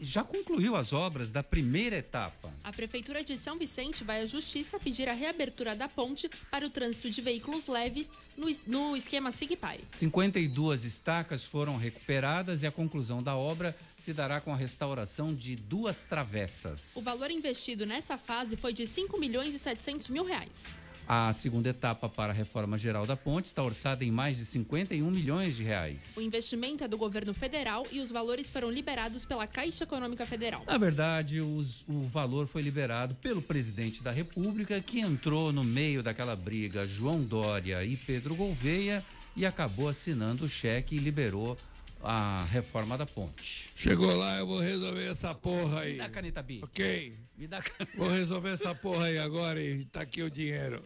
já 0.00 0.22
concluiu 0.22 0.76
as 0.76 0.92
obras 0.92 1.30
da 1.30 1.42
primeira 1.42 1.96
etapa. 1.96 2.52
A 2.62 2.72
Prefeitura 2.72 3.24
de 3.24 3.36
São 3.36 3.58
Vicente 3.58 4.04
vai 4.04 4.20
à 4.20 4.26
Justiça 4.26 4.78
pedir 4.78 5.08
a 5.08 5.12
reabertura 5.12 5.74
da 5.74 5.88
ponte 5.88 6.28
para 6.50 6.66
o 6.66 6.70
trânsito 6.70 7.10
de 7.10 7.20
veículos 7.20 7.66
leves 7.66 8.10
no, 8.36 8.46
no 8.66 8.96
esquema 8.96 9.30
SIGPARE. 9.30 9.84
52 9.90 10.84
estacas 10.84 11.44
foram 11.44 11.76
recuperadas 11.76 12.62
e 12.62 12.66
a 12.66 12.72
conclusão 12.72 13.22
da 13.22 13.36
obra 13.36 13.76
se 13.96 14.12
dará 14.12 14.40
com 14.40 14.52
a 14.52 14.56
restauração 14.56 15.34
de 15.34 15.56
duas 15.56 16.02
travessas. 16.02 16.96
O 16.96 17.02
valor 17.02 17.30
investido 17.30 17.86
nessa 17.86 18.16
fase 18.16 18.56
foi 18.56 18.72
de 18.72 18.86
5 18.86 19.18
milhões 19.18 19.54
e 19.54 19.58
700 19.58 20.08
mil 20.08 20.24
reais. 20.24 20.74
A 21.08 21.32
segunda 21.32 21.68
etapa 21.68 22.08
para 22.08 22.32
a 22.32 22.34
reforma 22.34 22.78
geral 22.78 23.04
da 23.04 23.16
ponte 23.16 23.46
está 23.46 23.62
orçada 23.62 24.04
em 24.04 24.10
mais 24.10 24.38
de 24.38 24.44
51 24.46 25.10
milhões 25.10 25.56
de 25.56 25.62
reais. 25.64 26.14
O 26.16 26.20
investimento 26.20 26.84
é 26.84 26.88
do 26.88 26.96
governo 26.96 27.34
federal 27.34 27.86
e 27.90 28.00
os 28.00 28.10
valores 28.10 28.48
foram 28.48 28.70
liberados 28.70 29.24
pela 29.24 29.46
Caixa 29.46 29.84
Econômica 29.84 30.24
Federal. 30.24 30.62
Na 30.66 30.78
verdade, 30.78 31.40
os- 31.40 31.84
o 31.88 32.06
valor 32.06 32.46
foi 32.46 32.62
liberado 32.62 33.14
pelo 33.16 33.42
presidente 33.42 34.02
da 34.02 34.10
República, 34.12 34.80
que 34.80 35.00
entrou 35.00 35.52
no 35.52 35.64
meio 35.64 36.02
daquela 36.02 36.36
briga 36.36 36.86
João 36.86 37.22
Dória 37.22 37.84
e 37.84 37.96
Pedro 37.96 38.34
Gouveia 38.34 39.04
e 39.36 39.44
acabou 39.44 39.88
assinando 39.88 40.44
o 40.44 40.48
cheque 40.48 40.94
e 40.96 40.98
liberou 40.98 41.58
a 42.04 42.44
reforma 42.50 42.96
da 42.98 43.06
ponte. 43.06 43.70
Chegou 43.76 44.12
lá, 44.16 44.38
eu 44.38 44.46
vou 44.46 44.58
resolver 44.60 45.08
essa 45.08 45.32
porra 45.34 45.80
aí. 45.82 45.92
Me 45.92 45.98
dá 45.98 46.06
a 46.06 46.10
caneta 46.10 46.42
B. 46.42 46.60
Ok. 46.62 47.14
Me 47.42 47.48
dá. 47.48 47.60
Vou 47.96 48.08
resolver 48.08 48.50
essa 48.50 48.72
porra 48.72 49.06
aí 49.06 49.18
agora 49.18 49.60
e 49.60 49.84
tá 49.86 50.02
aqui 50.02 50.22
o 50.22 50.30
dinheiro. 50.30 50.80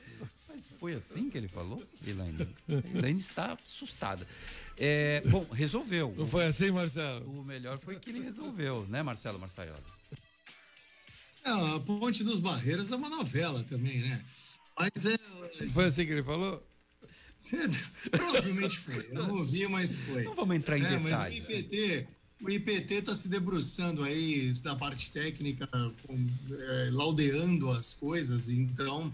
Mas 0.48 0.66
foi 0.80 0.94
assim 0.94 1.28
que 1.28 1.36
ele 1.36 1.48
falou, 1.48 1.86
Elaine? 2.06 2.48
Elaine 2.94 3.20
está 3.20 3.52
assustada. 3.52 4.26
É, 4.74 5.20
bom, 5.26 5.46
resolveu. 5.52 6.14
Não 6.16 6.26
foi 6.26 6.46
assim, 6.46 6.70
Marcelo? 6.70 7.28
O 7.28 7.44
melhor 7.44 7.78
foi 7.78 8.00
que 8.00 8.08
ele 8.08 8.22
resolveu, 8.22 8.86
né, 8.86 9.02
Marcelo 9.02 9.38
Marçaioli? 9.38 9.82
É, 11.44 11.50
a 11.50 11.78
Ponte 11.80 12.24
dos 12.24 12.40
Barreiros 12.40 12.90
é 12.90 12.96
uma 12.96 13.10
novela 13.10 13.62
também, 13.64 13.98
né? 14.00 14.24
Mas 14.80 15.04
é. 15.04 15.18
Foi 15.74 15.84
assim 15.84 16.06
que 16.06 16.12
ele 16.12 16.22
falou? 16.22 16.66
Provavelmente 18.10 18.78
foi. 18.78 19.08
Eu 19.10 19.24
não 19.26 19.36
ouvi, 19.36 19.68
mas 19.68 19.94
foi. 19.94 20.24
Não 20.24 20.34
vamos 20.34 20.56
entrar 20.56 20.78
em 20.78 20.84
é, 20.86 20.98
Mas 20.98 21.20
o 21.20 21.24
detalhes. 21.24 21.48
IPT, 21.50 22.08
o 22.42 22.50
IPT 22.50 22.94
está 22.94 23.14
se 23.14 23.28
debruçando 23.28 24.02
aí 24.02 24.52
da 24.62 24.76
parte 24.76 25.10
técnica, 25.10 25.66
com, 26.06 26.28
é, 26.58 26.90
laudeando 26.92 27.70
as 27.70 27.94
coisas, 27.94 28.48
então 28.48 29.12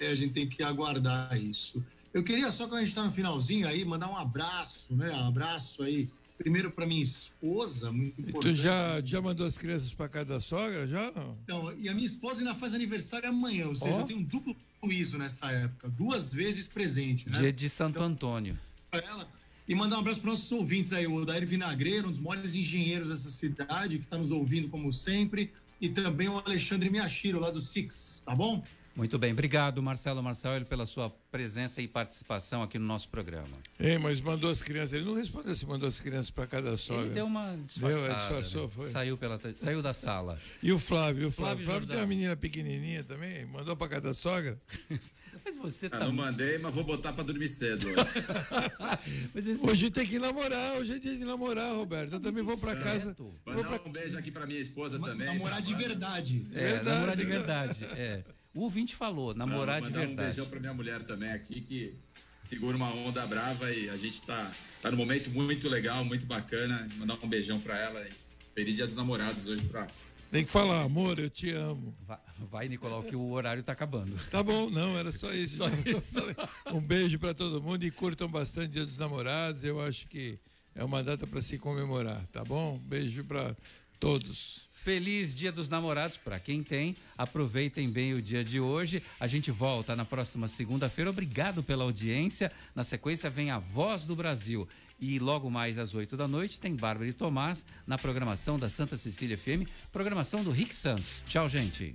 é, 0.00 0.08
a 0.08 0.14
gente 0.14 0.32
tem 0.32 0.46
que 0.48 0.62
aguardar 0.62 1.36
isso. 1.36 1.82
Eu 2.12 2.22
queria 2.22 2.50
só, 2.50 2.64
quando 2.66 2.78
a 2.78 2.80
gente 2.80 2.88
está 2.88 3.04
no 3.04 3.12
finalzinho 3.12 3.66
aí, 3.68 3.84
mandar 3.84 4.08
um 4.08 4.16
abraço, 4.16 4.94
né? 4.94 5.10
Um 5.10 5.28
abraço 5.28 5.82
aí, 5.82 6.08
primeiro 6.38 6.70
para 6.70 6.86
minha 6.86 7.02
esposa, 7.02 7.92
muito 7.92 8.20
E 8.20 8.24
tu 8.24 8.28
importante. 8.30 8.54
já, 8.56 9.00
já 9.04 9.20
mandou 9.22 9.46
as 9.46 9.56
crianças 9.56 9.92
pra 9.94 10.08
casa 10.08 10.26
da 10.34 10.40
sogra, 10.40 10.86
já 10.86 11.10
não? 11.12 11.36
Então, 11.44 11.72
e 11.76 11.88
a 11.88 11.94
minha 11.94 12.06
esposa 12.06 12.40
ainda 12.40 12.54
faz 12.54 12.74
aniversário 12.74 13.28
amanhã, 13.28 13.66
ou 13.68 13.74
seja, 13.76 13.96
Ó. 13.96 14.00
eu 14.00 14.04
tenho 14.04 14.18
um 14.20 14.24
duplo 14.24 14.54
juízo 14.82 15.16
nessa 15.16 15.50
época, 15.50 15.88
duas 15.88 16.32
vezes 16.32 16.68
presente, 16.68 17.28
né? 17.30 17.38
Dia 17.38 17.52
de 17.52 17.68
Santo 17.68 18.02
Antônio. 18.02 18.58
Pra 18.90 19.00
ela. 19.00 19.28
E 19.66 19.74
mandar 19.74 19.96
um 19.96 20.00
abraço 20.00 20.20
para 20.20 20.30
nossos 20.30 20.50
ouvintes 20.52 20.92
aí, 20.92 21.06
o 21.06 21.14
Odair 21.14 21.46
Vinagreiro, 21.46 22.08
um 22.08 22.10
dos 22.10 22.20
maiores 22.20 22.54
engenheiros 22.54 23.08
dessa 23.08 23.30
cidade, 23.30 23.98
que 23.98 24.04
está 24.04 24.18
nos 24.18 24.30
ouvindo 24.30 24.68
como 24.68 24.92
sempre, 24.92 25.50
e 25.80 25.88
também 25.88 26.28
o 26.28 26.38
Alexandre 26.38 26.90
Miyashiro, 26.90 27.40
lá 27.40 27.50
do 27.50 27.60
Six, 27.60 28.22
tá 28.26 28.34
bom? 28.34 28.62
Muito 28.96 29.18
bem, 29.18 29.32
obrigado 29.32 29.82
Marcelo 29.82 30.22
Marçaioli 30.22 30.64
pela 30.64 30.86
sua 30.86 31.10
presença 31.30 31.82
e 31.82 31.88
participação 31.88 32.62
aqui 32.62 32.78
no 32.78 32.86
nosso 32.86 33.08
programa. 33.08 33.56
Ei, 33.78 33.98
mas 33.98 34.20
mandou 34.20 34.48
as 34.50 34.62
crianças. 34.62 34.92
Ele 34.92 35.04
não 35.04 35.14
respondeu 35.14 35.52
se 35.56 35.66
mandou 35.66 35.88
as 35.88 36.00
crianças 36.00 36.30
pra 36.30 36.46
casa 36.46 36.70
da 36.70 36.76
sogra. 36.76 37.06
Ele 37.06 37.14
deu 37.14 37.26
uma 37.26 37.56
disfarçada. 37.56 38.06
Deu, 38.08 38.16
disfarçou, 38.16 38.62
né? 38.62 38.68
foi. 38.68 38.88
Saiu, 38.90 39.18
pela, 39.18 39.40
saiu 39.56 39.82
da 39.82 39.92
sala. 39.92 40.38
E 40.62 40.70
o 40.72 40.78
Flávio? 40.78 41.26
O 41.26 41.30
Flávio, 41.30 41.64
Flávio 41.64 41.66
Flávio 41.66 41.88
tem 41.88 41.98
uma 41.98 42.06
menina 42.06 42.36
pequenininha 42.36 43.02
também, 43.02 43.44
mandou 43.46 43.76
pra 43.76 43.88
casa 43.88 44.02
da 44.02 44.14
sogra. 44.14 44.60
Mas 45.44 45.56
você 45.56 45.86
Ah, 45.86 45.90
tá. 45.98 46.04
não 46.06 46.12
mandei, 46.12 46.56
mas 46.56 46.74
vou 46.74 46.82
botar 46.84 47.12
pra 47.12 47.22
dormir 47.22 47.48
cedo. 47.48 47.86
Hoje 49.68 49.90
tem 49.90 50.06
que 50.06 50.18
namorar, 50.18 50.76
hoje 50.78 50.94
é 50.94 50.98
dia 50.98 51.18
de 51.18 51.24
namorar, 51.24 51.74
Roberto. 51.74 52.14
Eu 52.14 52.20
também 52.20 52.42
vou 52.42 52.56
pra 52.56 52.74
casa. 52.76 53.14
Vou 53.18 53.34
Mandar 53.44 53.78
pra... 53.78 53.88
um 53.88 53.92
beijo 53.92 54.16
aqui 54.16 54.30
pra 54.30 54.46
minha 54.46 54.60
esposa 54.60 54.98
também. 54.98 55.26
Namorar 55.26 55.60
de 55.60 55.74
verdade. 55.74 56.46
É, 56.54 56.60
Verdade, 56.76 56.88
namorar 56.88 57.16
de 57.16 57.24
né? 57.24 57.34
verdade. 57.36 57.84
É. 57.94 58.24
O 58.54 58.60
ouvinte 58.62 58.94
falou, 58.94 59.34
namorar 59.34 59.80
de 59.82 59.88
mandar 59.90 60.02
um 60.04 60.06
verdade. 60.06 60.28
beijão 60.28 60.46
pra 60.46 60.60
minha 60.60 60.72
mulher 60.74 61.02
também 61.04 61.30
aqui, 61.32 61.60
que 61.60 61.94
segura 62.38 62.76
uma 62.76 62.94
onda 62.94 63.26
brava 63.26 63.72
e 63.72 63.88
a 63.90 63.96
gente 63.96 64.22
tá, 64.22 64.52
tá 64.80 64.90
num 64.90 64.96
momento 64.96 65.28
muito 65.30 65.68
legal, 65.68 66.04
muito 66.04 66.24
bacana. 66.24 66.86
Mandar 66.96 67.18
um 67.22 67.28
beijão 67.28 67.60
pra 67.60 67.76
ela. 67.78 68.00
E 68.06 68.10
feliz 68.54 68.76
dia 68.76 68.86
dos 68.86 68.94
namorados 68.94 69.48
hoje 69.48 69.64
pra. 69.64 69.88
Tem 70.30 70.44
que 70.44 70.50
falar, 70.50 70.82
amor, 70.82 71.18
eu 71.18 71.30
te 71.30 71.50
amo. 71.52 71.94
Vai, 72.06 72.18
vai, 72.50 72.68
Nicolau, 72.68 73.02
que 73.02 73.14
o 73.14 73.30
horário 73.30 73.62
tá 73.62 73.72
acabando. 73.72 74.16
Tá 74.30 74.42
bom, 74.42 74.68
não, 74.70 74.96
era 74.98 75.10
só 75.12 75.30
isso. 75.34 75.58
Só 75.58 75.68
isso. 75.68 76.22
Um 76.72 76.80
beijo 76.80 77.18
pra 77.18 77.34
todo 77.34 77.62
mundo 77.62 77.84
e 77.84 77.90
curtam 77.90 78.28
bastante 78.28 78.72
Dia 78.72 78.84
dos 78.84 78.98
Namorados. 78.98 79.62
Eu 79.64 79.80
acho 79.80 80.06
que 80.08 80.38
É 80.74 80.82
uma 80.82 81.02
data 81.04 81.24
para 81.26 81.40
se 81.40 81.56
comemorar, 81.58 82.24
tá 82.32 82.44
bom? 82.44 82.78
Beijo 82.86 83.24
para 83.24 83.54
todos. 84.00 84.66
Feliz 84.84 85.34
Dia 85.34 85.50
dos 85.50 85.66
Namorados 85.66 86.18
para 86.18 86.38
quem 86.38 86.62
tem. 86.62 86.94
Aproveitem 87.16 87.88
bem 87.88 88.12
o 88.12 88.20
dia 88.20 88.44
de 88.44 88.60
hoje. 88.60 89.02
A 89.18 89.26
gente 89.26 89.50
volta 89.50 89.96
na 89.96 90.04
próxima 90.04 90.46
segunda-feira. 90.46 91.10
Obrigado 91.10 91.62
pela 91.62 91.84
audiência. 91.84 92.52
Na 92.74 92.84
sequência 92.84 93.30
vem 93.30 93.50
a 93.50 93.58
Voz 93.58 94.04
do 94.04 94.14
Brasil. 94.14 94.68
E 95.00 95.18
logo 95.18 95.50
mais 95.50 95.78
às 95.78 95.94
8 95.94 96.18
da 96.18 96.28
noite 96.28 96.60
tem 96.60 96.76
Bárbara 96.76 97.08
e 97.08 97.14
Tomás 97.14 97.64
na 97.86 97.96
programação 97.96 98.58
da 98.58 98.68
Santa 98.68 98.98
Cecília 98.98 99.38
FM, 99.38 99.66
programação 99.90 100.44
do 100.44 100.50
Rick 100.50 100.74
Santos. 100.74 101.24
Tchau, 101.26 101.48
gente. 101.48 101.94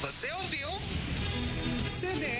Você 0.00 0.32
ouviu? 0.32 0.68
CDL 1.86 2.34